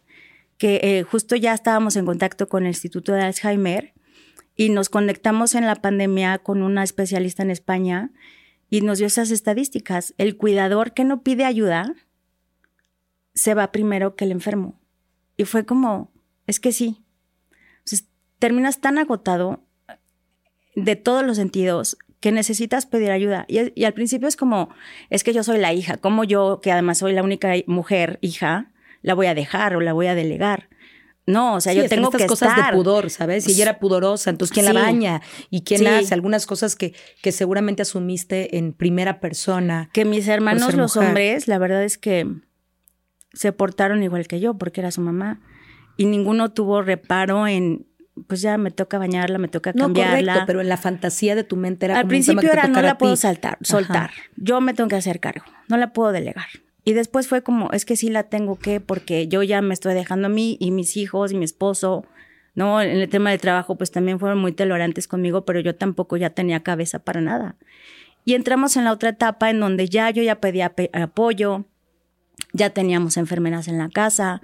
que 0.58 0.80
eh, 0.82 1.02
justo 1.02 1.36
ya 1.36 1.52
estábamos 1.52 1.96
en 1.96 2.06
contacto 2.06 2.48
con 2.48 2.64
el 2.64 2.70
Instituto 2.70 3.12
de 3.12 3.22
Alzheimer 3.22 3.94
y 4.56 4.70
nos 4.70 4.88
conectamos 4.88 5.54
en 5.54 5.66
la 5.66 5.76
pandemia 5.76 6.38
con 6.38 6.62
una 6.62 6.82
especialista 6.82 7.42
en 7.42 7.50
España 7.50 8.10
y 8.70 8.80
nos 8.80 8.98
dio 8.98 9.06
esas 9.06 9.30
estadísticas. 9.30 10.14
El 10.18 10.36
cuidador 10.36 10.94
que 10.94 11.04
no 11.04 11.22
pide 11.22 11.44
ayuda 11.44 11.94
se 13.34 13.54
va 13.54 13.70
primero 13.70 14.16
que 14.16 14.24
el 14.24 14.32
enfermo. 14.32 14.80
Y 15.36 15.44
fue 15.44 15.66
como, 15.66 16.10
es 16.46 16.58
que 16.58 16.72
sí. 16.72 17.04
terminas 18.38 18.80
tan 18.80 18.98
agotado 18.98 19.62
de 20.74 20.96
todos 20.96 21.24
los 21.24 21.36
sentidos 21.36 21.96
que 22.20 22.32
necesitas 22.32 22.86
pedir 22.86 23.10
ayuda. 23.10 23.44
Y, 23.48 23.78
y, 23.78 23.84
al 23.84 23.94
principio 23.94 24.26
es 24.26 24.36
como, 24.36 24.70
es 25.10 25.22
que 25.22 25.32
yo 25.32 25.42
soy 25.42 25.58
la 25.58 25.72
hija, 25.72 25.98
como 25.98 26.24
yo, 26.24 26.60
que 26.62 26.72
además 26.72 26.98
soy 26.98 27.12
la 27.12 27.22
única 27.22 27.52
mujer 27.66 28.18
hija, 28.20 28.72
la 29.06 29.14
voy 29.14 29.26
a 29.26 29.34
dejar 29.36 29.76
o 29.76 29.80
la 29.80 29.92
voy 29.92 30.08
a 30.08 30.16
delegar. 30.16 30.68
No, 31.26 31.54
o 31.54 31.60
sea, 31.60 31.72
yo 31.72 31.88
tengo 31.88 32.10
estas 32.10 32.26
cosas 32.26 32.56
de 32.56 32.72
pudor, 32.72 33.08
¿sabes? 33.08 33.48
Y 33.48 33.52
ella 33.52 33.62
era 33.62 33.78
pudorosa, 33.78 34.30
entonces 34.30 34.52
¿quién 34.52 34.66
la 34.66 34.72
baña? 34.72 35.22
¿Y 35.48 35.62
quién 35.62 35.86
hace? 35.86 36.12
Algunas 36.12 36.44
cosas 36.44 36.74
que, 36.74 36.92
que 37.22 37.30
seguramente 37.30 37.82
asumiste 37.82 38.58
en 38.58 38.72
primera 38.72 39.20
persona. 39.20 39.90
Que 39.92 40.04
mis 40.04 40.26
hermanos, 40.26 40.74
los 40.74 40.96
hombres, 40.96 41.46
la 41.46 41.58
verdad 41.58 41.84
es 41.84 41.98
que 41.98 42.26
se 43.32 43.52
portaron 43.52 44.02
igual 44.02 44.26
que 44.26 44.40
yo, 44.40 44.58
porque 44.58 44.80
era 44.80 44.90
su 44.90 45.00
mamá. 45.00 45.40
Y 45.96 46.06
ninguno 46.06 46.52
tuvo 46.52 46.82
reparo 46.82 47.46
en, 47.46 47.86
pues 48.26 48.40
ya 48.40 48.58
me 48.58 48.72
toca 48.72 48.98
bañarla, 48.98 49.38
me 49.38 49.48
toca 49.48 49.72
cambiarla. 49.72 50.16
No, 50.16 50.26
correcto, 50.26 50.46
pero 50.48 50.60
en 50.60 50.68
la 50.68 50.78
fantasía 50.78 51.36
de 51.36 51.44
tu 51.44 51.54
mente 51.54 51.86
era 51.86 52.00
Al 52.00 52.08
principio 52.08 52.50
era, 52.52 52.66
no 52.66 52.82
la 52.82 52.98
puedo 52.98 53.14
saltar, 53.14 53.56
soltar. 53.60 54.10
Yo 54.34 54.60
me 54.60 54.74
tengo 54.74 54.88
que 54.88 54.96
hacer 54.96 55.20
cargo, 55.20 55.44
no 55.68 55.76
la 55.76 55.92
puedo 55.92 56.10
delegar. 56.10 56.48
Y 56.88 56.92
después 56.92 57.26
fue 57.26 57.42
como, 57.42 57.72
es 57.72 57.84
que 57.84 57.96
sí 57.96 58.10
la 58.10 58.22
tengo 58.22 58.60
que, 58.60 58.78
porque 58.78 59.26
yo 59.26 59.42
ya 59.42 59.60
me 59.60 59.74
estoy 59.74 59.92
dejando 59.92 60.26
a 60.26 60.30
mí 60.30 60.56
y 60.60 60.70
mis 60.70 60.96
hijos 60.96 61.32
y 61.32 61.34
mi 61.34 61.44
esposo, 61.44 62.06
¿no? 62.54 62.80
En 62.80 62.98
el 62.98 63.08
tema 63.08 63.32
de 63.32 63.38
trabajo, 63.38 63.74
pues 63.74 63.90
también 63.90 64.20
fueron 64.20 64.38
muy 64.38 64.52
tolerantes 64.52 65.08
conmigo, 65.08 65.44
pero 65.44 65.58
yo 65.58 65.74
tampoco 65.74 66.16
ya 66.16 66.30
tenía 66.30 66.62
cabeza 66.62 67.00
para 67.00 67.20
nada. 67.20 67.56
Y 68.24 68.34
entramos 68.34 68.76
en 68.76 68.84
la 68.84 68.92
otra 68.92 69.08
etapa 69.08 69.50
en 69.50 69.58
donde 69.58 69.88
ya 69.88 70.10
yo 70.10 70.22
ya 70.22 70.40
pedía 70.40 70.72
apoyo, 70.92 71.64
ya 72.52 72.70
teníamos 72.70 73.16
enfermeras 73.16 73.66
en 73.66 73.78
la 73.78 73.88
casa, 73.88 74.40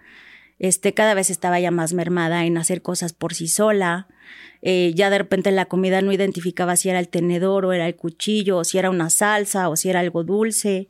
este, 0.59 0.95
cada 0.95 1.15
vez 1.15 1.31
estaba 1.31 1.61
ya 1.61 1.71
más 1.71 1.93
mermada 1.93 2.45
en 2.45 2.59
hacer 2.59 2.83
cosas 2.83 3.13
por 3.13 3.35
sí 3.35 3.47
sola. 3.47 4.09
Eh, 4.63 4.91
ya 4.97 5.11
de 5.11 5.19
repente 5.19 5.53
la 5.53 5.67
comida 5.67 6.03
no 6.03 6.11
identificaba 6.11 6.75
si 6.75 6.89
era 6.89 6.99
el 6.99 7.09
tenedor 7.09 7.67
o 7.67 7.73
era 7.73 7.87
el 7.87 7.95
cuchillo, 7.95 8.59
o 8.59 8.65
si 8.65 8.79
era 8.79 8.91
una 8.91 9.11
salsa 9.11 9.69
o 9.69 9.77
si 9.77 9.91
era 9.91 10.01
algo 10.01 10.25
dulce 10.25 10.89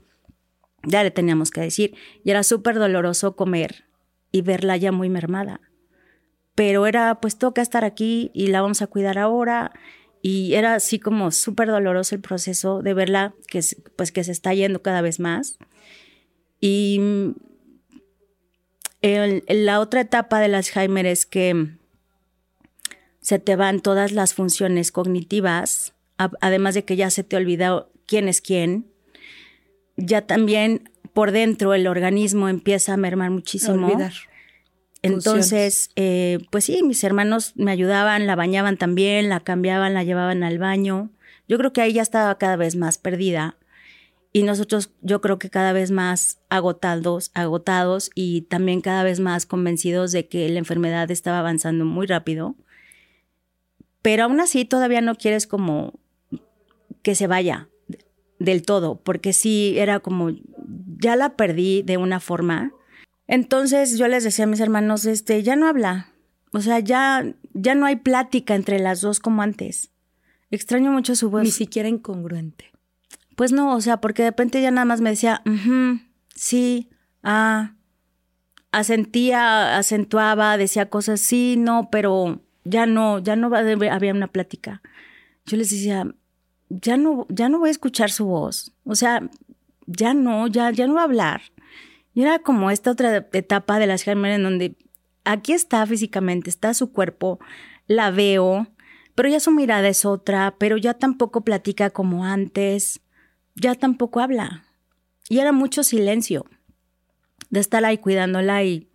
ya 0.85 1.03
le 1.03 1.11
teníamos 1.11 1.51
que 1.51 1.61
decir. 1.61 1.95
Y 2.25 2.31
era 2.31 2.43
súper 2.43 2.77
doloroso 2.77 3.37
comer 3.37 3.85
y 4.31 4.43
verla 4.43 4.77
ya 4.77 4.93
muy 4.93 5.09
mermada. 5.09 5.61
Pero 6.55 6.87
era, 6.87 7.21
pues 7.21 7.39
toca 7.39 7.63
estar 7.63 7.85
aquí 7.85 8.31
y 8.35 8.49
la 8.49 8.63
vamos 8.63 8.83
a 8.83 8.87
cuidar 8.87 9.19
ahora. 9.19 9.73
Y 10.21 10.55
era 10.55 10.75
así 10.75 10.99
como 10.99 11.31
súper 11.31 11.69
doloroso 11.69 12.15
el 12.15 12.21
proceso 12.21 12.83
de 12.83 12.95
verla 12.95 13.35
que, 13.49 13.61
pues, 13.97 14.13
que 14.13 14.25
se 14.25 14.33
está 14.33 14.55
yendo 14.55 14.83
cada 14.83 15.03
vez 15.03 15.19
más. 15.19 15.59
Y 16.61 17.01
la 19.03 19.81
otra 19.81 20.03
etapa 20.03 20.39
del 20.39 20.55
Alzheimer 20.55 21.07
es 21.07 21.27
que 21.27 21.77
se 23.21 23.39
te 23.39 23.57
van 23.57 23.81
todas 23.81 24.13
las 24.13 24.35
funciones 24.35 24.93
cognitivas, 24.93 25.95
además 26.17 26.75
de 26.75 26.85
que 26.85 26.97
ya 26.97 27.11
se 27.11 27.25
te 27.25 27.37
olvidó 27.37 27.91
quién 28.07 28.29
es 28.29 28.41
quién, 28.41 28.92
ya 29.97 30.23
también 30.23 30.91
por 31.13 31.33
dentro 31.33 31.75
el 31.75 31.87
organismo 31.87 32.49
empieza 32.49 32.95
a 32.95 32.97
mermar 32.97 33.31
muchísimo. 33.31 33.87
olvidar. 33.87 34.13
Entonces, 35.03 35.91
eh, 35.97 36.39
pues 36.51 36.65
sí, 36.65 36.83
mis 36.83 37.03
hermanos 37.03 37.53
me 37.57 37.73
ayudaban, 37.73 38.27
la 38.27 38.37
bañaban 38.37 38.77
también, 38.77 39.29
la 39.29 39.41
cambiaban, 39.41 39.95
la 39.95 40.05
llevaban 40.05 40.45
al 40.45 40.59
baño. 40.59 41.11
Yo 41.49 41.59
creo 41.59 41.73
que 41.73 41.83
ahí 41.83 41.93
ya 41.93 42.03
estaba 42.03 42.39
cada 42.39 42.57
vez 42.57 42.77
más 42.77 42.99
perdida 42.99 43.57
y 44.33 44.45
nosotros 44.45 44.91
yo 45.03 45.21
creo 45.21 45.39
que 45.39 45.51
cada 45.51 45.73
vez 45.73 45.91
más 45.91 46.39
agotados, 46.49 47.33
agotados 47.35 48.11
y 48.15 48.43
también 48.43 48.81
cada 48.81 49.03
vez 49.03 49.21
más 49.21 49.45
convencidos 49.45 50.13
de 50.13 50.27
que 50.29 50.49
la 50.49 50.59
enfermedad 50.59 51.11
estaba 51.11 51.41
avanzando 51.41 51.85
muy 51.85 52.07
rápido. 52.07 52.55
Pero 54.01 54.25
aún 54.25 54.41
así 54.41 54.65
todavía 54.65 55.01
no 55.01 55.17
quieres 55.17 55.47
como 55.47 56.01
que 57.03 57.15
se 57.15 57.27
vaya, 57.27 57.69
del 58.45 58.63
todo, 58.63 59.01
porque 59.01 59.33
sí 59.33 59.75
era 59.79 60.01
como, 60.01 60.31
ya 60.99 61.17
la 61.17 61.37
perdí 61.37 61.83
de 61.83 61.97
una 61.97 62.21
forma. 62.21 62.73
Entonces 63.27 63.99
yo 63.99 64.09
les 64.09 64.25
decía 64.25 64.45
a 64.45 64.49
mis 64.49 64.61
hermanos, 64.61 65.05
este, 65.05 65.43
ya 65.43 65.57
no 65.57 65.67
habla. 65.67 66.09
O 66.53 66.61
sea, 66.61 66.81
ya, 66.81 67.25
ya 67.55 67.75
no 67.75 67.87
hay 67.87 67.97
plática 67.97 68.55
entre 68.55 68.79
las 68.79 69.01
dos 69.01 69.21
como 69.21 69.43
antes. 69.43 69.91
Extraño 70.51 70.93
mucho 70.93 71.17
su 71.17 71.31
voz. 71.31 71.43
Ni 71.43 71.51
siquiera 71.51 71.89
incongruente. 71.89 72.73
Pues 73.37 73.53
no, 73.53 73.75
o 73.75 73.81
sea, 73.81 74.01
porque 74.01 74.23
de 74.23 74.31
repente 74.31 74.61
ya 74.61 74.71
nada 74.71 74.85
más 74.85 75.01
me 75.01 75.11
decía, 75.11 75.43
sí, 76.35 76.91
ah, 77.23 77.75
asentía, 78.71 79.79
acentuaba, 79.79 80.59
decía 80.59 80.91
cosas, 80.91 81.21
sí, 81.21 81.57
no, 81.57 81.89
pero 81.91 82.43
ya 82.65 82.85
no, 82.85 83.19
ya 83.19 83.37
no 83.37 83.51
había 83.57 84.13
una 84.13 84.27
plática. 84.29 84.83
Yo 85.47 85.57
les 85.57 85.71
decía, 85.71 86.15
ya 86.81 86.97
no, 86.97 87.27
ya 87.29 87.49
no 87.49 87.59
voy 87.59 87.69
a 87.69 87.73
escuchar 87.73 88.11
su 88.11 88.27
voz. 88.27 88.73
O 88.85 88.95
sea, 88.95 89.29
ya 89.87 90.15
no, 90.15 90.47
ya, 90.47 90.71
ya 90.71 90.87
no 90.87 90.95
va 90.95 91.03
a 91.03 91.05
hablar. 91.05 91.43
Y 92.15 92.23
era 92.23 92.39
como 92.39 92.71
esta 92.71 92.91
otra 92.91 93.29
etapa 93.33 93.79
de 93.79 93.87
las 93.87 94.03
Alzheimer 94.03 94.33
en 94.33 94.43
donde 94.43 94.77
aquí 95.25 95.53
está 95.53 95.87
físicamente, 95.87 96.51
está 96.51 96.75
su 96.75 96.93
cuerpo, 96.93 97.39
la 97.87 98.11
veo, 98.11 98.69
pero 99.15 99.29
ya 99.29 99.41
su 99.41 99.51
mirada 99.51 99.89
es 99.89 100.05
otra, 100.05 100.57
pero 100.59 100.77
ya 100.77 100.95
tampoco 100.95 101.43
platica 101.43 101.91
como 101.91 102.25
antes, 102.25 103.01
ya 103.55 103.75
tampoco 103.75 104.21
habla. 104.21 104.65
Y 105.29 105.39
era 105.39 105.53
mucho 105.53 105.83
silencio 105.85 106.47
de 107.51 107.61
estar 107.61 107.85
ahí 107.85 107.99
cuidándola 107.99 108.63
y 108.65 108.89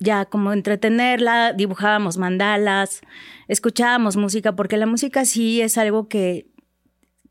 ya 0.00 0.24
como 0.24 0.52
entretenerla, 0.52 1.52
dibujábamos 1.52 2.18
mandalas, 2.18 3.00
escuchábamos 3.48 4.16
música, 4.16 4.54
porque 4.54 4.76
la 4.76 4.86
música 4.86 5.24
sí 5.24 5.60
es 5.60 5.76
algo 5.78 6.08
que, 6.08 6.48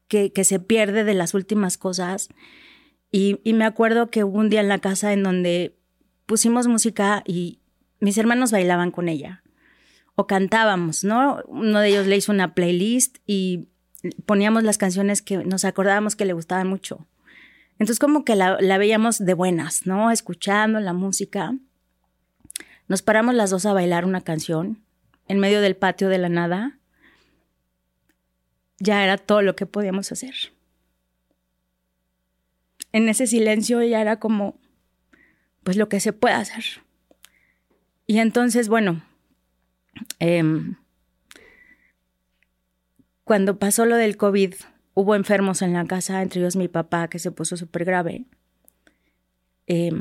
que, 0.07 0.31
se 0.43 0.59
pierde 0.59 1.03
de 1.03 1.13
las 1.13 1.33
últimas 1.33 1.77
cosas. 1.77 2.29
Y, 3.11 3.39
me 3.45 3.65
acuerdo 3.65 4.09
que 4.09 4.23
hubo 4.23 4.37
un 4.37 4.49
día 4.49 4.61
en 4.61 4.67
la 4.67 4.79
casa 4.79 5.13
en 5.13 5.23
donde 5.23 5.77
pusimos 6.25 6.67
música 6.67 7.23
y 7.25 7.59
mis 7.99 8.17
hermanos 8.17 8.51
bailaban 8.51 8.91
con 8.91 9.09
ella 9.09 9.43
o 10.15 10.27
cantábamos, 10.27 11.03
¿no? 11.03 11.41
Uno 11.47 11.79
de 11.79 11.89
ellos 11.89 12.07
le 12.07 12.17
hizo 12.17 12.31
una 12.31 12.53
playlist 12.53 13.17
y 13.25 13.67
poníamos 14.25 14.63
las 14.63 14.77
canciones 14.77 15.21
que 15.21 15.37
nos 15.37 15.63
acordábamos 15.63 16.15
que 16.15 16.25
le 16.25 16.33
gustaban 16.33 16.67
mucho. 16.67 17.07
Entonces 17.73 17.99
como 17.99 18.25
que 18.25 18.35
la 18.35 18.77
veíamos 18.77 19.19
de 19.19 19.33
buenas, 19.33 19.85
¿no? 19.85 20.11
Escuchando 20.11 20.79
la 20.79 20.93
música. 20.93 21.55
Nos 22.87 23.01
paramos 23.01 23.35
las 23.35 23.49
dos 23.49 23.65
a 23.65 23.73
bailar 23.73 24.05
una 24.05 24.21
canción 24.21 24.81
en 25.27 25.39
medio 25.39 25.61
del 25.61 25.75
patio 25.75 26.09
de 26.09 26.17
la 26.17 26.29
nada. 26.29 26.79
Ya 28.79 29.03
era 29.03 29.17
todo 29.17 29.41
lo 29.41 29.55
que 29.55 29.65
podíamos 29.65 30.11
hacer. 30.11 30.33
En 32.91 33.09
ese 33.09 33.27
silencio 33.27 33.81
ya 33.83 34.01
era 34.01 34.19
como, 34.19 34.59
pues 35.63 35.77
lo 35.77 35.89
que 35.89 35.99
se 35.99 36.13
puede 36.13 36.35
hacer. 36.35 36.63
Y 38.05 38.19
entonces, 38.19 38.69
bueno, 38.69 39.03
em, 40.19 40.75
cuando 43.23 43.59
pasó 43.59 43.85
lo 43.85 43.97
del 43.97 44.15
COVID, 44.15 44.53
hubo 44.93 45.15
enfermos 45.15 45.61
en 45.61 45.73
la 45.73 45.85
casa, 45.85 46.21
entre 46.21 46.39
ellos 46.39 46.55
mi 46.55 46.67
papá, 46.67 47.09
que 47.09 47.19
se 47.19 47.31
puso 47.31 47.57
súper 47.57 47.83
grave. 47.85 48.25
Eh, 49.67 49.91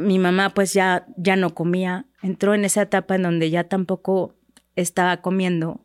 mi 0.00 0.18
mamá 0.18 0.50
pues 0.50 0.72
ya, 0.72 1.06
ya 1.16 1.36
no 1.36 1.54
comía, 1.54 2.06
entró 2.22 2.54
en 2.54 2.64
esa 2.64 2.82
etapa 2.82 3.14
en 3.14 3.22
donde 3.22 3.50
ya 3.50 3.64
tampoco 3.64 4.34
estaba 4.74 5.20
comiendo 5.20 5.84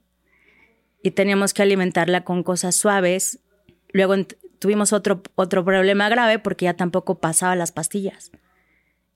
y 1.04 1.12
teníamos 1.12 1.54
que 1.54 1.62
alimentarla 1.62 2.24
con 2.24 2.44
cosas 2.44 2.76
suaves. 2.76 3.40
Luego 3.92 4.16
tuvimos 4.60 4.94
otro, 4.94 5.22
otro 5.36 5.64
problema 5.64 6.10
grave 6.10 6.40
porque 6.40 6.66
ya 6.66 6.76
tampoco 6.76 7.20
pasaba 7.20 7.56
las 7.56 7.72
pastillas. 7.72 8.32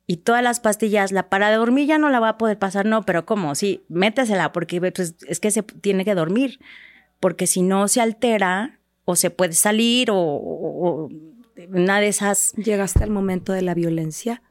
Y 0.07 0.17
todas 0.17 0.43
las 0.43 0.59
pastillas, 0.59 1.11
la 1.11 1.29
para 1.29 1.49
de 1.49 1.55
dormir 1.55 1.87
ya 1.87 1.97
no 1.97 2.09
la 2.09 2.19
va 2.19 2.29
a 2.29 2.37
poder 2.37 2.59
pasar, 2.59 2.85
no, 2.85 3.03
pero 3.03 3.25
¿cómo? 3.25 3.55
Sí, 3.55 3.83
métesela 3.87 4.51
porque 4.51 4.79
pues, 4.79 5.15
es 5.27 5.39
que 5.39 5.51
se 5.51 5.63
tiene 5.63 6.03
que 6.03 6.15
dormir, 6.15 6.59
porque 7.19 7.47
si 7.47 7.61
no 7.61 7.87
se 7.87 8.01
altera 8.01 8.79
o 9.05 9.15
se 9.15 9.29
puede 9.29 9.53
salir 9.53 10.11
o, 10.11 10.17
o 10.17 11.09
una 11.69 11.99
de 11.99 12.07
esas... 12.07 12.53
¿Llegaste 12.53 13.03
al 13.03 13.09
momento 13.09 13.53
de 13.53 13.61
la 13.61 13.73
violencia? 13.73 14.41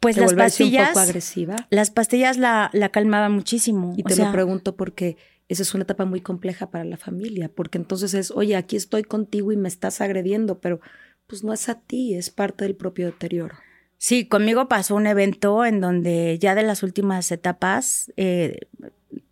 Pues 0.00 0.18
las 0.18 0.34
pastillas. 0.34 0.88
un 0.88 0.94
poco 0.94 1.00
agresiva. 1.00 1.56
Las 1.70 1.90
pastillas 1.90 2.36
la, 2.36 2.68
la 2.74 2.90
calmaban 2.90 3.32
muchísimo. 3.32 3.94
Y 3.96 4.02
te 4.02 4.16
lo 4.16 4.30
pregunto 4.32 4.76
porque 4.76 5.16
esa 5.48 5.62
es 5.62 5.74
una 5.74 5.84
etapa 5.84 6.04
muy 6.04 6.20
compleja 6.20 6.70
para 6.70 6.84
la 6.84 6.96
familia, 6.96 7.50
porque 7.54 7.78
entonces 7.78 8.14
es, 8.14 8.30
oye, 8.30 8.56
aquí 8.56 8.76
estoy 8.76 9.02
contigo 9.02 9.52
y 9.52 9.56
me 9.56 9.68
estás 9.68 10.00
agrediendo, 10.00 10.60
pero 10.60 10.80
pues 11.26 11.44
no 11.44 11.52
es 11.52 11.68
a 11.68 11.80
ti, 11.80 12.14
es 12.14 12.30
parte 12.30 12.64
del 12.64 12.76
propio 12.76 13.06
deterioro. 13.06 13.56
Sí, 13.98 14.26
conmigo 14.26 14.68
pasó 14.68 14.96
un 14.96 15.06
evento 15.06 15.64
en 15.64 15.80
donde 15.80 16.38
ya 16.38 16.54
de 16.54 16.62
las 16.62 16.82
últimas 16.82 17.30
etapas, 17.30 18.12
eh, 18.16 18.58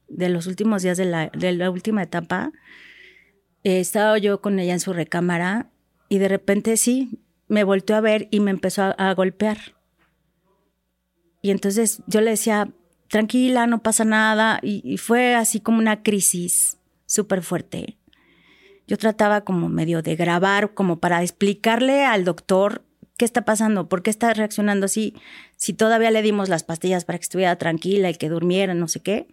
de 0.08 0.28
los 0.28 0.46
últimos 0.46 0.82
días 0.82 0.98
de 0.98 1.06
la, 1.06 1.70
última 1.70 2.02
etapa, 2.02 2.52
eh, 3.64 3.80
estaba 3.80 4.16
yo 4.18 4.40
con 4.40 4.58
ella 4.58 4.72
en 4.74 4.80
su 4.80 4.92
recámara 4.92 5.70
y 6.08 6.18
de 6.18 6.28
repente 6.28 6.76
sí, 6.76 7.20
me 7.48 7.64
volteó 7.64 7.96
a 7.96 8.00
ver 8.00 8.28
y 8.30 8.40
me 8.40 8.50
empezó 8.50 8.94
a 8.96 9.14
golpear. 9.14 9.58
Y 11.42 11.50
entonces 11.50 12.02
yo 12.06 12.20
le 12.20 12.30
decía, 12.30 12.72
tranquila, 13.12 13.66
no 13.66 13.82
pasa 13.82 14.06
nada. 14.06 14.58
Y, 14.62 14.96
fue 14.96 15.34
así 15.34 15.60
como 15.60 15.78
una 15.78 16.02
crisis 16.02 16.78
súper 17.04 17.42
fuerte. 17.42 17.98
Yo 18.88 18.96
trataba 18.96 19.42
como 19.42 19.68
medio 19.68 20.00
de 20.00 20.16
grabar, 20.16 20.72
como 20.72 20.98
para 20.98 21.22
explicarle 21.22 22.06
al 22.06 22.24
doctor 22.24 22.82
qué 23.18 23.26
está 23.26 23.44
pasando, 23.44 23.86
por 23.90 24.02
qué 24.02 24.08
está 24.08 24.32
reaccionando 24.32 24.86
así, 24.86 25.14
si 25.56 25.74
todavía 25.74 26.10
le 26.10 26.22
dimos 26.22 26.48
las 26.48 26.64
pastillas 26.64 27.04
para 27.04 27.18
que 27.18 27.24
estuviera 27.24 27.56
tranquila 27.56 28.08
y 28.08 28.14
que 28.14 28.30
durmiera, 28.30 28.72
no 28.72 28.88
sé 28.88 29.00
qué. 29.00 29.28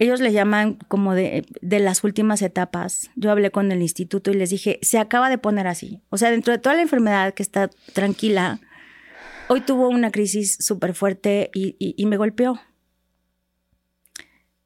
Ellos 0.00 0.18
le 0.18 0.32
llaman 0.32 0.74
como 0.88 1.14
de, 1.14 1.46
de, 1.60 1.78
las 1.78 2.02
últimas 2.02 2.42
etapas. 2.42 3.10
Yo 3.14 3.30
hablé 3.30 3.52
con 3.52 3.70
el 3.70 3.80
instituto 3.80 4.32
y 4.32 4.34
les 4.34 4.50
dije, 4.50 4.80
se 4.82 4.98
acaba 4.98 5.30
de 5.30 5.38
poner 5.38 5.68
así. 5.68 6.00
O 6.10 6.18
sea, 6.18 6.32
dentro 6.32 6.52
de 6.52 6.58
toda 6.58 6.74
la 6.74 6.82
enfermedad 6.82 7.32
que 7.32 7.44
está 7.44 7.70
tranquila, 7.92 8.58
Hoy 9.46 9.60
tuvo 9.60 9.88
una 9.88 10.10
crisis 10.10 10.56
súper 10.58 10.94
fuerte 10.94 11.50
y, 11.52 12.06
me 12.06 12.16
golpeó. 12.16 12.60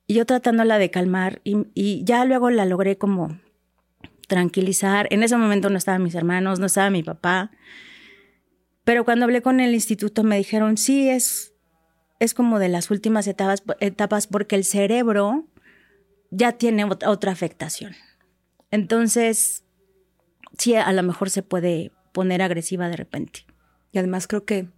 Y 0.07 0.15
yo 0.15 0.25
tratándola 0.25 0.79
de 0.79 0.91
calmar 0.91 1.41
y, 1.43 2.05
ya 2.05 2.25
luego 2.25 2.51
la 2.51 2.65
logré 2.65 2.97
como 2.97 3.41
tranquilizar. 4.29 5.09
En 5.11 5.23
ese 5.23 5.37
momento 5.37 5.69
no 5.69 5.79
estaban 5.79 6.05
mis 6.05 6.15
hermanos, 6.15 6.61
no 6.61 6.67
estaba 6.67 6.91
mi 6.91 7.03
papá. 7.03 7.51
Pero 8.85 9.05
cuando 9.05 9.25
hablé 9.25 9.43
con 9.43 9.59
el 9.59 9.75
instituto 9.75 10.23
me 10.23 10.37
dijeron, 10.37 10.77
sí, 10.77 11.11
es, 11.11 11.55
es 12.21 12.33
como 12.33 12.61
de 12.61 12.69
las 12.69 12.91
últimas 12.91 13.27
etapas, 13.27 13.65
etapas 13.81 14.29
porque 14.29 14.55
el 14.55 14.65
cerebro 14.65 15.45
ya 16.31 16.53
tiene 16.53 16.85
otra 16.85 17.33
afectación. 17.33 17.97
Entonces, 18.71 19.65
sí, 20.57 20.77
a 20.77 20.93
lo 20.93 21.03
mejor 21.03 21.31
se 21.31 21.43
puede 21.43 21.91
poner 22.13 22.43
agresiva 22.43 22.89
de 22.89 22.97
repente. 22.97 23.48
Y 23.93 23.99
además 23.99 24.27
creo 24.27 24.45
que 24.45 24.69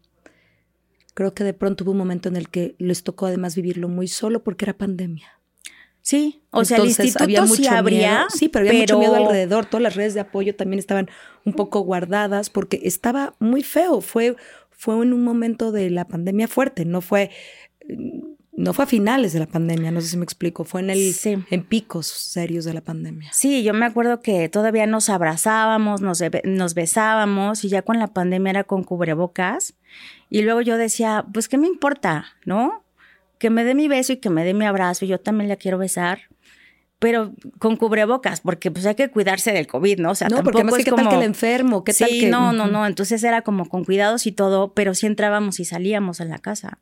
creo 1.14 1.34
que 1.34 1.44
de 1.44 1.54
pronto 1.54 1.84
hubo 1.84 1.92
un 1.92 1.98
momento 1.98 2.28
en 2.28 2.36
el 2.36 2.48
que 2.48 2.76
les 2.78 3.02
tocó 3.02 3.26
además 3.26 3.54
vivirlo 3.54 3.88
muy 3.88 4.08
solo 4.08 4.42
porque 4.42 4.64
era 4.64 4.76
pandemia. 4.76 5.40
Sí, 6.02 6.42
o 6.50 6.64
sea, 6.64 6.78
el 6.78 6.86
instituto 6.86 7.24
había 7.24 7.42
mucho 7.42 7.62
sí 7.62 7.66
habría, 7.68 8.26
sí, 8.30 8.48
pero 8.48 8.66
había 8.66 8.80
mucho 8.80 8.98
miedo 8.98 9.16
alrededor. 9.16 9.66
Todas 9.66 9.82
las 9.82 9.96
redes 9.96 10.14
de 10.14 10.20
apoyo 10.20 10.56
también 10.56 10.78
estaban 10.78 11.10
un 11.44 11.52
poco 11.52 11.80
guardadas 11.80 12.48
porque 12.48 12.80
estaba 12.84 13.34
muy 13.38 13.62
feo. 13.62 14.00
Fue, 14.00 14.34
fue 14.70 14.94
en 15.02 15.12
un 15.12 15.22
momento 15.22 15.72
de 15.72 15.90
la 15.90 16.06
pandemia 16.08 16.48
fuerte, 16.48 16.86
no 16.86 17.02
fue 17.02 17.30
no 18.60 18.74
fue 18.74 18.84
a 18.84 18.86
finales 18.86 19.32
de 19.32 19.38
la 19.38 19.46
pandemia, 19.46 19.90
no 19.90 20.02
sé 20.02 20.08
si 20.08 20.16
me 20.18 20.24
explico, 20.24 20.64
fue 20.64 20.82
en 20.82 20.90
el 20.90 21.14
en 21.24 21.64
picos 21.64 22.06
serios 22.06 22.66
de 22.66 22.74
la 22.74 22.82
pandemia. 22.82 23.30
Sí, 23.32 23.62
yo 23.62 23.72
me 23.72 23.86
acuerdo 23.86 24.20
que 24.20 24.50
todavía 24.50 24.86
nos 24.86 25.08
abrazábamos, 25.08 26.02
nos, 26.02 26.22
nos 26.44 26.74
besábamos 26.74 27.64
y 27.64 27.70
ya 27.70 27.80
con 27.80 27.98
la 27.98 28.08
pandemia 28.08 28.50
era 28.50 28.64
con 28.64 28.84
cubrebocas 28.84 29.74
y 30.28 30.42
luego 30.42 30.60
yo 30.60 30.76
decía, 30.76 31.24
pues 31.32 31.48
qué 31.48 31.56
me 31.56 31.68
importa, 31.68 32.26
¿no? 32.44 32.84
Que 33.38 33.48
me 33.48 33.64
dé 33.64 33.74
mi 33.74 33.88
beso 33.88 34.12
y 34.12 34.18
que 34.18 34.28
me 34.28 34.44
dé 34.44 34.52
mi 34.52 34.66
abrazo, 34.66 35.06
yo 35.06 35.18
también 35.18 35.48
la 35.48 35.56
quiero 35.56 35.78
besar. 35.78 36.20
Pero 36.98 37.32
con 37.58 37.78
cubrebocas, 37.78 38.42
porque 38.42 38.70
pues 38.70 38.84
hay 38.84 38.94
que 38.94 39.08
cuidarse 39.08 39.52
del 39.52 39.66
COVID, 39.66 40.00
¿no? 40.00 40.10
O 40.10 40.14
sea, 40.14 40.28
no, 40.28 40.42
porque 40.42 40.60
es 40.60 40.84
¿qué 40.84 40.92
tal 40.92 41.08
que 41.08 41.14
el 41.14 41.22
enfermo? 41.22 41.82
¿Qué 41.82 41.94
tal 41.94 42.10
que...? 42.10 42.28
no, 42.28 42.52
no, 42.52 42.66
no. 42.66 42.86
Entonces 42.86 43.24
era 43.24 43.40
como 43.40 43.70
con 43.70 43.86
cuidados 43.86 44.26
y 44.26 44.32
todo, 44.32 44.74
pero 44.74 44.94
sí 44.94 45.06
entrábamos 45.06 45.60
y 45.60 45.64
salíamos 45.64 46.20
en 46.20 46.28
la 46.28 46.38
casa 46.38 46.78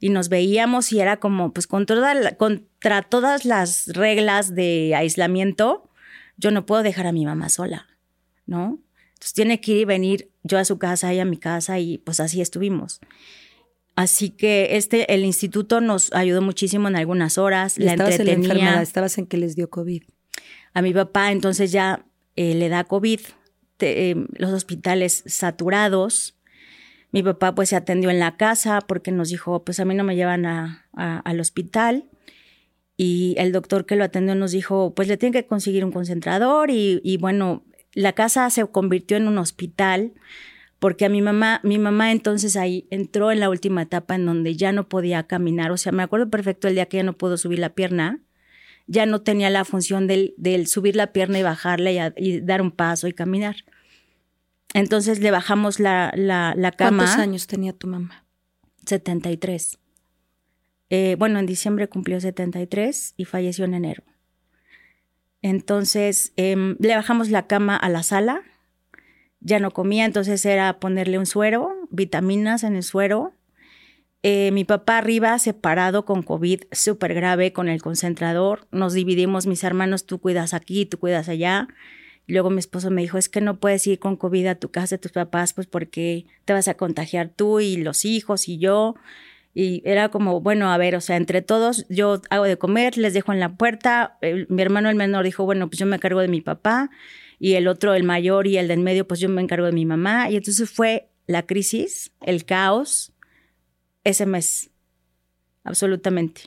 y 0.00 0.10
nos 0.10 0.28
veíamos 0.28 0.92
y 0.92 1.00
era 1.00 1.18
como, 1.18 1.52
pues 1.52 1.66
contra, 1.66 2.36
contra 2.36 3.02
todas 3.02 3.44
las 3.44 3.86
reglas 3.88 4.54
de 4.54 4.94
aislamiento, 4.94 5.90
yo 6.36 6.50
no 6.50 6.66
puedo 6.66 6.82
dejar 6.82 7.06
a 7.06 7.12
mi 7.12 7.24
mamá 7.24 7.48
sola, 7.48 7.86
¿no? 8.46 8.78
Entonces 9.14 9.32
tiene 9.34 9.60
que 9.60 9.72
ir 9.72 9.78
y 9.78 9.84
venir 9.84 10.30
yo 10.44 10.58
a 10.58 10.64
su 10.64 10.78
casa 10.78 11.12
y 11.12 11.18
a 11.18 11.24
mi 11.24 11.36
casa 11.36 11.80
y 11.80 11.98
pues 11.98 12.20
así 12.20 12.40
estuvimos. 12.40 13.00
Así 13.96 14.30
que 14.30 14.76
este, 14.76 15.12
el 15.12 15.24
instituto 15.24 15.80
nos 15.80 16.12
ayudó 16.12 16.40
muchísimo 16.40 16.86
en 16.86 16.94
algunas 16.94 17.36
horas, 17.36 17.78
la 17.78 17.92
estabas 17.92 18.20
entretenía. 18.20 18.80
estabas 18.80 19.18
en 19.18 19.26
que 19.26 19.38
les 19.38 19.56
dio 19.56 19.68
COVID. 19.68 20.04
A 20.72 20.82
mi 20.82 20.94
papá 20.94 21.32
entonces 21.32 21.72
ya 21.72 22.06
eh, 22.36 22.54
le 22.54 22.68
da 22.68 22.84
COVID 22.84 23.18
em, 23.80 24.28
los 24.34 24.52
hospitales 24.52 25.24
saturados. 25.26 26.37
Mi 27.10 27.22
papá 27.22 27.54
pues 27.54 27.70
se 27.70 27.76
atendió 27.76 28.10
en 28.10 28.18
la 28.18 28.36
casa 28.36 28.80
porque 28.80 29.10
nos 29.12 29.30
dijo, 29.30 29.64
pues 29.64 29.80
a 29.80 29.84
mí 29.84 29.94
no 29.94 30.04
me 30.04 30.16
llevan 30.16 30.44
al 30.44 31.40
hospital. 31.40 32.04
Y 32.96 33.34
el 33.38 33.52
doctor 33.52 33.86
que 33.86 33.96
lo 33.96 34.04
atendió 34.04 34.34
nos 34.34 34.52
dijo, 34.52 34.94
pues 34.94 35.08
le 35.08 35.16
tienen 35.16 35.32
que 35.32 35.46
conseguir 35.46 35.84
un 35.84 35.92
concentrador 35.92 36.70
y, 36.70 37.00
y 37.04 37.16
bueno, 37.16 37.64
la 37.94 38.12
casa 38.12 38.50
se 38.50 38.66
convirtió 38.66 39.16
en 39.16 39.28
un 39.28 39.38
hospital 39.38 40.12
porque 40.78 41.04
a 41.04 41.08
mi 41.08 41.22
mamá, 41.22 41.60
mi 41.64 41.78
mamá 41.78 42.12
entonces 42.12 42.56
ahí 42.56 42.86
entró 42.90 43.32
en 43.32 43.40
la 43.40 43.50
última 43.50 43.82
etapa 43.82 44.14
en 44.14 44.26
donde 44.26 44.56
ya 44.56 44.72
no 44.72 44.88
podía 44.88 45.24
caminar, 45.24 45.72
o 45.72 45.76
sea, 45.76 45.92
me 45.92 46.02
acuerdo 46.02 46.30
perfecto 46.30 46.68
el 46.68 46.74
día 46.74 46.86
que 46.86 46.98
ya 46.98 47.02
no 47.02 47.14
pudo 47.14 47.36
subir 47.36 47.58
la 47.58 47.70
pierna, 47.70 48.20
ya 48.86 49.04
no 49.04 49.20
tenía 49.20 49.50
la 49.50 49.64
función 49.64 50.06
del, 50.06 50.34
subir 50.66 50.96
la 50.96 51.12
pierna 51.12 51.38
y 51.38 51.42
bajarla 51.42 52.12
y, 52.16 52.40
dar 52.40 52.62
un 52.62 52.70
paso 52.70 53.06
y 53.08 53.12
caminar. 53.12 53.56
Entonces 54.74 55.20
le 55.20 55.30
bajamos 55.30 55.80
la, 55.80 56.12
la, 56.14 56.54
la 56.56 56.72
cama. 56.72 57.04
¿Cuántos 57.04 57.18
años 57.18 57.46
tenía 57.46 57.72
tu 57.72 57.86
mamá? 57.86 58.24
73. 58.86 59.78
Eh, 60.90 61.16
bueno, 61.18 61.38
en 61.38 61.46
diciembre 61.46 61.88
cumplió 61.88 62.20
73 62.20 63.14
y 63.16 63.24
falleció 63.24 63.64
en 63.64 63.74
enero. 63.74 64.02
Entonces 65.42 66.32
em, 66.36 66.76
le 66.80 66.96
bajamos 66.96 67.30
la 67.30 67.46
cama 67.46 67.76
a 67.76 67.88
la 67.88 68.02
sala, 68.02 68.42
ya 69.40 69.60
no 69.60 69.70
comía, 69.70 70.04
entonces 70.04 70.44
era 70.44 70.80
ponerle 70.80 71.18
un 71.18 71.26
suero, 71.26 71.74
vitaminas 71.90 72.64
en 72.64 72.76
el 72.76 72.82
suero. 72.82 73.34
Eh, 74.24 74.50
mi 74.50 74.64
papá 74.64 74.98
arriba 74.98 75.38
separado 75.38 76.04
con 76.04 76.22
COVID 76.22 76.62
súper 76.72 77.14
grave 77.14 77.52
con 77.52 77.68
el 77.68 77.80
concentrador. 77.80 78.66
Nos 78.72 78.94
dividimos, 78.94 79.46
mis 79.46 79.62
hermanos, 79.62 80.06
tú 80.06 80.18
cuidas 80.18 80.54
aquí, 80.54 80.86
tú 80.86 80.98
cuidas 80.98 81.28
allá. 81.28 81.68
Luego 82.28 82.50
mi 82.50 82.58
esposo 82.58 82.90
me 82.90 83.02
dijo, 83.02 83.18
es 83.18 83.28
que 83.28 83.40
no 83.40 83.58
puedes 83.58 83.86
ir 83.86 83.98
con 83.98 84.16
COVID 84.16 84.46
a 84.46 84.54
tu 84.54 84.70
casa 84.70 84.96
de 84.96 85.00
tus 85.00 85.12
papás, 85.12 85.54
pues 85.54 85.66
porque 85.66 86.26
te 86.44 86.52
vas 86.52 86.68
a 86.68 86.74
contagiar 86.74 87.30
tú 87.34 87.58
y 87.58 87.76
los 87.76 88.04
hijos 88.04 88.48
y 88.48 88.58
yo. 88.58 88.94
Y 89.54 89.82
era 89.84 90.10
como, 90.10 90.40
bueno, 90.40 90.70
a 90.70 90.76
ver, 90.76 90.94
o 90.94 91.00
sea, 91.00 91.16
entre 91.16 91.42
todos 91.42 91.86
yo 91.88 92.20
hago 92.30 92.44
de 92.44 92.58
comer, 92.58 92.98
les 92.98 93.14
dejo 93.14 93.32
en 93.32 93.40
la 93.40 93.56
puerta. 93.56 94.18
mi 94.48 94.62
hermano 94.62 94.90
el 94.90 94.96
menor 94.96 95.24
dijo, 95.24 95.44
bueno, 95.44 95.68
pues 95.68 95.78
yo 95.78 95.86
me 95.86 95.98
cargo 95.98 96.20
de 96.20 96.28
mi 96.28 96.40
papá 96.40 96.90
y 97.38 97.54
el 97.54 97.66
otro, 97.66 97.94
el 97.94 98.04
mayor 98.04 98.46
y 98.46 98.58
el 98.58 98.68
del 98.68 98.80
medio, 98.80 99.08
pues 99.08 99.20
yo 99.20 99.28
me 99.28 99.40
encargo 99.40 99.66
de 99.66 99.72
mi 99.72 99.86
mamá. 99.86 100.30
Y 100.30 100.36
entonces 100.36 100.70
fue 100.70 101.08
la 101.26 101.46
crisis, 101.46 102.12
el 102.20 102.44
caos, 102.44 103.12
ese 104.04 104.26
mes, 104.26 104.70
absolutamente. 105.64 106.42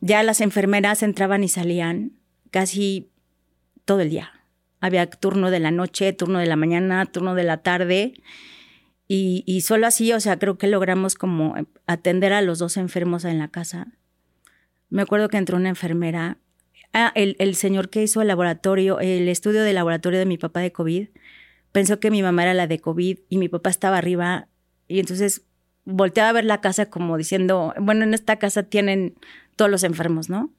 Ya 0.00 0.22
las 0.22 0.40
enfermeras 0.40 1.02
entraban 1.02 1.44
y 1.44 1.48
salían 1.48 2.12
casi 2.50 3.10
todo 3.84 4.00
el 4.00 4.10
día. 4.10 4.35
Había 4.80 5.06
turno 5.06 5.50
de 5.50 5.60
la 5.60 5.70
noche, 5.70 6.12
turno 6.12 6.38
de 6.38 6.46
la 6.46 6.56
mañana, 6.56 7.06
turno 7.06 7.34
de 7.34 7.44
la 7.44 7.58
tarde. 7.58 8.14
Y, 9.08 9.44
y, 9.46 9.60
solo 9.60 9.86
así, 9.86 10.12
o 10.12 10.20
sea, 10.20 10.38
creo 10.38 10.58
que 10.58 10.66
logramos 10.66 11.14
como 11.14 11.54
atender 11.86 12.32
a 12.32 12.42
los 12.42 12.58
dos 12.58 12.76
enfermos 12.76 13.24
en 13.24 13.38
la 13.38 13.48
casa. 13.48 13.88
Me 14.90 15.02
acuerdo 15.02 15.28
que 15.28 15.36
entró 15.36 15.56
una 15.56 15.68
enfermera 15.68 16.38
Ah, 16.98 17.12
el, 17.14 17.54
señor 17.56 17.90
que 17.90 18.02
hizo 18.02 18.22
el 18.22 18.28
laboratorio, 18.28 19.00
el 19.00 19.28
estudio 19.28 19.62
de 19.62 19.74
laboratorio 19.74 20.18
de 20.18 20.24
mi 20.24 20.38
papá 20.38 20.60
de 20.60 20.72
COVID, 20.72 21.08
pensó 21.70 22.00
que 22.00 22.10
mi 22.10 22.22
mamá 22.22 22.44
era 22.44 22.54
la 22.54 22.66
de 22.66 22.78
COVID 22.78 23.18
y 23.28 23.36
mi 23.36 23.50
papá 23.50 23.68
estaba 23.68 23.98
arriba 23.98 24.48
y 24.88 24.98
entonces 24.98 25.42
volteaba 25.84 26.30
a 26.30 26.32
ver 26.32 26.46
la 26.46 26.62
casa 26.62 26.88
como 26.88 27.18
diciendo, 27.18 27.74
bueno, 27.78 28.04
en 28.04 28.14
esta 28.14 28.38
casa 28.38 28.62
tienen 28.62 29.14
todos 29.56 29.70
los 29.70 29.84
enfermos, 29.84 30.30
¿no? 30.30 30.54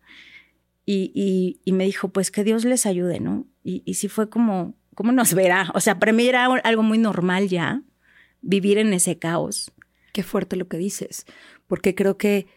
Y, 0.86 1.59
y, 1.65 1.72
me 1.72 1.86
dijo, 1.86 2.09
pues 2.09 2.30
que 2.30 2.43
Dios 2.43 2.65
les 2.65 2.86
ayude, 2.86 3.20
¿no? 3.20 3.47
Y, 3.68 3.84
y 3.86 3.95
sí 3.95 4.07
fue 4.07 4.30
como, 4.30 4.78
¿cómo 4.95 5.11
nos 5.11 5.34
verá? 5.34 5.72
O 5.74 5.82
sea, 5.82 5.99
para 5.99 6.13
mí 6.13 6.26
era 6.26 6.45
algo 6.45 6.84
muy 6.84 6.97
normal 6.97 7.49
ya 7.49 7.84
vivir 8.41 8.78
en 8.78 8.93
ese 8.93 9.20
caos. 9.20 9.74
Qué 10.13 10.24
fuerte 10.24 10.55
lo 10.55 10.70
que 10.70 10.78
dices, 10.78 11.26
porque 11.68 11.93
creo 11.93 12.18
que 12.18 12.47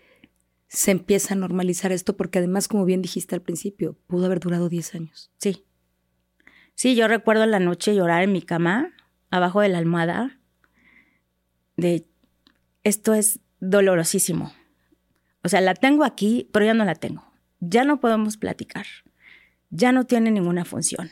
se 0.68 0.92
empieza 0.92 1.34
a 1.34 1.36
normalizar 1.36 1.90
esto 1.90 2.16
porque 2.16 2.38
además, 2.38 2.68
como 2.68 2.84
bien 2.84 3.02
dijiste 3.02 3.34
al 3.34 3.42
principio, 3.42 3.98
pudo 4.06 4.26
haber 4.26 4.38
durado 4.38 4.68
10 4.68 4.94
años. 4.94 5.32
Sí. 5.38 5.66
Sí, 6.76 6.94
yo 6.94 7.08
recuerdo 7.08 7.44
la 7.44 7.58
noche 7.58 7.96
llorar 7.96 8.22
en 8.22 8.30
mi 8.30 8.40
cama, 8.40 8.92
abajo 9.30 9.62
de 9.62 9.68
la 9.68 9.78
almohada, 9.78 10.38
de 11.76 12.06
esto 12.84 13.14
es 13.14 13.40
dolorosísimo. 13.58 14.52
O 15.42 15.48
sea, 15.48 15.60
la 15.60 15.74
tengo 15.74 16.04
aquí, 16.04 16.48
pero 16.52 16.66
ya 16.66 16.74
no 16.74 16.84
la 16.84 16.94
tengo. 16.94 17.24
Ya 17.58 17.84
no 17.84 17.98
podemos 17.98 18.36
platicar. 18.36 18.86
Ya 19.70 19.92
no 19.92 20.04
tiene 20.04 20.30
ninguna 20.30 20.64
función. 20.64 21.10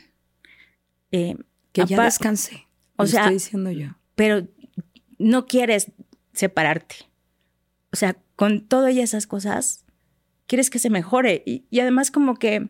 Eh, 1.11 1.37
que 1.71 1.85
ya 1.85 2.03
descanse. 2.03 2.67
O 2.97 3.05
sea, 3.05 3.21
estoy 3.21 3.35
diciendo 3.35 3.71
yo. 3.71 3.95
Pero 4.15 4.47
no 5.17 5.45
quieres 5.45 5.91
separarte. 6.33 6.95
O 7.91 7.95
sea, 7.95 8.17
con 8.35 8.67
todas 8.67 8.95
esas 8.95 9.27
cosas, 9.27 9.85
quieres 10.47 10.69
que 10.69 10.79
se 10.79 10.89
mejore. 10.89 11.43
Y, 11.45 11.79
además 11.79 12.11
como 12.11 12.35
que 12.35 12.69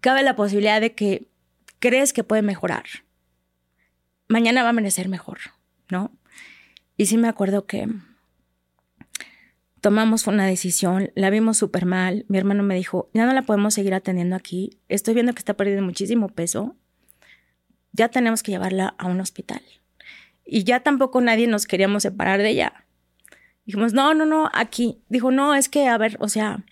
cabe 0.00 0.22
la 0.22 0.36
posibilidad 0.36 0.80
de 0.80 0.94
que 0.94 1.28
crees 1.78 2.12
que 2.12 2.24
puede 2.24 2.42
mejorar. 2.42 2.84
Mañana 4.28 4.62
va 4.62 4.68
a 4.68 4.70
amanecer 4.70 5.08
mejor, 5.08 5.38
¿no? 5.90 6.12
Y 6.96 7.06
sí 7.06 7.16
me 7.16 7.28
acuerdo 7.28 7.66
que 7.66 7.88
tomamos 9.80 10.26
una 10.26 10.46
decisión, 10.46 11.10
la 11.14 11.30
vimos 11.30 11.58
súper 11.58 11.86
mal. 11.86 12.24
Mi 12.28 12.38
hermano 12.38 12.62
me 12.62 12.74
dijo, 12.74 13.10
ya 13.14 13.26
no 13.26 13.32
la 13.32 13.42
podemos 13.42 13.74
seguir 13.74 13.94
atendiendo 13.94 14.36
aquí. 14.36 14.78
Estoy 14.88 15.14
viendo 15.14 15.32
que 15.32 15.38
está 15.38 15.54
perdiendo 15.54 15.84
muchísimo 15.84 16.28
peso. 16.28 16.76
Ya 17.92 18.08
tenemos 18.08 18.42
que 18.42 18.52
llevarla 18.52 18.94
a 18.98 19.06
un 19.06 19.20
hospital. 19.20 19.62
Y 20.44 20.64
ya 20.64 20.80
tampoco 20.80 21.20
nadie 21.20 21.46
nos 21.46 21.66
queríamos 21.66 22.02
separar 22.02 22.40
de 22.40 22.50
ella. 22.50 22.84
Dijimos, 23.64 23.92
no, 23.92 24.14
no, 24.14 24.24
no, 24.24 24.50
aquí. 24.54 25.02
Dijo, 25.08 25.30
no, 25.30 25.54
es 25.54 25.68
que, 25.68 25.88
a 25.88 25.98
ver, 25.98 26.16
o 26.20 26.28
sea, 26.28 26.64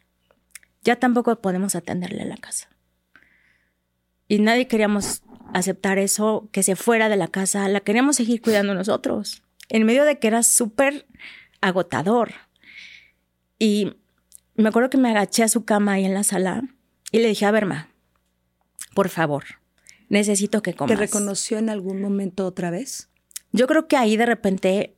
ya 0.83 0.97
tampoco 0.97 1.41
podemos 1.41 1.75
atenderle 1.75 2.23
a 2.23 2.27
la 2.27 2.37
casa. 2.37 2.69
Y 4.29 4.39
nadie 4.39 4.67
queríamos 4.67 5.23
aceptar 5.53 5.99
eso, 5.99 6.49
que 6.53 6.63
se 6.63 6.77
fuera 6.77 7.09
de 7.09 7.17
la 7.17 7.29
casa, 7.29 7.69
la 7.69 7.81
queríamos 7.81 8.17
seguir 8.17 8.41
cuidando 8.41 8.75
nosotros, 8.75 9.43
en 9.69 9.85
medio 9.85 10.05
de 10.05 10.19
que 10.19 10.27
era 10.27 10.43
súper 10.43 11.07
agotador. 11.61 12.33
Y 13.59 13.97
me 14.55 14.69
acuerdo 14.69 14.91
que 14.91 14.99
me 14.99 15.11
agaché 15.11 15.43
a 15.43 15.49
su 15.49 15.65
cama 15.65 15.93
ahí 15.93 16.05
en 16.05 16.15
la 16.15 16.25
sala 16.25 16.63
y 17.13 17.19
le 17.19 17.29
dije, 17.29 17.47
a 17.47 17.51
ver, 17.51 17.67
ma, 17.67 17.89
por 18.95 19.09
favor, 19.09 19.45
necesito 20.09 20.63
que 20.63 20.75
comas. 20.75 20.97
¿Te 20.97 21.01
reconoció 21.01 21.59
en 21.59 21.71
algún 21.71 22.01
momento 22.01 22.47
otra 22.47 22.71
vez? 22.71 23.09
Yo 23.53 23.67
creo 23.67 23.89
que 23.89 23.97
ahí 23.97 24.17
de 24.17 24.27
repente 24.27 24.97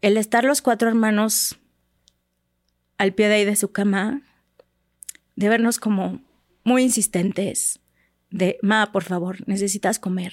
el 0.00 0.16
estar 0.16 0.44
los 0.44 0.62
cuatro 0.62 0.88
hermanos 0.88 1.58
al 2.98 3.14
pie 3.14 3.28
de 3.28 3.34
ahí 3.34 3.44
de 3.44 3.56
su 3.56 3.72
cama, 3.72 4.22
de 5.36 5.48
vernos 5.48 5.78
como 5.78 6.20
muy 6.64 6.82
insistentes, 6.82 7.80
de, 8.30 8.58
ma, 8.62 8.92
por 8.92 9.04
favor, 9.04 9.46
necesitas 9.48 9.98
comer, 9.98 10.32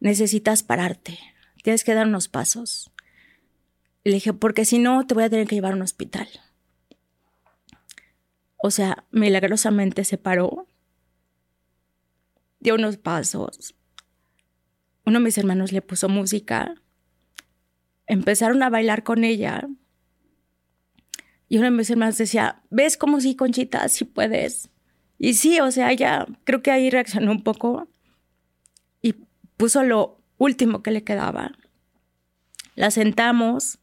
necesitas 0.00 0.62
pararte, 0.62 1.18
tienes 1.62 1.84
que 1.84 1.94
dar 1.94 2.06
unos 2.06 2.28
pasos. 2.28 2.90
Le 4.04 4.14
dije, 4.14 4.32
porque 4.32 4.64
si 4.64 4.78
no, 4.78 5.06
te 5.06 5.14
voy 5.14 5.24
a 5.24 5.30
tener 5.30 5.46
que 5.46 5.56
llevar 5.56 5.72
a 5.72 5.76
un 5.76 5.82
hospital. 5.82 6.28
O 8.66 8.70
sea, 8.70 9.04
milagrosamente 9.10 10.04
se 10.04 10.16
paró, 10.16 10.66
dio 12.60 12.76
unos 12.76 12.96
pasos. 12.96 13.74
Uno 15.04 15.18
de 15.18 15.24
mis 15.26 15.36
hermanos 15.36 15.70
le 15.70 15.82
puso 15.82 16.08
música 16.08 16.74
empezaron 18.06 18.62
a 18.62 18.70
bailar 18.70 19.02
con 19.04 19.22
ella. 19.22 19.68
Y 21.46 21.58
una 21.58 21.66
de 21.66 21.76
mis 21.76 21.90
hermanas 21.90 22.16
decía, 22.16 22.62
¿ves 22.70 22.96
cómo 22.96 23.20
sí, 23.20 23.36
Conchita? 23.36 23.86
Sí 23.90 24.06
puedes. 24.06 24.70
Y 25.18 25.34
sí, 25.34 25.60
o 25.60 25.70
sea, 25.70 25.92
ella 25.92 26.26
creo 26.44 26.62
que 26.62 26.70
ahí 26.70 26.88
reaccionó 26.88 27.32
un 27.32 27.42
poco 27.42 27.86
y 29.02 29.14
puso 29.58 29.82
lo 29.82 30.22
último 30.38 30.82
que 30.82 30.90
le 30.90 31.04
quedaba. 31.04 31.52
La 32.76 32.90
sentamos, 32.90 33.78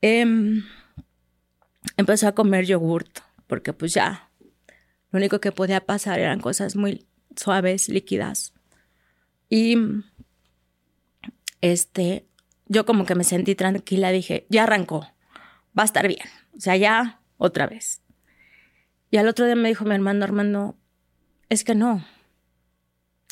em, 0.00 0.64
empezó 1.96 2.26
a 2.26 2.34
comer 2.34 2.66
yogurt, 2.66 3.20
porque 3.48 3.72
pues 3.72 3.94
ya, 3.94 4.30
lo 5.10 5.16
único 5.16 5.40
que 5.40 5.50
podía 5.50 5.84
pasar 5.84 6.20
eran 6.20 6.40
cosas 6.40 6.76
muy 6.76 7.08
suaves, 7.34 7.88
líquidas. 7.88 8.52
Y 9.48 9.76
este, 11.60 12.28
yo 12.66 12.86
como 12.86 13.06
que 13.06 13.14
me 13.14 13.24
sentí 13.24 13.54
tranquila, 13.54 14.10
dije, 14.10 14.46
ya 14.50 14.64
arrancó, 14.64 15.08
va 15.76 15.82
a 15.82 15.86
estar 15.86 16.06
bien, 16.06 16.26
o 16.56 16.60
sea, 16.60 16.76
ya 16.76 17.20
otra 17.38 17.66
vez. 17.66 18.02
Y 19.10 19.16
al 19.16 19.26
otro 19.26 19.46
día 19.46 19.56
me 19.56 19.68
dijo 19.68 19.84
mi 19.84 19.94
hermano 19.94 20.22
Armando, 20.24 20.76
es 21.48 21.64
que 21.64 21.74
no, 21.74 22.04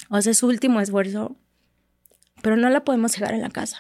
o 0.09 0.21
sea, 0.23 0.33
es 0.33 0.39
su 0.39 0.47
último 0.47 0.81
esfuerzo, 0.81 1.37
pero 2.43 2.57
no 2.57 2.71
la 2.71 2.85
podemos 2.85 3.15
llegar 3.15 3.35
en 3.35 3.43
la 3.43 3.51
casa, 3.51 3.79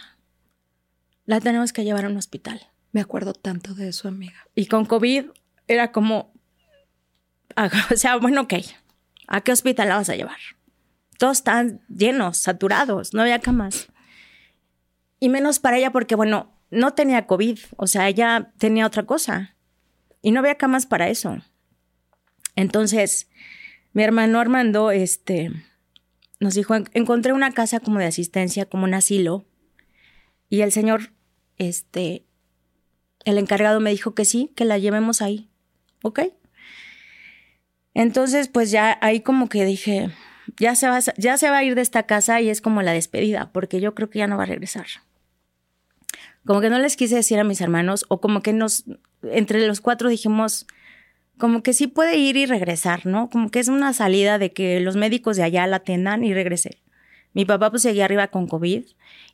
la 1.25 1.41
tenemos 1.41 1.73
que 1.73 1.85
llevar 1.85 2.05
a 2.05 2.09
un 2.09 2.19
hospital. 2.19 2.61
Me 2.93 3.01
acuerdo 3.01 3.35
tanto 3.35 3.75
de 3.75 3.89
eso, 3.89 4.09
amiga. 4.09 4.47
Y 4.55 4.67
con 4.67 4.87
COVID 4.87 5.27
era 5.69 5.93
como, 5.93 6.33
o 7.93 7.97
sea, 7.97 8.17
bueno, 8.17 8.43
ok, 8.43 8.55
¿a 9.29 9.41
qué 9.41 9.53
hospital 9.53 9.89
la 9.89 9.97
vas 9.97 10.11
a 10.11 10.17
llevar? 10.17 10.39
todos 11.17 11.39
estaban 11.39 11.81
llenos, 11.89 12.39
saturados, 12.39 13.15
no 13.15 13.23
había 13.23 13.41
camas. 13.41 13.89
Y 15.19 15.29
menos 15.29 15.59
para 15.59 15.79
ella 15.79 15.91
porque, 15.91 16.15
bueno, 16.15 16.53
no 16.71 16.95
tenía 16.95 17.27
COVID, 17.27 17.59
o 17.77 17.87
sea, 17.87 18.09
ella 18.09 18.53
tenía 18.59 18.87
otra 18.87 19.05
cosa. 19.05 19.57
Y 20.23 20.33
no 20.33 20.41
había 20.41 20.57
camas 20.57 20.87
para 20.87 21.09
eso. 21.09 21.39
Entonces, 22.55 23.29
mi 23.93 24.03
hermano 24.03 24.41
Armando, 24.41 24.91
este, 24.91 25.51
nos 26.41 26.55
dijo, 26.55 26.75
encontré 26.93 27.33
una 27.33 27.53
casa 27.53 27.81
como 27.81 27.99
de 27.99 28.07
asistencia, 28.07 28.67
como 28.67 28.85
un 28.85 28.95
asilo. 28.95 29.47
Y 30.49 30.61
el 30.61 30.73
señor, 30.73 31.13
este, 31.57 32.27
el 33.25 33.39
encargado 33.39 33.81
me 33.81 33.91
dijo 33.91 34.15
que 34.15 34.25
sí, 34.25 34.53
que 34.55 34.65
la 34.65 34.79
llevemos 34.79 35.23
ahí. 35.23 35.51
¿Ok? 36.03 36.21
Entonces, 37.95 38.49
pues 38.49 38.71
ya 38.71 38.99
ahí 39.01 39.21
como 39.21 39.49
que 39.49 39.65
dije, 39.65 40.11
ya 40.59 40.75
se, 40.75 40.89
va, 40.89 40.99
ya 41.17 41.39
se 41.39 41.51
va 41.51 41.59
a 41.59 41.65
ir 41.65 41.75
de 41.75 41.83
esta 41.83 42.05
casa 42.05 42.41
y 42.41 42.51
es 42.51 42.61
como 42.61 42.83
la 42.83 42.93
despedida, 42.93 43.51
porque 43.53 43.81
yo 43.81 43.95
creo 43.95 44.11
que 44.11 44.19
ya 44.19 44.27
no 44.27 44.37
va 44.37 44.45
a 44.45 44.47
regresar. 44.47 44.87
Como 46.45 46.61
que 46.61 46.71
no 46.71 46.79
les 46.79 46.97
quise 46.97 47.17
decir 47.17 47.39
a 47.41 47.45
mis 47.45 47.61
hermanos, 47.61 48.05
o 48.09 48.21
como 48.21 48.43
que 48.43 48.53
nos, 48.53 48.85
entre 49.23 49.67
los 49.67 49.81
cuatro 49.81 50.09
dijimos, 50.09 50.67
como 51.39 51.63
que 51.63 51.73
sí 51.73 51.87
puede 51.87 52.17
ir 52.17 52.37
y 52.37 52.47
regresar, 52.47 53.07
¿no? 53.07 53.29
Como 53.31 53.51
que 53.51 53.61
es 53.61 53.69
una 53.69 53.93
salida 53.93 54.39
de 54.39 54.53
que 54.53 54.81
los 54.81 54.97
médicos 54.97 55.37
de 55.37 55.43
allá 55.43 55.67
la 55.67 55.77
atendan 55.77 56.25
y 56.25 56.33
regrese. 56.33 56.83
Mi 57.33 57.45
papá 57.45 57.71
pues 57.71 57.83
seguía 57.83 58.07
arriba 58.07 58.29
con 58.29 58.47
COVID 58.47 58.85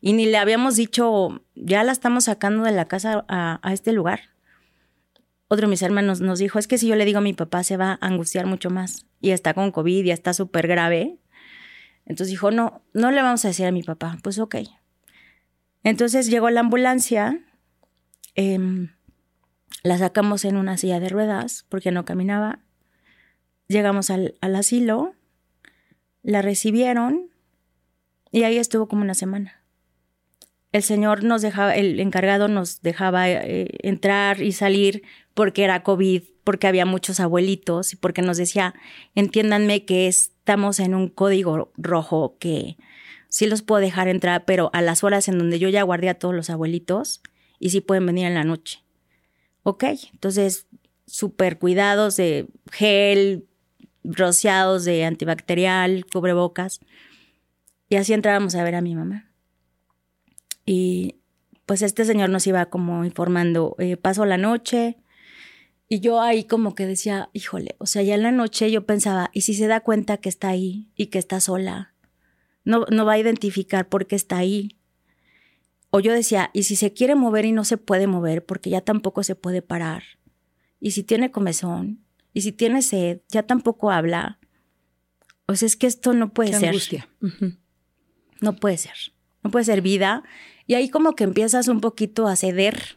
y 0.00 0.12
ni 0.12 0.26
le 0.26 0.36
habíamos 0.36 0.76
dicho, 0.76 1.44
ya 1.54 1.84
la 1.84 1.92
estamos 1.92 2.24
sacando 2.24 2.64
de 2.64 2.72
la 2.72 2.86
casa 2.86 3.24
a, 3.28 3.60
a 3.62 3.72
este 3.72 3.92
lugar. 3.92 4.31
Otro 5.52 5.66
de 5.66 5.70
mis 5.70 5.82
hermanos 5.82 6.22
nos 6.22 6.38
dijo, 6.38 6.58
es 6.58 6.66
que 6.66 6.78
si 6.78 6.88
yo 6.88 6.96
le 6.96 7.04
digo 7.04 7.18
a 7.18 7.20
mi 7.20 7.34
papá 7.34 7.62
se 7.62 7.76
va 7.76 7.98
a 8.00 8.06
angustiar 8.06 8.46
mucho 8.46 8.70
más 8.70 9.04
y 9.20 9.32
está 9.32 9.52
con 9.52 9.70
COVID 9.70 10.02
y 10.02 10.10
está 10.10 10.32
súper 10.32 10.66
grave. 10.66 11.18
Entonces 12.06 12.28
dijo, 12.28 12.50
no, 12.50 12.80
no 12.94 13.10
le 13.10 13.20
vamos 13.20 13.44
a 13.44 13.48
decir 13.48 13.66
a 13.66 13.70
mi 13.70 13.82
papá. 13.82 14.16
Pues 14.22 14.38
ok. 14.38 14.56
Entonces 15.84 16.30
llegó 16.30 16.48
la 16.48 16.60
ambulancia. 16.60 17.38
Eh, 18.34 18.88
la 19.82 19.98
sacamos 19.98 20.46
en 20.46 20.56
una 20.56 20.78
silla 20.78 21.00
de 21.00 21.10
ruedas 21.10 21.66
porque 21.68 21.90
no 21.90 22.06
caminaba. 22.06 22.60
Llegamos 23.68 24.08
al, 24.08 24.38
asilo, 24.40 25.14
la 26.22 26.40
recibieron 26.40 27.28
y 28.30 28.44
ahí 28.44 28.56
estuvo 28.56 28.88
como 28.88 29.02
una 29.02 29.12
semana. 29.12 29.62
El 30.72 30.82
señor 30.82 31.24
nos 31.24 31.42
dejaba, 31.42 31.76
el 31.76 32.00
encargado 32.00 32.48
nos 32.48 32.80
dejaba 32.80 33.28
eh, 33.28 33.68
entrar 33.82 34.40
y 34.40 34.52
salir 34.52 35.02
porque 35.34 35.64
era 35.64 35.82
COVID, 35.82 36.22
porque 36.44 36.66
había 36.66 36.86
muchos 36.86 37.20
abuelitos 37.20 37.92
y 37.92 37.96
porque 37.96 38.22
nos 38.22 38.36
decía, 38.36 38.74
entiéndanme 39.14 39.84
que 39.84 40.08
estamos 40.08 40.80
en 40.80 40.94
un 40.94 41.08
código 41.08 41.72
rojo 41.76 42.36
que 42.38 42.76
sí 43.28 43.46
los 43.46 43.62
puedo 43.62 43.80
dejar 43.80 44.08
entrar, 44.08 44.44
pero 44.44 44.70
a 44.72 44.82
las 44.82 45.04
horas 45.04 45.28
en 45.28 45.38
donde 45.38 45.58
yo 45.58 45.68
ya 45.68 45.82
guardé 45.82 46.08
a 46.08 46.18
todos 46.18 46.34
los 46.34 46.50
abuelitos 46.50 47.22
y 47.58 47.70
sí 47.70 47.80
pueden 47.80 48.06
venir 48.06 48.26
en 48.26 48.34
la 48.34 48.44
noche. 48.44 48.82
Ok, 49.62 49.84
entonces 50.12 50.66
súper 51.06 51.58
cuidados 51.58 52.16
de 52.16 52.48
gel, 52.70 53.46
rociados 54.04 54.84
de 54.84 55.04
antibacterial, 55.04 56.06
cubrebocas. 56.12 56.80
Y 57.88 57.96
así 57.96 58.12
entrábamos 58.12 58.54
a 58.54 58.64
ver 58.64 58.74
a 58.74 58.80
mi 58.80 58.94
mamá. 58.94 59.30
Y 60.64 61.16
pues 61.66 61.82
este 61.82 62.04
señor 62.04 62.30
nos 62.30 62.46
iba 62.46 62.66
como 62.66 63.04
informando, 63.04 63.76
eh, 63.78 63.96
pasó 63.96 64.24
la 64.24 64.38
noche. 64.38 64.96
Y 65.92 66.00
yo 66.00 66.22
ahí 66.22 66.44
como 66.44 66.74
que 66.74 66.86
decía, 66.86 67.28
híjole, 67.34 67.76
o 67.76 67.84
sea, 67.84 68.00
ya 68.00 68.14
en 68.14 68.22
la 68.22 68.32
noche 68.32 68.70
yo 68.70 68.86
pensaba, 68.86 69.28
¿y 69.34 69.42
si 69.42 69.52
se 69.52 69.66
da 69.66 69.80
cuenta 69.80 70.16
que 70.16 70.30
está 70.30 70.48
ahí 70.48 70.88
y 70.96 71.08
que 71.08 71.18
está 71.18 71.38
sola? 71.38 71.92
No, 72.64 72.86
no 72.90 73.04
va 73.04 73.12
a 73.12 73.18
identificar 73.18 73.86
por 73.90 74.06
qué 74.06 74.16
está 74.16 74.38
ahí. 74.38 74.78
O 75.90 76.00
yo 76.00 76.14
decía, 76.14 76.48
¿y 76.54 76.62
si 76.62 76.76
se 76.76 76.94
quiere 76.94 77.14
mover 77.14 77.44
y 77.44 77.52
no 77.52 77.66
se 77.66 77.76
puede 77.76 78.06
mover 78.06 78.42
porque 78.42 78.70
ya 78.70 78.80
tampoco 78.80 79.22
se 79.22 79.34
puede 79.34 79.60
parar? 79.60 80.02
¿Y 80.80 80.92
si 80.92 81.02
tiene 81.02 81.30
comezón? 81.30 82.02
¿Y 82.32 82.40
si 82.40 82.52
tiene 82.52 82.80
sed? 82.80 83.20
Ya 83.28 83.42
tampoco 83.42 83.90
habla. 83.90 84.38
O 85.44 85.56
sea, 85.56 85.66
es 85.66 85.76
que 85.76 85.88
esto 85.88 86.14
no 86.14 86.32
puede 86.32 86.54
ser. 86.54 86.70
Angustia. 86.70 87.06
No 88.40 88.56
puede 88.56 88.78
ser. 88.78 88.96
No 89.42 89.50
puede 89.50 89.66
ser 89.66 89.82
vida. 89.82 90.22
Y 90.66 90.72
ahí 90.72 90.88
como 90.88 91.14
que 91.14 91.24
empiezas 91.24 91.68
un 91.68 91.82
poquito 91.82 92.28
a 92.28 92.36
ceder 92.36 92.96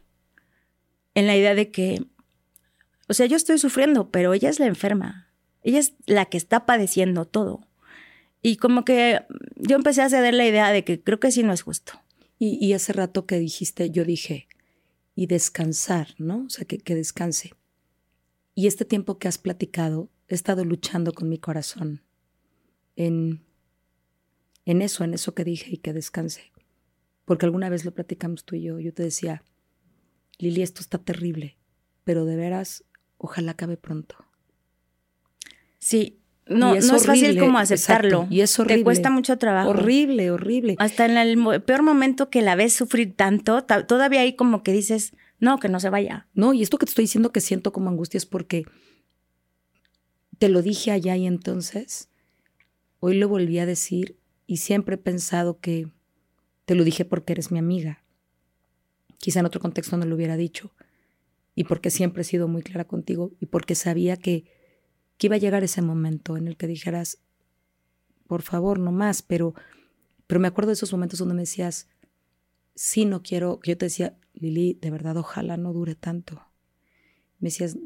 en 1.13 1.27
la 1.27 1.35
idea 1.35 1.55
de 1.55 1.71
que, 1.71 2.05
o 3.07 3.13
sea, 3.13 3.25
yo 3.25 3.37
estoy 3.37 3.57
sufriendo, 3.57 4.09
pero 4.09 4.33
ella 4.33 4.49
es 4.49 4.59
la 4.59 4.65
enferma. 4.65 5.29
Ella 5.63 5.79
es 5.79 5.93
la 6.05 6.25
que 6.25 6.37
está 6.37 6.65
padeciendo 6.65 7.25
todo. 7.25 7.67
Y 8.41 8.57
como 8.57 8.85
que 8.85 9.21
yo 9.55 9.75
empecé 9.75 10.01
a 10.01 10.09
ceder 10.09 10.33
la 10.33 10.45
idea 10.45 10.71
de 10.71 10.83
que 10.83 11.01
creo 11.01 11.19
que 11.19 11.31
sí 11.31 11.43
no 11.43 11.53
es 11.53 11.63
justo. 11.63 11.93
Y, 12.37 12.73
hace 12.73 12.91
rato 12.91 13.25
que 13.25 13.39
dijiste, 13.39 13.89
yo 13.91 14.03
dije, 14.03 14.47
y 15.15 15.27
descansar, 15.27 16.09
¿no? 16.17 16.43
O 16.45 16.49
sea, 16.49 16.65
que, 16.65 16.77
que 16.77 16.93
descanse. 16.93 17.53
Y 18.53 18.67
este 18.67 18.83
tiempo 18.83 19.17
que 19.17 19.29
has 19.29 19.37
platicado, 19.37 20.09
he 20.27 20.35
estado 20.35 20.65
luchando 20.65 21.13
con 21.13 21.29
mi 21.29 21.37
corazón 21.37 22.03
en, 22.95 23.45
en 24.65 24.81
eso, 24.81 25.03
en 25.03 25.13
eso 25.13 25.33
que 25.33 25.43
dije 25.45 25.71
y 25.71 25.77
que 25.77 25.93
descanse. 25.93 26.51
Porque 27.23 27.45
alguna 27.45 27.69
vez 27.69 27.85
lo 27.85 27.93
platicamos 27.93 28.43
tú 28.43 28.55
y 28.55 28.63
yo, 28.63 28.79
yo 28.79 28.93
te 28.93 29.03
decía, 29.03 29.43
Lili, 30.37 30.61
esto 30.61 30.81
está 30.81 30.97
terrible, 30.97 31.57
pero 32.03 32.25
de 32.25 32.35
veras, 32.35 32.83
ojalá 33.17 33.51
acabe 33.51 33.77
pronto. 33.77 34.15
Sí, 35.79 36.19
no, 36.47 36.75
es, 36.75 36.87
no 36.87 36.95
es 36.95 37.05
fácil 37.05 37.39
como 37.39 37.57
aceptarlo. 37.57 38.27
y 38.29 38.41
es 38.41 38.57
horrible. 38.59 38.77
Te 38.77 38.83
cuesta 38.83 39.09
mucho 39.09 39.37
trabajo. 39.37 39.69
Horrible, 39.71 40.31
horrible. 40.31 40.75
Hasta 40.79 41.05
en 41.05 41.17
el 41.17 41.63
peor 41.63 41.81
momento 41.81 42.29
que 42.29 42.41
la 42.41 42.55
ves 42.55 42.73
sufrir 42.73 43.15
tanto, 43.15 43.63
todavía 43.63 44.21
hay 44.21 44.35
como 44.35 44.61
que 44.61 44.71
dices, 44.71 45.13
no, 45.39 45.59
que 45.59 45.69
no 45.69 45.79
se 45.79 45.89
vaya. 45.89 46.27
No, 46.33 46.53
y 46.53 46.61
esto 46.61 46.77
que 46.77 46.85
te 46.85 46.91
estoy 46.91 47.03
diciendo 47.05 47.31
que 47.31 47.41
siento 47.41 47.71
como 47.71 47.89
angustia 47.89 48.17
es 48.17 48.25
porque 48.25 48.65
te 50.37 50.49
lo 50.49 50.61
dije 50.61 50.91
allá 50.91 51.15
y 51.15 51.25
entonces, 51.25 52.09
hoy 52.99 53.17
lo 53.17 53.27
volví 53.27 53.57
a 53.59 53.65
decir 53.65 54.17
y 54.45 54.57
siempre 54.57 54.95
he 54.95 54.99
pensado 54.99 55.59
que 55.59 55.87
te 56.65 56.75
lo 56.75 56.83
dije 56.83 57.05
porque 57.05 57.33
eres 57.33 57.51
mi 57.51 57.59
amiga. 57.59 58.03
Quizá 59.17 59.39
en 59.39 59.45
otro 59.47 59.61
contexto 59.61 59.97
no 59.97 60.05
lo 60.05 60.15
hubiera 60.15 60.37
dicho. 60.37 60.71
Y 61.55 61.63
porque 61.63 61.89
siempre 61.89 62.21
he 62.21 62.25
sido 62.25 62.47
muy 62.47 62.61
clara 62.61 62.85
contigo 62.85 63.31
y 63.39 63.47
porque 63.47 63.75
sabía 63.75 64.17
que 64.17 64.45
que 65.17 65.27
iba 65.27 65.35
a 65.35 65.39
llegar 65.39 65.63
ese 65.63 65.81
momento 65.81 66.37
en 66.37 66.47
el 66.47 66.57
que 66.57 66.67
dijeras, 66.67 67.19
por 68.27 68.41
favor, 68.41 68.79
no 68.79 68.91
más, 68.91 69.21
pero, 69.21 69.53
pero 70.27 70.39
me 70.39 70.47
acuerdo 70.47 70.69
de 70.69 70.73
esos 70.73 70.91
momentos 70.91 71.19
donde 71.19 71.35
me 71.35 71.43
decías, 71.43 71.87
sí, 72.73 73.05
no 73.05 73.21
quiero, 73.21 73.59
yo 73.63 73.77
te 73.77 73.85
decía, 73.85 74.17
Lili, 74.33 74.77
de 74.81 74.91
verdad, 74.91 75.17
ojalá 75.17 75.57
no 75.57 75.71
dure 75.71 75.95
tanto. 75.95 76.41
Me 77.39 77.47
decías, 77.47 77.77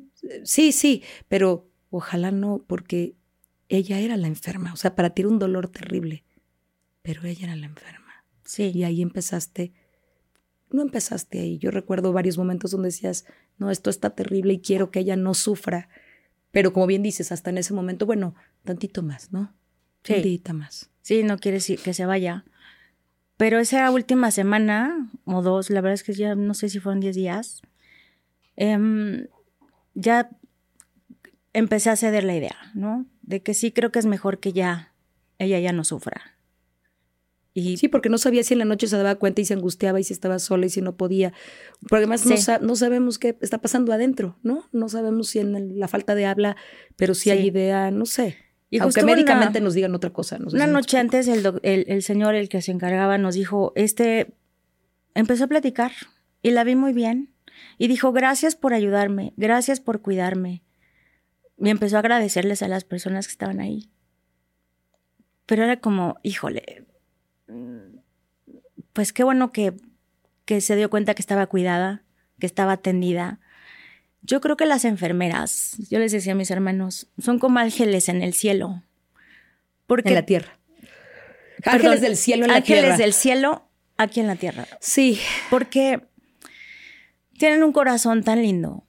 sí, 0.43 0.71
sí, 0.71 1.03
pero 1.27 1.69
ojalá 1.89 2.31
no, 2.31 2.63
porque 2.65 3.15
ella 3.67 3.99
era 3.99 4.17
la 4.17 4.27
enferma, 4.27 4.73
o 4.73 4.77
sea, 4.77 4.95
para 4.95 5.11
ti 5.11 5.21
era 5.21 5.29
un 5.29 5.39
dolor 5.39 5.67
terrible, 5.67 6.23
pero 7.03 7.23
ella 7.25 7.45
era 7.45 7.55
la 7.55 7.67
enferma. 7.67 8.25
Sí. 8.43 8.71
Y 8.73 8.83
ahí 8.83 9.03
empezaste, 9.03 9.73
no 10.71 10.81
empezaste 10.81 11.39
ahí, 11.39 11.59
yo 11.59 11.69
recuerdo 11.69 12.11
varios 12.11 12.39
momentos 12.39 12.71
donde 12.71 12.87
decías, 12.87 13.25
no, 13.59 13.69
esto 13.69 13.89
está 13.89 14.09
terrible 14.09 14.53
y 14.53 14.59
quiero 14.59 14.89
que 14.89 14.99
ella 14.99 15.15
no 15.15 15.33
sufra 15.33 15.89
pero 16.51 16.73
como 16.73 16.87
bien 16.87 17.03
dices, 17.03 17.31
hasta 17.31 17.49
en 17.49 17.57
ese 17.57 17.73
momento, 17.73 18.05
bueno, 18.05 18.35
tantito 18.63 19.03
más, 19.03 19.31
¿no? 19.31 19.53
Sí. 20.03 20.13
Tantita 20.13 20.53
más. 20.53 20.89
Sí, 21.01 21.23
no 21.23 21.37
quiere 21.37 21.57
decir 21.57 21.79
que 21.79 21.93
se 21.93 22.05
vaya. 22.05 22.45
Pero 23.37 23.59
esa 23.59 23.89
última 23.91 24.31
semana 24.31 25.09
o 25.25 25.41
dos, 25.41 25.69
la 25.69 25.81
verdad 25.81 25.93
es 25.93 26.03
que 26.03 26.13
ya 26.13 26.35
no 26.35 26.53
sé 26.53 26.69
si 26.69 26.79
fueron 26.79 26.99
10 26.99 27.15
días, 27.15 27.61
em, 28.55 29.27
ya 29.93 30.29
empecé 31.53 31.89
a 31.89 31.95
ceder 31.95 32.23
la 32.23 32.35
idea, 32.35 32.57
¿no? 32.73 33.05
De 33.21 33.41
que 33.41 33.53
sí 33.53 33.71
creo 33.71 33.91
que 33.91 33.99
es 33.99 34.05
mejor 34.05 34.39
que 34.39 34.51
ya 34.53 34.93
ella 35.37 35.59
ya 35.59 35.71
no 35.71 35.83
sufra. 35.83 36.37
Y, 37.59 37.77
sí, 37.77 37.87
porque 37.87 38.09
no 38.09 38.17
sabía 38.17 38.43
si 38.43 38.53
en 38.53 38.59
la 38.59 38.65
noche 38.65 38.87
se 38.87 38.97
daba 38.97 39.15
cuenta 39.15 39.41
y 39.41 39.45
se 39.45 39.53
angustiaba 39.53 39.99
y 39.99 40.03
si 40.03 40.13
estaba 40.13 40.39
sola 40.39 40.65
y 40.65 40.69
si 40.69 40.81
no 40.81 40.95
podía. 40.95 41.33
Porque 41.81 41.97
además 41.97 42.25
no, 42.61 42.75
sabemos 42.75 43.19
qué 43.19 43.37
está 43.41 43.59
pasando 43.59 43.93
adentro, 43.93 44.37
¿no? 44.43 44.65
No 44.71 44.89
sabemos 44.89 45.29
si 45.29 45.39
en 45.39 45.79
la 45.79 45.87
falta 45.87 46.15
de 46.15 46.25
habla, 46.25 46.55
pero 46.95 47.13
si 47.13 47.29
hay 47.29 47.47
idea, 47.47 47.91
no 47.91 48.05
sé. 48.05 48.37
Y 48.69 48.79
Aunque 48.79 49.03
médicamente 49.03 49.61
nos 49.61 49.73
digan 49.73 49.95
otra 49.95 50.11
cosa. 50.11 50.37
una 50.51 50.67
noche 50.67 50.97
antes 50.97 51.27
el, 51.27 51.59
el, 51.63 52.03
señor, 52.03 52.35
el 52.35 52.49
que 52.49 52.61
se 52.61 52.71
encargaba, 52.71 53.17
nos 53.17 53.33
dijo, 53.33 53.73
este, 53.75 54.35
empezó 55.15 55.45
a 55.45 55.47
platicar 55.47 55.91
y 56.41 56.51
la 56.51 56.63
vi 56.63 56.75
muy 56.75 56.93
bien. 56.93 57.33
Y 57.77 57.87
dijo, 57.87 58.11
gracias 58.11 58.55
por 58.55 58.73
ayudarme, 58.73 59.33
gracias 59.37 59.79
por 59.79 60.01
cuidarme. 60.01 60.63
Y 61.57 61.69
empezó 61.69 61.97
a 61.97 61.99
agradecerles 61.99 62.61
a 62.61 62.67
las 62.67 62.83
personas 62.83 63.27
que 63.27 63.31
estaban 63.31 63.59
ahí. 63.59 63.89
Pero 65.45 65.63
era 65.63 65.79
como, 65.79 66.17
híjole, 66.21 66.85
pues 68.93 69.13
qué 69.13 69.23
bueno 69.23 69.51
que, 69.51 69.73
que 70.45 70.61
se 70.61 70.75
dio 70.75 70.89
cuenta 70.89 71.13
que 71.13 71.21
estaba 71.21 71.47
cuidada, 71.47 72.03
que 72.39 72.45
estaba 72.45 72.73
atendida. 72.73 73.39
Yo 74.21 74.41
creo 74.41 74.57
que 74.57 74.65
las 74.65 74.85
enfermeras, 74.85 75.75
yo 75.89 75.99
les 75.99 76.11
decía 76.11 76.33
a 76.33 76.35
mis 76.35 76.51
hermanos, 76.51 77.07
son 77.17 77.39
como 77.39 77.59
ángeles 77.59 78.09
en 78.09 78.21
el 78.21 78.33
cielo. 78.33 78.83
Porque, 79.87 80.09
en 80.09 80.15
la 80.15 80.25
tierra. 80.25 80.59
Ángeles 81.65 82.01
del 82.01 82.15
cielo 82.15 82.45
en 82.45 82.51
la 82.51 82.57
ángeles 82.57 82.83
tierra. 82.83 82.97
del 82.97 83.13
cielo 83.13 83.69
aquí 83.97 84.19
en 84.19 84.27
la 84.27 84.35
tierra. 84.35 84.67
Sí. 84.79 85.19
Porque 85.49 86.01
tienen 87.37 87.63
un 87.63 87.71
corazón 87.71 88.23
tan 88.23 88.41
lindo. 88.41 88.85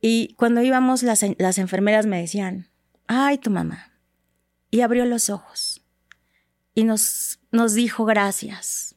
Y 0.00 0.34
cuando 0.34 0.62
íbamos, 0.62 1.02
las, 1.02 1.24
las 1.38 1.58
enfermeras 1.58 2.06
me 2.06 2.20
decían, 2.20 2.70
ay, 3.06 3.38
tu 3.38 3.50
mamá. 3.50 3.92
Y 4.70 4.80
abrió 4.80 5.04
los 5.04 5.28
ojos 5.28 5.82
y 6.74 6.84
nos, 6.84 7.40
nos 7.50 7.74
dijo 7.74 8.04
gracias. 8.04 8.89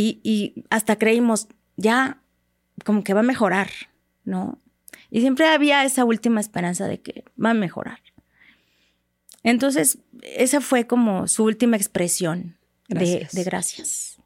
Y, 0.00 0.20
y 0.22 0.64
hasta 0.70 0.94
creímos, 0.94 1.48
ya 1.76 2.22
como 2.84 3.02
que 3.02 3.14
va 3.14 3.20
a 3.20 3.24
mejorar, 3.24 3.68
¿no? 4.22 4.60
Y 5.10 5.22
siempre 5.22 5.48
había 5.48 5.84
esa 5.84 6.04
última 6.04 6.38
esperanza 6.40 6.86
de 6.86 7.00
que 7.00 7.24
va 7.42 7.50
a 7.50 7.54
mejorar. 7.54 7.98
Entonces, 9.42 9.98
esa 10.22 10.60
fue 10.60 10.86
como 10.86 11.26
su 11.26 11.42
última 11.42 11.76
expresión 11.76 12.56
de, 12.86 12.94
Gracias. 12.94 13.32
de 13.32 13.42
gracias. 13.42 14.18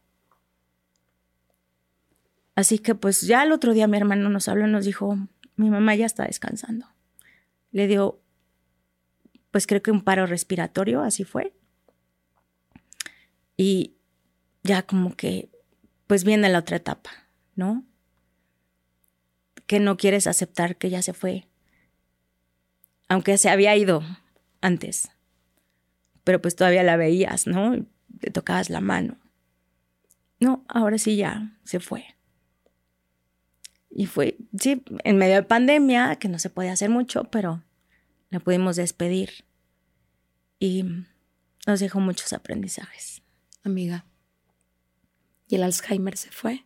Así 2.55 2.79
que 2.79 2.95
pues 2.95 3.23
ya 3.23 3.43
el 3.43 3.53
otro 3.53 3.73
día 3.73 3.87
mi 3.87 3.97
hermano 3.97 4.29
nos 4.29 4.49
habló 4.49 4.69
y 4.69 4.71
nos 4.71 4.85
dijo, 4.85 5.17
mi 5.57 5.71
mamá 5.71 5.95
ya 5.95 6.05
está 6.05 6.27
descansando. 6.27 6.87
Le 7.71 7.87
dio, 7.87 8.21
pues 9.51 9.67
creo 9.67 9.83
que 9.83 9.91
un 9.91 10.03
paro 10.03 10.27
respiratorio, 10.27 11.01
así 11.01 11.25
fue. 11.25 11.55
Y 13.57 13.95
ya 14.65 14.83
como 14.83 15.17
que, 15.17 15.52
pues 16.13 16.25
viene 16.25 16.51
la 16.51 16.59
otra 16.59 16.77
etapa, 16.77 17.09
¿no? 17.55 17.87
Que 19.67 19.81
no 19.81 19.97
quieres 19.97 20.27
aceptar 20.27 20.77
que 20.77 20.91
ya 20.91 21.01
se 21.01 21.15
fue, 21.15 21.49
aunque 23.09 23.39
se 23.39 23.49
había 23.49 23.75
ido 23.79 24.03
antes, 24.61 25.09
pero 26.23 26.43
pues 26.43 26.55
todavía 26.55 26.83
la 26.83 26.99
veías, 26.99 27.47
¿no? 27.47 27.87
Te 28.21 28.31
tocabas 28.31 28.69
la 28.69 28.83
mano. 28.83 29.17
No, 30.39 30.67
ahora 30.69 30.99
sí 30.99 31.17
ya 31.17 31.59
se 31.65 31.81
fue. 31.81 32.05
Y 33.89 34.05
fue, 34.05 34.37
sí, 34.61 34.85
en 35.05 35.17
medio 35.17 35.37
de 35.37 35.45
pandemia, 35.45 36.17
que 36.17 36.29
no 36.29 36.39
se 36.39 36.51
podía 36.51 36.73
hacer 36.73 36.91
mucho, 36.91 37.25
pero 37.31 37.65
la 38.29 38.39
pudimos 38.39 38.77
despedir. 38.77 39.47
Y 40.59 40.85
nos 41.67 41.81
dejó 41.81 42.01
muchos 42.01 42.35
aprendizajes. 42.35 43.23
Amiga. 43.65 44.05
¿Y 45.53 45.57
el 45.57 45.65
Alzheimer 45.65 46.17
se 46.17 46.31
fue? 46.31 46.65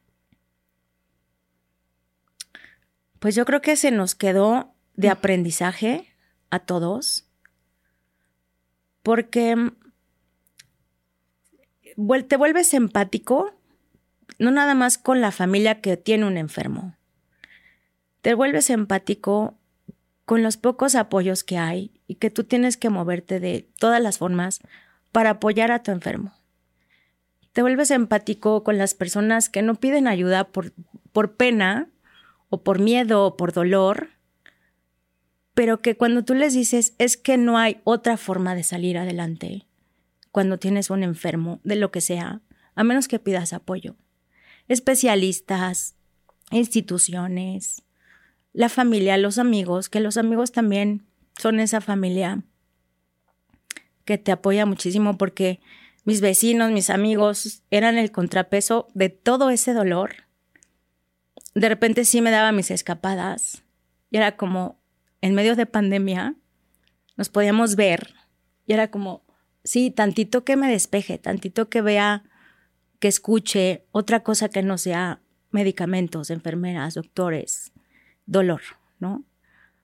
Pues 3.18 3.34
yo 3.34 3.44
creo 3.44 3.60
que 3.60 3.74
se 3.74 3.90
nos 3.90 4.14
quedó 4.14 4.76
de 4.94 5.08
aprendizaje 5.08 6.14
a 6.50 6.60
todos, 6.60 7.28
porque 9.02 9.56
mm, 9.56 9.72
te 12.28 12.36
vuelves 12.36 12.72
empático, 12.74 13.52
no 14.38 14.52
nada 14.52 14.76
más 14.76 14.98
con 14.98 15.20
la 15.20 15.32
familia 15.32 15.80
que 15.80 15.96
tiene 15.96 16.24
un 16.24 16.36
enfermo, 16.36 16.96
te 18.22 18.34
vuelves 18.34 18.70
empático 18.70 19.58
con 20.24 20.44
los 20.44 20.58
pocos 20.58 20.94
apoyos 20.94 21.42
que 21.42 21.58
hay 21.58 21.90
y 22.06 22.14
que 22.14 22.30
tú 22.30 22.44
tienes 22.44 22.76
que 22.76 22.88
moverte 22.88 23.40
de 23.40 23.68
todas 23.80 24.00
las 24.00 24.18
formas 24.18 24.60
para 25.10 25.30
apoyar 25.30 25.72
a 25.72 25.82
tu 25.82 25.90
enfermo. 25.90 26.36
Te 27.56 27.62
vuelves 27.62 27.90
empático 27.90 28.62
con 28.64 28.76
las 28.76 28.92
personas 28.92 29.48
que 29.48 29.62
no 29.62 29.76
piden 29.76 30.08
ayuda 30.08 30.44
por, 30.44 30.74
por 31.12 31.36
pena 31.36 31.88
o 32.50 32.62
por 32.62 32.80
miedo 32.80 33.24
o 33.24 33.38
por 33.38 33.54
dolor, 33.54 34.10
pero 35.54 35.80
que 35.80 35.96
cuando 35.96 36.22
tú 36.22 36.34
les 36.34 36.52
dices 36.52 36.94
es 36.98 37.16
que 37.16 37.38
no 37.38 37.56
hay 37.56 37.80
otra 37.84 38.18
forma 38.18 38.54
de 38.54 38.62
salir 38.62 38.98
adelante 38.98 39.64
cuando 40.32 40.58
tienes 40.58 40.90
un 40.90 41.02
enfermo, 41.02 41.60
de 41.64 41.76
lo 41.76 41.90
que 41.90 42.02
sea, 42.02 42.42
a 42.74 42.84
menos 42.84 43.08
que 43.08 43.18
pidas 43.18 43.54
apoyo. 43.54 43.96
Especialistas, 44.68 45.94
instituciones, 46.50 47.84
la 48.52 48.68
familia, 48.68 49.16
los 49.16 49.38
amigos, 49.38 49.88
que 49.88 50.00
los 50.00 50.18
amigos 50.18 50.52
también 50.52 51.06
son 51.38 51.58
esa 51.58 51.80
familia 51.80 52.42
que 54.04 54.18
te 54.18 54.30
apoya 54.30 54.66
muchísimo 54.66 55.16
porque 55.16 55.60
mis 56.06 56.20
vecinos, 56.20 56.70
mis 56.70 56.88
amigos 56.88 57.64
eran 57.70 57.98
el 57.98 58.12
contrapeso 58.12 58.88
de 58.94 59.08
todo 59.10 59.50
ese 59.50 59.74
dolor. 59.74 60.14
De 61.54 61.68
repente 61.68 62.04
sí 62.04 62.20
me 62.20 62.30
daba 62.30 62.52
mis 62.52 62.70
escapadas. 62.70 63.64
Y 64.10 64.16
era 64.16 64.36
como 64.36 64.80
en 65.20 65.34
medio 65.34 65.56
de 65.56 65.66
pandemia 65.66 66.36
nos 67.16 67.28
podíamos 67.28 67.74
ver. 67.74 68.14
Y 68.66 68.72
era 68.72 68.88
como 68.88 69.24
sí, 69.64 69.90
tantito 69.90 70.44
que 70.44 70.56
me 70.56 70.70
despeje, 70.70 71.18
tantito 71.18 71.68
que 71.68 71.82
vea, 71.82 72.22
que 73.00 73.08
escuche 73.08 73.84
otra 73.90 74.20
cosa 74.20 74.48
que 74.48 74.62
no 74.62 74.78
sea 74.78 75.20
medicamentos, 75.50 76.30
enfermeras, 76.30 76.94
doctores, 76.94 77.72
dolor, 78.26 78.62
¿no? 79.00 79.24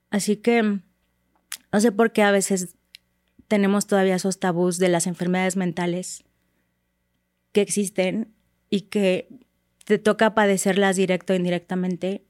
Así 0.08 0.36
que 0.36 0.62
no 0.62 1.80
sé 1.80 1.90
por 1.90 2.12
qué 2.12 2.22
a 2.22 2.30
veces 2.30 2.76
tenemos 3.48 3.86
todavía 3.86 4.16
esos 4.16 4.38
tabús 4.38 4.78
de 4.78 4.88
las 4.88 5.06
enfermedades 5.06 5.56
mentales 5.56 6.24
que 7.52 7.60
existen 7.60 8.32
y 8.70 8.82
que 8.82 9.28
te 9.84 9.98
toca 9.98 10.34
padecerlas 10.34 10.96
directo 10.96 11.32
o 11.32 11.36
indirectamente, 11.36 12.24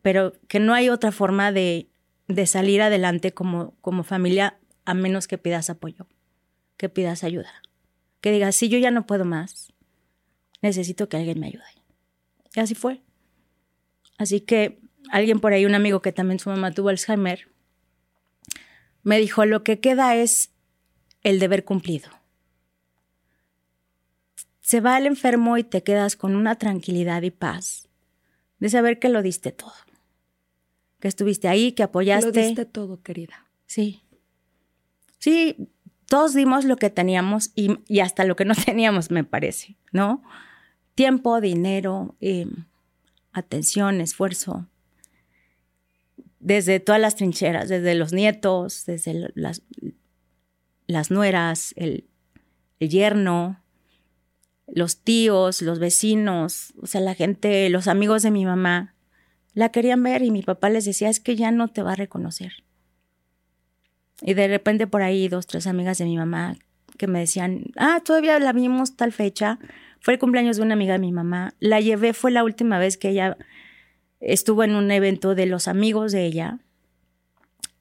pero 0.00 0.32
que 0.48 0.58
no 0.58 0.74
hay 0.74 0.88
otra 0.88 1.12
forma 1.12 1.52
de, 1.52 1.88
de 2.28 2.46
salir 2.46 2.82
adelante 2.82 3.32
como, 3.32 3.74
como 3.80 4.02
familia 4.02 4.58
a 4.84 4.94
menos 4.94 5.28
que 5.28 5.38
pidas 5.38 5.70
apoyo, 5.70 6.06
que 6.76 6.88
pidas 6.88 7.24
ayuda, 7.24 7.62
que 8.20 8.32
digas, 8.32 8.56
si 8.56 8.68
yo 8.68 8.78
ya 8.78 8.90
no 8.90 9.06
puedo 9.06 9.24
más, 9.24 9.72
necesito 10.60 11.08
que 11.08 11.18
alguien 11.18 11.38
me 11.38 11.48
ayude. 11.48 11.62
Y 12.54 12.60
así 12.60 12.74
fue. 12.74 13.02
Así 14.18 14.40
que 14.40 14.80
alguien 15.10 15.40
por 15.40 15.52
ahí, 15.52 15.64
un 15.66 15.74
amigo 15.74 16.02
que 16.02 16.12
también 16.12 16.38
su 16.38 16.50
mamá 16.50 16.72
tuvo 16.72 16.88
Alzheimer, 16.88 17.48
me 19.02 19.18
dijo, 19.18 19.44
lo 19.44 19.64
que 19.64 19.80
queda 19.80 20.16
es 20.16 20.50
el 21.22 21.38
deber 21.38 21.64
cumplido 21.64 22.10
se 24.62 24.80
va 24.80 24.96
el 24.96 25.06
enfermo 25.06 25.58
y 25.58 25.64
te 25.64 25.82
quedas 25.82 26.16
con 26.16 26.34
una 26.34 26.54
tranquilidad 26.54 27.20
y 27.20 27.30
paz 27.30 27.88
de 28.58 28.70
saber 28.70 28.98
que 28.98 29.10
lo 29.10 29.20
diste 29.20 29.52
todo. 29.52 29.74
Que 30.98 31.08
estuviste 31.08 31.48
ahí, 31.48 31.72
que 31.72 31.82
apoyaste. 31.82 32.26
Lo 32.26 32.46
diste 32.46 32.64
todo, 32.64 33.02
querida. 33.02 33.44
Sí. 33.66 34.02
Sí, 35.18 35.68
todos 36.06 36.32
dimos 36.32 36.64
lo 36.64 36.76
que 36.76 36.90
teníamos 36.90 37.50
y, 37.56 37.76
y 37.88 38.00
hasta 38.00 38.24
lo 38.24 38.36
que 38.36 38.44
no 38.44 38.54
teníamos, 38.66 39.10
me 39.10 39.24
parece, 39.24 39.76
¿no? 39.90 40.22
Tiempo, 40.94 41.40
dinero, 41.40 42.14
eh, 42.20 42.46
atención, 43.32 44.00
esfuerzo. 44.00 44.68
Desde 46.42 46.80
todas 46.80 47.00
las 47.00 47.16
trincheras, 47.16 47.68
desde 47.68 47.94
los 47.94 48.12
nietos, 48.12 48.84
desde 48.84 49.30
las, 49.34 49.62
las 50.86 51.10
nueras, 51.10 51.72
el, 51.76 52.04
el 52.80 52.88
yerno, 52.90 53.62
los 54.66 54.98
tíos, 55.02 55.62
los 55.62 55.78
vecinos, 55.78 56.74
o 56.80 56.86
sea, 56.86 57.00
la 57.00 57.14
gente, 57.14 57.68
los 57.70 57.88
amigos 57.88 58.22
de 58.22 58.30
mi 58.30 58.44
mamá, 58.44 58.94
la 59.54 59.70
querían 59.70 60.02
ver 60.02 60.22
y 60.22 60.30
mi 60.30 60.42
papá 60.42 60.68
les 60.68 60.84
decía, 60.84 61.08
es 61.08 61.20
que 61.20 61.36
ya 61.36 61.50
no 61.50 61.68
te 61.68 61.82
va 61.82 61.92
a 61.92 61.96
reconocer. 61.96 62.52
Y 64.20 64.34
de 64.34 64.48
repente 64.48 64.86
por 64.86 65.02
ahí 65.02 65.28
dos, 65.28 65.46
tres 65.46 65.66
amigas 65.66 65.98
de 65.98 66.04
mi 66.06 66.16
mamá 66.16 66.56
que 66.98 67.06
me 67.06 67.20
decían, 67.20 67.64
ah, 67.76 68.00
todavía 68.04 68.38
la 68.38 68.52
vimos 68.52 68.96
tal 68.96 69.12
fecha, 69.12 69.58
fue 70.00 70.14
el 70.14 70.20
cumpleaños 70.20 70.56
de 70.56 70.62
una 70.62 70.74
amiga 70.74 70.94
de 70.94 70.98
mi 70.98 71.12
mamá, 71.12 71.54
la 71.58 71.80
llevé, 71.80 72.12
fue 72.12 72.30
la 72.30 72.44
última 72.44 72.78
vez 72.78 72.96
que 72.96 73.10
ella 73.10 73.36
estuvo 74.22 74.64
en 74.64 74.74
un 74.74 74.90
evento 74.90 75.34
de 75.34 75.46
los 75.46 75.68
amigos 75.68 76.12
de 76.12 76.24
ella. 76.24 76.60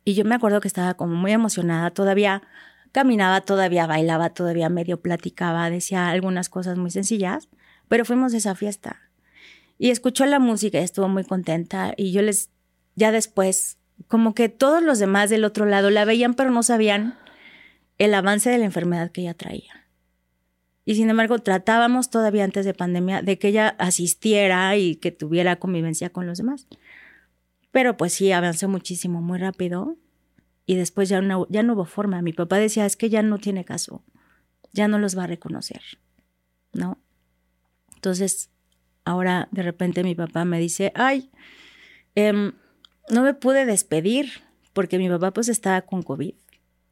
Y 0.04 0.16
yo 0.16 0.26
me 0.26 0.36
acuerdo 0.36 0.60
que 0.60 0.68
estaba 0.68 0.96
como 0.96 1.16
muy 1.16 1.32
emocionada, 1.32 1.92
todavía 1.92 2.42
caminaba, 2.92 3.42
todavía 3.42 3.88
bailaba, 3.88 4.32
todavía 4.32 4.68
medio 4.68 5.00
platicaba, 5.00 5.70
decía 5.70 6.10
algunas 6.10 6.50
cosas 6.50 6.78
muy 6.78 6.92
sencillas, 6.92 7.48
pero 7.88 8.04
fuimos 8.04 8.34
a 8.34 8.38
esa 8.38 8.56
fiesta. 8.56 9.00
Y 9.78 9.92
escuchó 9.92 10.26
la 10.26 10.40
música 10.40 10.80
y 10.80 10.84
estuvo 10.84 11.08
muy 11.08 11.24
contenta. 11.24 11.94
Y 11.96 12.12
yo 12.12 12.22
les, 12.22 12.50
ya 12.96 13.12
después, 13.12 13.78
como 14.08 14.34
que 14.34 14.50
todos 14.50 14.84
los 14.84 15.00
demás 15.00 15.30
del 15.30 15.46
otro 15.46 15.66
lado 15.66 15.90
la 15.90 16.06
veían, 16.06 16.34
pero 16.34 16.52
no 16.52 16.64
sabían 16.64 17.18
el 17.98 18.14
avance 18.14 18.50
de 18.50 18.58
la 18.58 18.66
enfermedad 18.66 19.12
que 19.12 19.22
ella 19.22 19.34
traía. 19.34 19.81
Y 20.86 20.96
sin 20.96 21.10
embargo, 21.10 21.40
tratábamos 21.40 22.10
todavía 22.10 22.44
antes 22.44 22.66
de 22.66 22.74
pandemia 22.74 23.22
de 23.22 23.38
que 23.38 23.50
ella 23.50 23.76
asistiera 23.78 24.76
y 24.78 24.96
que 24.96 25.12
tuviera 25.12 25.58
convivencia 25.58 26.10
con 26.10 26.26
los 26.26 26.40
demás. 26.40 26.68
Pero 27.72 27.98
pues 27.98 28.14
sí, 28.14 28.32
avanzó 28.32 28.68
muchísimo, 28.68 29.22
muy 29.22 29.38
rápido. 29.38 29.98
Y 30.66 30.76
después 30.76 31.10
ya 31.10 31.22
no, 31.22 31.48
ya 31.50 31.64
no 31.64 31.74
hubo 31.74 31.86
forma. 31.86 32.22
Mi 32.22 32.34
papá 32.34 32.58
decía, 32.58 32.86
es 32.86 32.98
que 32.98 33.10
ya 33.10 33.22
no 33.22 33.38
tiene 33.38 33.64
caso. 33.64 34.04
Ya 34.74 34.88
no 34.88 35.00
los 35.00 35.18
va 35.18 35.26
a 35.26 35.28
reconocer. 35.28 35.82
¿No? 36.74 36.98
Entonces, 37.96 38.50
ahora 39.06 39.48
de 39.52 39.64
repente 39.64 40.04
mi 40.04 40.16
papá 40.16 40.46
me 40.46 40.60
dice, 40.60 40.92
ay, 40.96 41.30
em, 42.16 42.54
no 43.10 43.24
me 43.24 43.34
pude 43.34 43.66
despedir 43.66 44.32
porque 44.74 44.98
mi 44.98 45.10
papá 45.10 45.32
pues 45.32 45.50
estaba 45.50 45.82
con 45.82 46.02
COVID. 46.02 46.34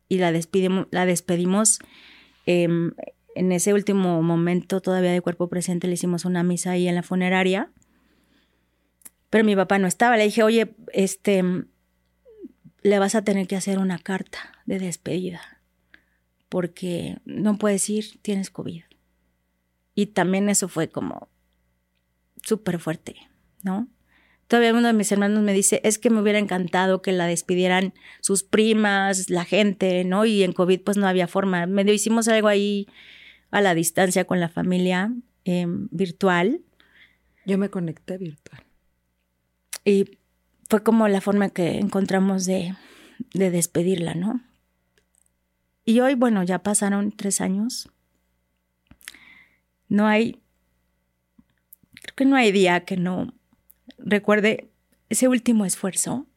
Y 0.07 0.17
la 0.17 0.31
despedimos, 0.31 0.87
la 0.91 1.05
despedimos 1.05 1.79
em, 2.45 2.93
en 3.35 3.51
ese 3.51 3.73
último 3.73 4.21
momento 4.21 4.81
todavía 4.81 5.11
de 5.11 5.21
cuerpo 5.21 5.49
presente 5.49 5.87
le 5.87 5.93
hicimos 5.93 6.25
una 6.25 6.43
misa 6.43 6.71
ahí 6.71 6.87
en 6.87 6.95
la 6.95 7.03
funeraria. 7.03 7.71
Pero 9.29 9.43
mi 9.43 9.55
papá 9.55 9.77
no 9.77 9.87
estaba. 9.87 10.17
Le 10.17 10.23
dije, 10.23 10.43
oye, 10.43 10.75
este, 10.91 11.43
le 12.81 12.99
vas 12.99 13.15
a 13.15 13.23
tener 13.23 13.47
que 13.47 13.55
hacer 13.55 13.79
una 13.79 13.99
carta 13.99 14.39
de 14.65 14.79
despedida. 14.79 15.61
Porque 16.49 17.17
no 17.25 17.57
puedes 17.57 17.87
ir, 17.89 18.19
tienes 18.21 18.49
COVID. 18.49 18.83
Y 19.93 20.07
también 20.07 20.49
eso 20.49 20.67
fue 20.67 20.89
como 20.89 21.29
súper 22.41 22.79
fuerte, 22.79 23.15
¿no? 23.63 23.87
Todavía 24.47 24.73
uno 24.73 24.87
de 24.87 24.93
mis 24.93 25.11
hermanos 25.11 25.43
me 25.43 25.53
dice, 25.53 25.79
es 25.83 25.99
que 25.99 26.09
me 26.09 26.21
hubiera 26.21 26.39
encantado 26.39 27.03
que 27.03 27.11
la 27.11 27.27
despidieran 27.27 27.93
sus 28.19 28.41
primas, 28.41 29.29
la 29.29 29.45
gente, 29.45 30.03
¿no? 30.05 30.25
Y 30.25 30.41
en 30.41 30.53
COVID 30.53 30.81
pues 30.81 30.97
no 30.97 31.07
había 31.07 31.27
forma. 31.27 31.67
Medio 31.67 31.93
hicimos 31.93 32.27
algo 32.27 32.47
ahí 32.47 32.87
a 33.51 33.61
la 33.61 33.73
distancia 33.73 34.25
con 34.25 34.39
la 34.39 34.49
familia 34.49 35.13
em, 35.45 35.87
virtual. 35.91 36.61
Yo 37.45 37.57
me 37.57 37.69
conecté 37.69 38.17
virtual. 38.17 38.63
Y 39.85 40.19
fue 40.69 40.83
como 40.83 41.07
la 41.07 41.21
forma 41.21 41.49
que 41.49 41.79
encontramos 41.79 42.45
de, 42.45 42.75
de 43.33 43.51
despedirla, 43.51 44.13
¿no? 44.13 44.41
Y 45.85 46.01
hoy, 46.01 46.13
bueno, 46.13 46.43
ya 46.43 46.61
pasaron 46.61 47.11
tres 47.11 47.41
años. 47.41 47.89
No 49.87 50.05
hay, 50.05 50.39
creo 51.93 52.15
que 52.15 52.25
no 52.25 52.35
hay 52.35 52.51
día 52.51 52.85
que 52.85 52.95
no 52.95 53.33
recuerde 53.97 54.69
ese 55.09 55.27
último 55.27 55.65
esfuerzo 55.65 56.27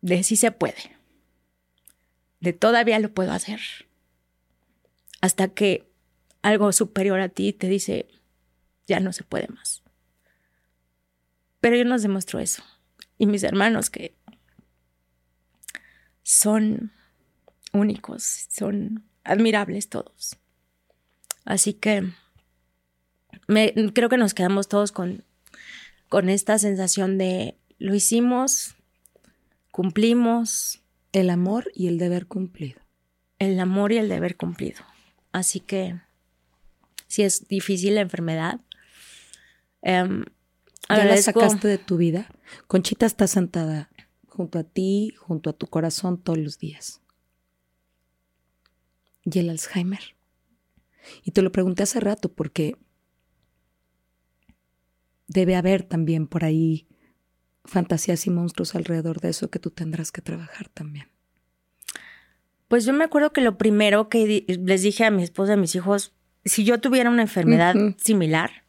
de 0.00 0.22
si 0.22 0.36
se 0.36 0.50
puede, 0.50 0.96
de 2.44 2.52
todavía 2.52 2.98
lo 2.98 3.12
puedo 3.12 3.32
hacer, 3.32 3.60
hasta 5.20 5.48
que 5.48 5.90
algo 6.42 6.72
superior 6.72 7.18
a 7.20 7.30
ti 7.30 7.54
te 7.54 7.68
dice, 7.68 8.06
ya 8.86 9.00
no 9.00 9.14
se 9.14 9.24
puede 9.24 9.48
más. 9.48 9.82
Pero 11.60 11.76
yo 11.76 11.86
nos 11.86 12.02
demostró 12.02 12.40
eso. 12.40 12.62
Y 13.16 13.24
mis 13.24 13.42
hermanos 13.42 13.88
que 13.88 14.14
son 16.22 16.92
únicos, 17.72 18.46
son 18.50 19.04
admirables 19.24 19.88
todos. 19.88 20.36
Así 21.46 21.72
que 21.72 22.12
creo 23.94 24.08
que 24.10 24.18
nos 24.18 24.34
quedamos 24.34 24.68
todos 24.68 24.92
con, 24.92 25.24
con 26.10 26.28
esta 26.28 26.58
sensación 26.58 27.16
de 27.16 27.56
lo 27.78 27.94
hicimos, 27.94 28.74
cumplimos. 29.70 30.83
El 31.14 31.30
amor 31.30 31.70
y 31.74 31.86
el 31.86 31.96
deber 31.96 32.26
cumplido. 32.26 32.80
El 33.38 33.60
amor 33.60 33.92
y 33.92 33.98
el 33.98 34.08
deber 34.08 34.36
cumplido. 34.36 34.82
Así 35.30 35.60
que 35.60 36.00
si 37.06 37.22
es 37.22 37.46
difícil 37.46 37.94
la 37.94 38.00
enfermedad. 38.00 38.60
Um, 39.80 40.24
¿Ya 40.88 41.04
la 41.04 41.16
sacaste 41.16 41.68
de 41.68 41.78
tu 41.78 41.98
vida? 41.98 42.26
Conchita 42.66 43.06
está 43.06 43.28
sentada 43.28 43.90
junto 44.26 44.58
a 44.58 44.64
ti, 44.64 45.14
junto 45.16 45.50
a 45.50 45.52
tu 45.52 45.68
corazón 45.68 46.20
todos 46.20 46.38
los 46.38 46.58
días. 46.58 47.00
¿Y 49.24 49.38
el 49.38 49.50
Alzheimer? 49.50 50.16
Y 51.22 51.30
te 51.30 51.42
lo 51.42 51.52
pregunté 51.52 51.84
hace 51.84 52.00
rato 52.00 52.32
porque 52.32 52.76
debe 55.28 55.54
haber 55.54 55.84
también 55.84 56.26
por 56.26 56.44
ahí 56.44 56.88
fantasías 57.64 58.26
y 58.26 58.30
monstruos 58.30 58.74
alrededor 58.74 59.20
de 59.20 59.30
eso 59.30 59.50
que 59.50 59.58
tú 59.58 59.70
tendrás 59.70 60.12
que 60.12 60.20
trabajar 60.20 60.68
también. 60.68 61.08
Pues 62.68 62.84
yo 62.84 62.92
me 62.92 63.04
acuerdo 63.04 63.32
que 63.32 63.40
lo 63.40 63.56
primero 63.56 64.08
que 64.08 64.44
les 64.48 64.82
dije 64.82 65.04
a 65.04 65.10
mi 65.10 65.22
esposa 65.22 65.52
y 65.52 65.54
a 65.54 65.58
mis 65.58 65.74
hijos, 65.74 66.12
si 66.44 66.64
yo 66.64 66.80
tuviera 66.80 67.10
una 67.10 67.22
enfermedad 67.22 67.74
similar, 67.98 68.64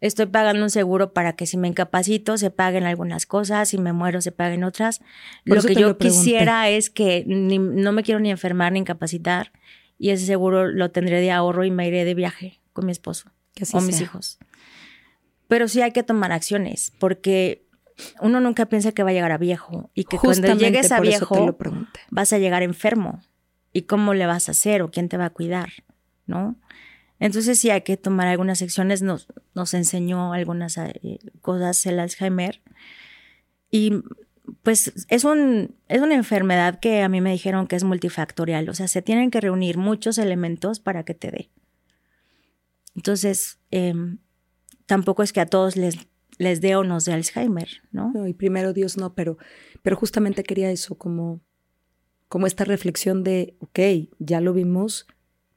estoy 0.00 0.26
pagando 0.26 0.62
un 0.62 0.70
seguro 0.70 1.12
para 1.12 1.34
que 1.34 1.46
si 1.46 1.56
me 1.56 1.68
incapacito 1.68 2.38
se 2.38 2.50
paguen 2.50 2.84
algunas 2.84 3.26
cosas, 3.26 3.68
si 3.68 3.78
me 3.78 3.92
muero 3.92 4.20
se 4.20 4.32
paguen 4.32 4.64
otras. 4.64 5.00
lo 5.44 5.62
que 5.62 5.74
yo 5.74 5.98
quisiera 5.98 6.68
es 6.68 6.90
que 6.90 7.24
no 7.26 7.92
me 7.92 8.02
quiero 8.02 8.20
ni 8.20 8.30
enfermar 8.30 8.72
ni 8.72 8.80
incapacitar 8.80 9.52
y 9.98 10.10
ese 10.10 10.24
seguro 10.24 10.66
lo 10.66 10.90
tendré 10.90 11.20
de 11.20 11.30
ahorro 11.30 11.64
y 11.64 11.70
me 11.70 11.86
iré 11.86 12.04
de 12.04 12.14
viaje 12.14 12.60
con 12.72 12.86
mi 12.86 12.92
esposo 12.92 13.30
o 13.72 13.80
mis 13.82 14.00
hijos. 14.00 14.38
Pero 15.46 15.68
sí 15.68 15.82
hay 15.82 15.92
que 15.92 16.02
tomar 16.02 16.32
acciones, 16.32 16.92
porque 16.98 17.66
uno 18.20 18.40
nunca 18.40 18.66
piensa 18.66 18.92
que 18.92 19.02
va 19.02 19.10
a 19.10 19.12
llegar 19.12 19.32
a 19.32 19.38
viejo 19.38 19.90
y 19.94 20.04
que 20.04 20.18
cuando 20.18 20.54
llegues 20.54 20.92
a 20.92 21.00
viejo 21.00 21.56
vas 22.10 22.32
a 22.32 22.38
llegar 22.38 22.62
enfermo. 22.62 23.22
¿Y 23.72 23.82
cómo 23.82 24.14
le 24.14 24.26
vas 24.26 24.48
a 24.48 24.52
hacer 24.52 24.82
o 24.82 24.90
quién 24.90 25.08
te 25.08 25.16
va 25.16 25.26
a 25.26 25.30
cuidar? 25.30 25.70
¿No? 26.26 26.56
Entonces 27.20 27.58
sí 27.58 27.70
hay 27.70 27.82
que 27.82 27.96
tomar 27.96 28.26
algunas 28.26 28.58
secciones. 28.58 29.02
Nos, 29.02 29.28
nos 29.54 29.74
enseñó 29.74 30.32
algunas 30.32 30.76
eh, 30.78 31.18
cosas 31.40 31.84
el 31.86 32.00
Alzheimer. 32.00 32.62
Y 33.70 34.02
pues 34.62 34.92
es, 35.08 35.24
un, 35.24 35.76
es 35.88 36.00
una 36.00 36.14
enfermedad 36.14 36.80
que 36.80 37.02
a 37.02 37.08
mí 37.08 37.20
me 37.20 37.30
dijeron 37.30 37.66
que 37.66 37.76
es 37.76 37.84
multifactorial. 37.84 38.68
O 38.68 38.74
sea, 38.74 38.88
se 38.88 39.02
tienen 39.02 39.30
que 39.30 39.40
reunir 39.40 39.76
muchos 39.76 40.18
elementos 40.18 40.80
para 40.80 41.04
que 41.04 41.14
te 41.14 41.30
dé. 41.30 41.50
Entonces, 42.96 43.60
em, 43.70 44.18
tampoco 44.86 45.22
es 45.22 45.32
que 45.32 45.40
a 45.40 45.46
todos 45.46 45.76
les, 45.76 45.96
les 46.40 46.62
dé 46.62 46.74
o 46.74 46.84
nos 46.84 47.04
dé 47.04 47.12
Alzheimer, 47.12 47.68
¿no? 47.92 48.12
No, 48.14 48.26
y 48.26 48.32
primero 48.32 48.72
Dios 48.72 48.96
no, 48.96 49.14
pero, 49.14 49.36
pero 49.82 49.94
justamente 49.94 50.42
quería 50.42 50.70
eso, 50.70 50.94
como, 50.94 51.42
como 52.28 52.46
esta 52.46 52.64
reflexión 52.64 53.22
de, 53.22 53.56
ok, 53.58 54.08
ya 54.18 54.40
lo 54.40 54.54
vimos, 54.54 55.06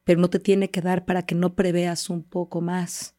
pero 0.04 0.20
no 0.20 0.30
te 0.30 0.40
tiene 0.40 0.72
que 0.72 0.82
dar 0.82 1.06
para 1.06 1.26
que 1.26 1.36
no 1.36 1.56
preveas 1.56 2.10
un 2.10 2.22
poco 2.22 2.60
más, 2.60 3.16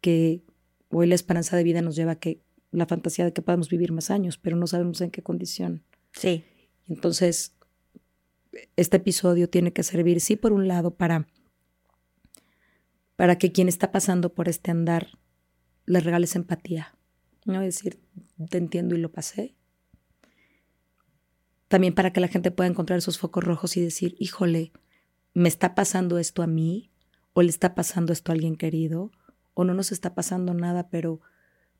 que 0.00 0.42
hoy 0.88 1.06
la 1.06 1.14
esperanza 1.14 1.56
de 1.56 1.62
vida 1.62 1.80
nos 1.80 1.94
lleva 1.94 2.12
a 2.12 2.18
que 2.18 2.42
la 2.72 2.86
fantasía 2.86 3.24
de 3.24 3.32
que 3.32 3.40
podamos 3.40 3.70
vivir 3.70 3.92
más 3.92 4.10
años, 4.10 4.36
pero 4.36 4.56
no 4.56 4.66
sabemos 4.66 5.00
en 5.00 5.12
qué 5.12 5.22
condición. 5.22 5.84
Sí. 6.10 6.42
Entonces, 6.88 7.54
este 8.74 8.96
episodio 8.96 9.48
tiene 9.48 9.72
que 9.72 9.84
servir, 9.84 10.20
sí, 10.20 10.34
por 10.34 10.52
un 10.52 10.66
lado, 10.66 10.96
para, 10.96 11.28
para 13.14 13.38
que 13.38 13.52
quien 13.52 13.68
está 13.68 13.92
pasando 13.92 14.34
por 14.34 14.48
este 14.48 14.72
andar 14.72 15.20
le 15.90 16.00
regales 16.00 16.36
empatía. 16.36 16.94
¿no? 17.44 17.62
Es 17.62 17.76
decir, 17.76 18.00
te 18.48 18.58
entiendo 18.58 18.94
y 18.94 18.98
lo 18.98 19.10
pasé. 19.10 19.54
También 21.68 21.94
para 21.94 22.12
que 22.12 22.20
la 22.20 22.28
gente 22.28 22.50
pueda 22.50 22.68
encontrar 22.68 22.98
esos 22.98 23.18
focos 23.18 23.44
rojos 23.44 23.76
y 23.76 23.80
decir, 23.80 24.16
híjole, 24.18 24.72
¿me 25.34 25.48
está 25.48 25.74
pasando 25.74 26.18
esto 26.18 26.42
a 26.42 26.46
mí? 26.46 26.90
¿O 27.32 27.42
le 27.42 27.48
está 27.48 27.74
pasando 27.74 28.12
esto 28.12 28.32
a 28.32 28.34
alguien 28.34 28.56
querido? 28.56 29.10
¿O 29.54 29.64
no 29.64 29.74
nos 29.74 29.92
está 29.92 30.14
pasando 30.14 30.54
nada, 30.54 30.88
pero 30.90 31.20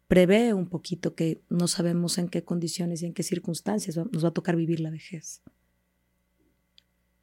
prevé 0.07 0.55
un 0.55 0.69
poquito 0.69 1.15
que 1.15 1.43
no 1.49 1.69
sabemos 1.69 2.19
en 2.19 2.29
qué 2.29 2.45
condiciones 2.45 3.03
y 3.03 3.07
en 3.07 3.15
qué 3.15 3.23
circunstancias 3.23 3.97
nos 3.97 4.25
va 4.25 4.29
a 4.29 4.35
tocar 4.35 4.57
vivir 4.57 4.81
la 4.81 4.91
vejez? 4.91 5.43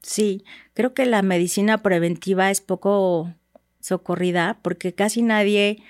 Sí, 0.02 0.44
creo 0.74 0.94
que 0.94 1.06
la 1.06 1.22
medicina 1.22 1.82
preventiva 1.82 2.50
es 2.50 2.62
poco 2.62 3.34
socorrida 3.80 4.60
porque 4.62 4.94
casi 4.94 5.22
nadie 5.22 5.84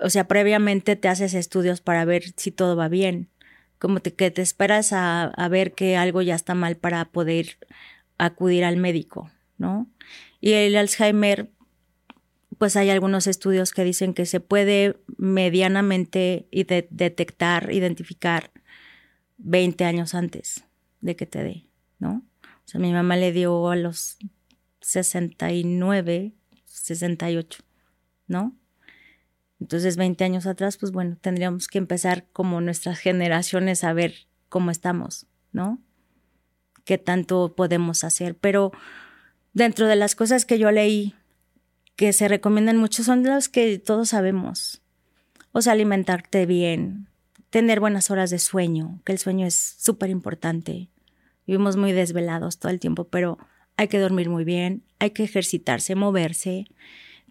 o 0.00 0.10
sea, 0.10 0.26
previamente 0.26 0.96
te 0.96 1.08
haces 1.08 1.34
estudios 1.34 1.80
para 1.80 2.04
ver 2.04 2.24
si 2.36 2.50
todo 2.50 2.76
va 2.76 2.88
bien, 2.88 3.28
como 3.78 4.00
que 4.00 4.30
te 4.30 4.42
esperas 4.42 4.92
a, 4.92 5.32
ver 5.50 5.72
que 5.72 5.96
algo 5.96 6.22
ya 6.22 6.34
está 6.34 6.54
mal 6.54 6.76
para 6.76 7.04
poder 7.06 7.58
acudir 8.18 8.64
al 8.64 8.76
médico, 8.76 9.30
¿no? 9.58 9.90
Y 10.40 10.52
el 10.52 10.76
Alzheimer, 10.76 11.50
pues 12.58 12.76
hay 12.76 12.90
algunos 12.90 13.26
estudios 13.26 13.72
que 13.72 13.84
dicen 13.84 14.14
que 14.14 14.26
se 14.26 14.40
puede 14.40 14.98
medianamente 15.16 16.46
detectar, 16.90 17.72
identificar 17.72 18.50
20 19.38 19.84
años 19.84 20.14
antes 20.14 20.64
de 21.00 21.16
que 21.16 21.26
te 21.26 21.42
dé, 21.42 21.66
¿no? 21.98 22.24
O 22.42 22.68
sea, 22.70 22.80
mi 22.80 22.92
mamá 22.92 23.16
le 23.16 23.32
dio 23.32 23.70
a 23.70 23.76
los 23.76 24.18
69, 24.80 26.34
68, 26.66 27.62
¿no? 28.26 28.59
Entonces, 29.60 29.96
20 29.96 30.24
años 30.24 30.46
atrás, 30.46 30.76
pues 30.78 30.90
bueno, 30.90 31.16
tendríamos 31.20 31.68
que 31.68 31.78
empezar 31.78 32.26
como 32.32 32.60
nuestras 32.60 32.98
generaciones 32.98 33.84
a 33.84 33.92
ver 33.92 34.26
cómo 34.48 34.70
estamos, 34.70 35.26
¿no? 35.52 35.78
Qué 36.84 36.96
tanto 36.96 37.54
podemos 37.54 38.02
hacer. 38.02 38.36
Pero 38.36 38.72
dentro 39.52 39.86
de 39.86 39.96
las 39.96 40.14
cosas 40.14 40.44
que 40.46 40.58
yo 40.58 40.70
leí 40.70 41.14
que 41.96 42.14
se 42.14 42.28
recomiendan 42.28 42.78
mucho 42.78 43.04
son 43.04 43.22
las 43.24 43.50
que 43.50 43.78
todos 43.78 44.08
sabemos. 44.08 44.80
O 45.52 45.60
sea, 45.60 45.74
alimentarte 45.74 46.46
bien, 46.46 47.08
tener 47.50 47.80
buenas 47.80 48.10
horas 48.10 48.30
de 48.30 48.38
sueño, 48.38 49.02
que 49.04 49.12
el 49.12 49.18
sueño 49.18 49.46
es 49.46 49.76
súper 49.78 50.08
importante. 50.08 50.88
Vivimos 51.46 51.76
muy 51.76 51.92
desvelados 51.92 52.58
todo 52.58 52.72
el 52.72 52.80
tiempo, 52.80 53.04
pero 53.04 53.36
hay 53.76 53.88
que 53.88 53.98
dormir 53.98 54.30
muy 54.30 54.44
bien, 54.44 54.84
hay 54.98 55.10
que 55.10 55.24
ejercitarse, 55.24 55.94
moverse 55.94 56.66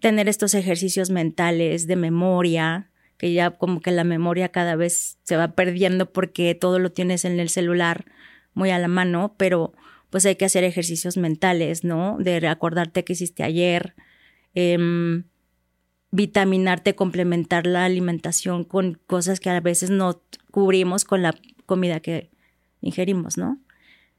tener 0.00 0.28
estos 0.28 0.54
ejercicios 0.54 1.10
mentales 1.10 1.86
de 1.86 1.96
memoria, 1.96 2.90
que 3.16 3.32
ya 3.32 3.50
como 3.50 3.80
que 3.80 3.90
la 3.90 4.04
memoria 4.04 4.48
cada 4.48 4.76
vez 4.76 5.18
se 5.22 5.36
va 5.36 5.52
perdiendo 5.52 6.12
porque 6.12 6.54
todo 6.54 6.78
lo 6.78 6.90
tienes 6.90 7.24
en 7.24 7.38
el 7.38 7.50
celular 7.50 8.06
muy 8.54 8.70
a 8.70 8.78
la 8.78 8.88
mano, 8.88 9.34
pero 9.36 9.72
pues 10.08 10.26
hay 10.26 10.36
que 10.36 10.44
hacer 10.44 10.64
ejercicios 10.64 11.16
mentales, 11.16 11.84
¿no? 11.84 12.16
De 12.18 12.40
recordarte 12.40 13.04
que 13.04 13.12
hiciste 13.12 13.42
ayer, 13.42 13.94
em, 14.54 15.24
vitaminarte, 16.10 16.94
complementar 16.94 17.66
la 17.66 17.84
alimentación 17.84 18.64
con 18.64 18.94
cosas 19.06 19.38
que 19.38 19.50
a 19.50 19.60
veces 19.60 19.90
no 19.90 20.22
cubrimos 20.50 21.04
con 21.04 21.22
la 21.22 21.34
comida 21.66 22.00
que 22.00 22.30
ingerimos, 22.80 23.38
¿no? 23.38 23.60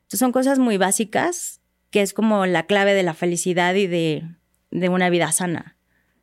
Entonces 0.03 0.19
son 0.19 0.31
cosas 0.31 0.59
muy 0.59 0.77
básicas 0.77 1.59
que 1.89 2.01
es 2.01 2.13
como 2.13 2.45
la 2.45 2.67
clave 2.67 2.93
de 2.93 3.03
la 3.03 3.13
felicidad 3.13 3.75
y 3.75 3.87
de, 3.87 4.23
de 4.71 4.89
una 4.89 5.09
vida 5.09 5.31
sana. 5.31 5.77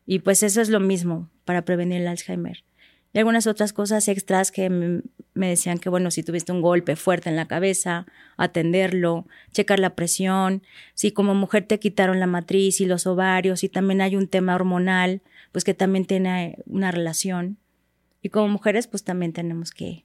Y 0.06 0.20
pues 0.20 0.42
eso 0.42 0.60
es 0.60 0.70
lo 0.70 0.80
mismo 0.80 1.30
para 1.44 1.64
prevenir 1.64 2.00
el 2.00 2.08
Alzheimer. 2.08 2.64
Y 3.12 3.18
algunas 3.18 3.46
otras 3.46 3.72
cosas 3.72 4.08
extras 4.08 4.50
que 4.50 4.68
me 4.70 5.48
decían 5.48 5.78
que, 5.78 5.88
bueno, 5.88 6.10
si 6.10 6.22
tuviste 6.22 6.52
un 6.52 6.60
golpe 6.60 6.94
fuerte 6.96 7.30
en 7.30 7.36
la 7.36 7.48
cabeza, 7.48 8.06
atenderlo, 8.36 9.26
checar 9.52 9.78
la 9.78 9.94
presión, 9.94 10.62
si 10.94 11.12
como 11.12 11.34
mujer 11.34 11.64
te 11.66 11.78
quitaron 11.78 12.20
la 12.20 12.26
matriz 12.26 12.80
y 12.80 12.86
los 12.86 13.06
ovarios 13.06 13.64
y 13.64 13.68
también 13.68 14.02
hay 14.02 14.16
un 14.16 14.28
tema 14.28 14.54
hormonal, 14.54 15.22
pues 15.52 15.64
que 15.64 15.74
también 15.74 16.04
tiene 16.04 16.58
una 16.66 16.90
relación. 16.90 17.58
Y 18.20 18.28
como 18.28 18.48
mujeres, 18.48 18.86
pues 18.86 19.04
también 19.04 19.32
tenemos 19.32 19.70
que 19.70 20.04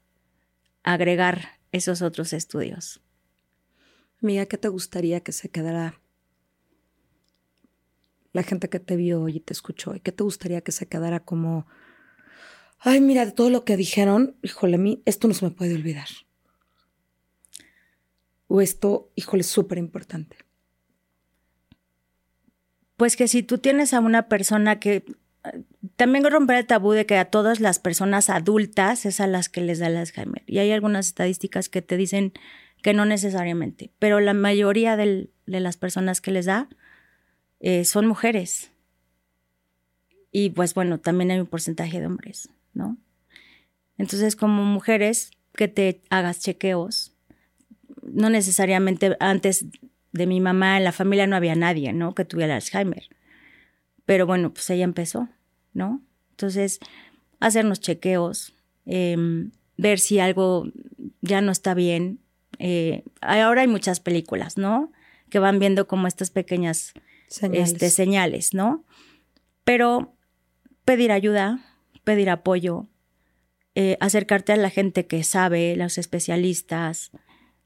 agregar 0.83 1.59
esos 1.71 2.01
otros 2.01 2.31
estudios. 2.31 3.01
Amiga, 4.21 4.45
¿qué 4.45 4.57
te 4.57 4.69
gustaría 4.69 5.19
que 5.19 5.33
se 5.33 5.49
quedara 5.49 5.99
la 8.34 8.43
gente 8.43 8.69
que 8.69 8.79
te 8.79 8.97
vio 8.97 9.29
y 9.29 9.39
te 9.39 9.53
escuchó? 9.53 9.95
¿Y 9.95 10.01
qué 10.01 10.11
te 10.11 10.23
gustaría 10.23 10.61
que 10.61 10.71
se 10.71 10.88
quedara 10.88 11.21
como 11.21 11.65
ay, 12.84 12.99
mira, 12.99 13.25
de 13.25 13.31
todo 13.31 13.49
lo 13.49 13.63
que 13.63 13.77
dijeron, 13.77 14.36
híjole, 14.41 14.75
a 14.75 14.79
mí 14.79 15.01
esto 15.05 15.27
no 15.27 15.34
se 15.34 15.45
me 15.45 15.51
puede 15.51 15.73
olvidar. 15.73 16.07
O 18.47 18.61
esto, 18.61 19.09
híjole, 19.15 19.41
es 19.41 19.47
súper 19.47 19.77
importante. 19.77 20.38
Pues 22.97 23.15
que 23.15 23.27
si 23.27 23.41
tú 23.41 23.57
tienes 23.57 23.93
a 23.93 23.99
una 23.99 24.27
persona 24.27 24.79
que 24.79 25.05
también 25.95 26.29
romper 26.29 26.57
el 26.57 26.67
tabú 26.67 26.91
de 26.91 27.05
que 27.05 27.17
a 27.17 27.25
todas 27.25 27.59
las 27.59 27.79
personas 27.79 28.29
adultas 28.29 29.05
es 29.05 29.19
a 29.19 29.27
las 29.27 29.49
que 29.49 29.61
les 29.61 29.79
da 29.79 29.88
el 29.88 29.97
Alzheimer. 29.97 30.43
Y 30.45 30.59
hay 30.59 30.71
algunas 30.71 31.07
estadísticas 31.07 31.69
que 31.69 31.81
te 31.81 31.97
dicen 31.97 32.34
que 32.81 32.93
no 32.93 33.05
necesariamente, 33.05 33.91
pero 33.97 34.19
la 34.19 34.34
mayoría 34.34 34.97
de 34.97 35.29
las 35.45 35.77
personas 35.77 36.19
que 36.19 36.31
les 36.31 36.45
da 36.45 36.69
eh, 37.64 37.86
son 37.86 38.05
mujeres. 38.05 38.70
Y 40.32 40.51
pues 40.51 40.74
bueno, 40.74 40.99
también 40.99 41.32
hay 41.32 41.39
un 41.39 41.47
porcentaje 41.47 41.99
de 41.99 42.05
hombres. 42.05 42.49
¿no? 42.74 42.97
Entonces, 43.97 44.36
como 44.36 44.64
mujeres, 44.64 45.32
que 45.55 45.68
te 45.68 46.01
hagas 46.09 46.39
chequeos, 46.39 47.14
no 48.01 48.30
necesariamente 48.30 49.16
antes 49.20 49.66
de 50.11 50.28
mi 50.28 50.41
mamá 50.41 50.78
en 50.78 50.84
la 50.84 50.91
familia 50.91 51.26
no 51.26 51.36
había 51.36 51.55
nadie, 51.55 51.93
¿no? 51.93 52.14
Que 52.14 52.26
tuviera 52.26 52.55
Alzheimer. 52.55 53.07
Pero 54.05 54.26
bueno, 54.26 54.53
pues 54.53 54.70
ella 54.70 54.84
empezó, 54.84 55.30
¿no? 55.74 56.01
Entonces, 56.32 56.80
hacernos 57.39 57.80
chequeos, 57.80 58.53
em, 58.86 59.51
ver 59.78 59.99
si 59.99 60.20
algo 60.20 60.68
ya 61.22 61.41
no 61.41 61.51
está 61.51 61.74
bien. 61.74 62.20
Eh, 62.59 63.03
ahora 63.22 63.61
hay 63.61 63.68
muchas 63.68 63.99
películas, 63.99 64.57
¿no? 64.57 64.91
Que 65.30 65.39
van 65.39 65.59
viendo 65.59 65.88
como 65.88 66.07
estas 66.07 66.30
pequeñas 66.30 66.93
señales, 67.34 67.73
este, 67.73 67.89
señales 67.89 68.53
¿no? 68.53 68.86
Pero 69.63 70.15
pedir 70.86 71.11
ayuda, 71.11 71.65
pedir 72.03 72.29
apoyo, 72.29 72.88
eh, 73.75 73.97
acercarte 73.99 74.53
a 74.53 74.57
la 74.57 74.69
gente 74.69 75.07
que 75.07 75.23
sabe, 75.23 75.75
los 75.75 75.97
especialistas, 75.97 77.11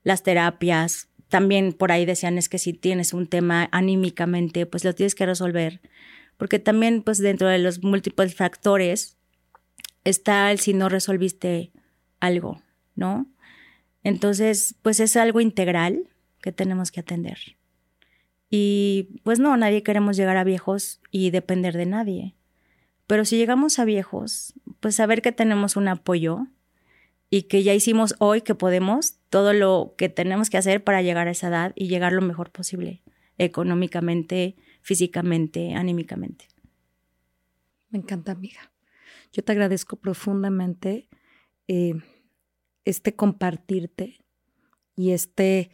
las 0.03 0.23
terapias. 0.23 1.09
También 1.27 1.73
por 1.73 1.91
ahí 1.91 2.05
decían 2.05 2.37
es 2.37 2.47
que 2.47 2.59
si 2.59 2.71
tienes 2.73 3.13
un 3.13 3.27
tema 3.27 3.67
anímicamente, 3.71 4.65
pues 4.65 4.85
lo 4.85 4.95
tienes 4.95 5.15
que 5.15 5.25
resolver. 5.25 5.81
Porque 6.37 6.59
también, 6.59 7.01
pues 7.01 7.17
dentro 7.17 7.49
de 7.49 7.57
los 7.57 7.83
múltiples 7.83 8.35
factores 8.35 9.17
está 10.03 10.49
el 10.51 10.59
si 10.59 10.73
no 10.73 10.87
resolviste 10.87 11.71
algo, 12.19 12.61
¿no? 12.95 13.27
Entonces, 14.03 14.75
pues 14.81 15.01
es 15.01 15.17
algo 15.17 15.41
integral 15.41 16.07
que 16.41 16.53
tenemos 16.53 16.91
que 16.91 17.01
atender. 17.01 17.56
Y 18.49 19.19
pues 19.23 19.39
no, 19.39 19.55
nadie 19.57 19.83
queremos 19.83 20.15
llegar 20.15 20.37
a 20.37 20.43
viejos 20.43 21.01
y 21.11 21.31
depender 21.31 21.75
de 21.75 21.85
nadie. 21.85 22.35
Pero 23.07 23.25
si 23.25 23.37
llegamos 23.37 23.79
a 23.79 23.85
viejos, 23.85 24.53
pues 24.79 24.95
saber 24.95 25.21
que 25.21 25.31
tenemos 25.31 25.75
un 25.75 25.87
apoyo 25.87 26.47
y 27.29 27.43
que 27.43 27.63
ya 27.63 27.73
hicimos 27.73 28.15
hoy 28.19 28.41
que 28.41 28.55
podemos 28.55 29.19
todo 29.29 29.53
lo 29.53 29.95
que 29.97 30.09
tenemos 30.09 30.49
que 30.49 30.57
hacer 30.57 30.83
para 30.83 31.01
llegar 31.01 31.27
a 31.27 31.31
esa 31.31 31.47
edad 31.49 31.73
y 31.75 31.87
llegar 31.87 32.13
lo 32.13 32.21
mejor 32.21 32.51
posible, 32.51 33.01
económicamente, 33.37 34.55
físicamente, 34.81 35.73
anímicamente. 35.73 36.47
Me 37.89 37.99
encanta, 37.99 38.31
amiga. 38.31 38.71
Yo 39.31 39.43
te 39.43 39.51
agradezco 39.51 39.97
profundamente 39.97 41.09
eh, 41.67 41.95
este 42.85 43.15
compartirte 43.15 44.25
y 44.95 45.11
este 45.11 45.69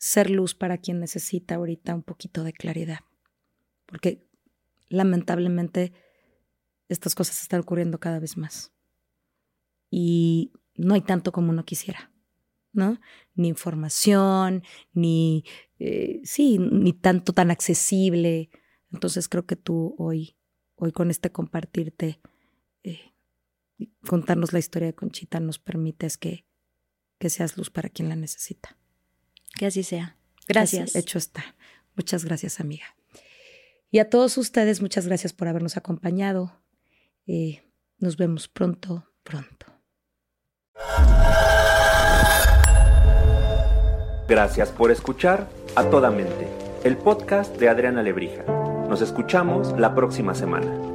ser 0.00 0.30
luz 0.30 0.54
para 0.54 0.78
quien 0.78 0.98
necesita 0.98 1.56
ahorita 1.56 1.94
un 1.94 2.02
poquito 2.02 2.42
de 2.42 2.54
claridad. 2.54 3.00
Porque 3.84 4.26
lamentablemente 4.88 5.92
estas 6.88 7.14
cosas 7.14 7.42
están 7.42 7.60
ocurriendo 7.60 8.00
cada 8.00 8.18
vez 8.18 8.38
más. 8.38 8.72
Y 9.90 10.52
no 10.74 10.94
hay 10.94 11.02
tanto 11.02 11.32
como 11.32 11.50
uno 11.50 11.66
quisiera, 11.66 12.10
¿no? 12.72 12.98
Ni 13.34 13.48
información, 13.48 14.62
ni, 14.94 15.44
eh, 15.78 16.22
sí, 16.24 16.58
ni 16.58 16.94
tanto 16.94 17.34
tan 17.34 17.50
accesible. 17.50 18.48
Entonces 18.90 19.28
creo 19.28 19.44
que 19.44 19.56
tú 19.56 19.94
hoy, 19.98 20.34
hoy 20.76 20.92
con 20.92 21.10
este 21.10 21.30
compartirte, 21.30 22.22
eh, 22.84 23.12
contarnos 24.08 24.54
la 24.54 24.60
historia 24.60 24.86
de 24.86 24.94
Conchita, 24.94 25.40
nos 25.40 25.58
permites 25.58 26.16
que, 26.16 26.46
que 27.18 27.28
seas 27.28 27.58
luz 27.58 27.68
para 27.68 27.90
quien 27.90 28.08
la 28.08 28.16
necesita. 28.16 28.79
Que 29.60 29.66
así 29.66 29.82
sea. 29.82 30.16
Gracias. 30.48 30.96
hecho 30.96 31.18
está. 31.18 31.54
Muchas 31.94 32.24
gracias, 32.24 32.60
amiga. 32.60 32.96
Y 33.90 33.98
a 33.98 34.08
todos 34.08 34.38
ustedes, 34.38 34.80
muchas 34.80 35.06
gracias 35.06 35.34
por 35.34 35.48
habernos 35.48 35.76
acompañado. 35.76 36.62
Eh, 37.26 37.62
nos 37.98 38.16
vemos 38.16 38.48
pronto, 38.48 39.12
pronto. 39.22 39.66
Gracias 44.26 44.70
por 44.70 44.90
escuchar 44.90 45.46
A 45.76 45.90
Toda 45.90 46.10
Mente, 46.10 46.48
el 46.82 46.96
podcast 46.96 47.54
de 47.58 47.68
Adriana 47.68 48.02
Lebrija. 48.02 48.44
Nos 48.88 49.02
escuchamos 49.02 49.78
la 49.78 49.94
próxima 49.94 50.34
semana. 50.34 50.89